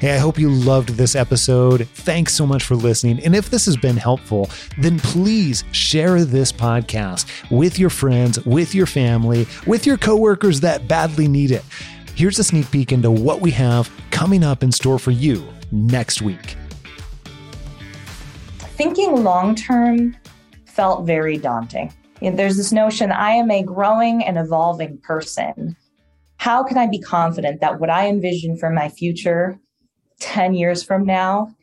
Hey, 0.05 0.13
I 0.13 0.19
hope 0.19 0.37
you 0.37 0.51
loved 0.51 0.89
this 0.89 1.15
episode. 1.15 1.87
Thanks 1.87 2.35
so 2.35 2.45
much 2.45 2.63
for 2.63 2.75
listening. 2.75 3.19
And 3.21 3.35
if 3.35 3.49
this 3.49 3.65
has 3.65 3.75
been 3.75 3.97
helpful, 3.97 4.51
then 4.77 4.99
please 4.99 5.63
share 5.71 6.23
this 6.23 6.51
podcast 6.51 7.25
with 7.49 7.79
your 7.79 7.89
friends, 7.89 8.45
with 8.45 8.75
your 8.75 8.85
family, 8.85 9.47
with 9.65 9.87
your 9.87 9.97
coworkers 9.97 10.59
that 10.59 10.87
badly 10.87 11.27
need 11.27 11.49
it. 11.49 11.63
Here's 12.13 12.37
a 12.37 12.43
sneak 12.43 12.69
peek 12.69 12.91
into 12.91 13.09
what 13.09 13.41
we 13.41 13.49
have 13.49 13.89
coming 14.11 14.43
up 14.43 14.61
in 14.61 14.71
store 14.71 14.99
for 14.99 15.09
you 15.09 15.43
next 15.71 16.21
week. 16.21 16.55
Thinking 18.59 19.23
long 19.23 19.55
term 19.55 20.15
felt 20.67 21.07
very 21.07 21.39
daunting. 21.39 21.91
There's 22.21 22.57
this 22.57 22.71
notion 22.71 23.11
I 23.11 23.31
am 23.31 23.49
a 23.49 23.63
growing 23.63 24.23
and 24.23 24.37
evolving 24.37 24.99
person. 24.99 25.75
How 26.37 26.63
can 26.63 26.77
I 26.77 26.85
be 26.85 26.99
confident 26.99 27.59
that 27.61 27.79
what 27.79 27.89
I 27.89 28.07
envision 28.07 28.55
for 28.55 28.69
my 28.69 28.87
future 28.87 29.59
10 30.19 30.53
years 30.53 30.83
from 30.83 31.05
now 31.05 31.53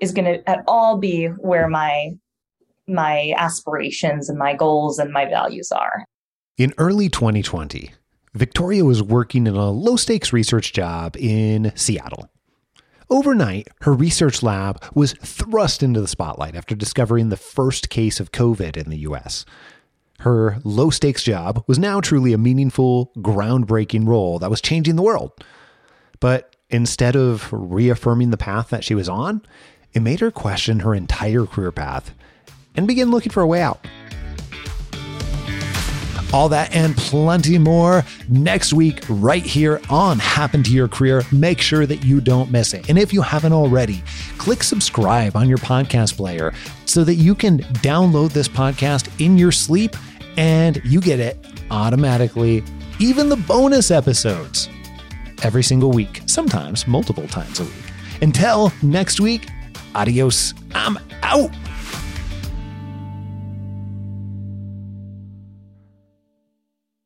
is 0.00 0.12
going 0.12 0.24
to 0.24 0.48
at 0.48 0.62
all 0.66 0.98
be 0.98 1.26
where 1.26 1.68
my 1.68 2.12
my 2.88 3.34
aspirations 3.36 4.28
and 4.28 4.38
my 4.38 4.54
goals 4.54 4.98
and 4.98 5.12
my 5.12 5.24
values 5.24 5.72
are. 5.72 6.06
In 6.56 6.72
early 6.78 7.08
2020, 7.08 7.92
Victoria 8.34 8.84
was 8.84 9.02
working 9.02 9.46
in 9.46 9.56
a 9.56 9.70
low 9.70 9.96
stakes 9.96 10.32
research 10.32 10.72
job 10.72 11.16
in 11.16 11.72
Seattle. 11.74 12.30
Overnight, 13.08 13.68
her 13.82 13.92
research 13.92 14.42
lab 14.42 14.82
was 14.94 15.14
thrust 15.14 15.82
into 15.82 16.00
the 16.00 16.08
spotlight 16.08 16.56
after 16.56 16.74
discovering 16.74 17.28
the 17.28 17.36
first 17.36 17.88
case 17.88 18.20
of 18.20 18.32
COVID 18.32 18.76
in 18.76 18.90
the 18.90 18.98
US. 18.98 19.44
Her 20.20 20.58
low 20.64 20.90
stakes 20.90 21.22
job 21.22 21.62
was 21.66 21.78
now 21.78 22.00
truly 22.00 22.32
a 22.32 22.38
meaningful, 22.38 23.12
groundbreaking 23.18 24.08
role 24.08 24.38
that 24.38 24.50
was 24.50 24.60
changing 24.60 24.96
the 24.96 25.02
world. 25.02 25.32
But 26.20 26.55
instead 26.70 27.16
of 27.16 27.48
reaffirming 27.52 28.30
the 28.30 28.36
path 28.36 28.70
that 28.70 28.84
she 28.84 28.94
was 28.94 29.08
on, 29.08 29.42
it 29.92 30.00
made 30.00 30.20
her 30.20 30.30
question 30.30 30.80
her 30.80 30.94
entire 30.94 31.46
career 31.46 31.72
path 31.72 32.12
and 32.74 32.86
begin 32.86 33.10
looking 33.10 33.32
for 33.32 33.42
a 33.42 33.46
way 33.46 33.62
out. 33.62 33.86
All 36.32 36.48
that 36.48 36.74
and 36.74 36.96
plenty 36.96 37.56
more 37.56 38.04
next 38.28 38.72
week, 38.72 39.00
right 39.08 39.44
here 39.44 39.80
on 39.88 40.18
Happen 40.18 40.62
to 40.64 40.72
Your 40.72 40.88
Career. 40.88 41.22
Make 41.30 41.60
sure 41.60 41.86
that 41.86 42.04
you 42.04 42.20
don't 42.20 42.50
miss 42.50 42.74
it. 42.74 42.90
And 42.90 42.98
if 42.98 43.12
you 43.12 43.22
haven't 43.22 43.52
already, 43.52 44.02
click 44.36 44.62
subscribe 44.62 45.36
on 45.36 45.48
your 45.48 45.58
podcast 45.58 46.16
player 46.16 46.52
so 46.84 47.04
that 47.04 47.14
you 47.14 47.34
can 47.34 47.60
download 47.80 48.32
this 48.32 48.48
podcast 48.48 49.08
in 49.24 49.38
your 49.38 49.52
sleep 49.52 49.96
and 50.36 50.82
you 50.84 51.00
get 51.00 51.20
it 51.20 51.38
automatically, 51.70 52.62
even 52.98 53.28
the 53.28 53.36
bonus 53.36 53.90
episodes 53.90 54.68
every 55.42 55.62
single 55.62 55.90
week, 55.90 56.22
sometimes 56.26 56.86
multiple 56.86 57.26
times 57.28 57.60
a 57.60 57.64
week. 57.64 57.72
Until 58.22 58.72
next 58.82 59.20
week, 59.20 59.48
adios. 59.94 60.54
I'm 60.74 60.98
out. 61.22 61.50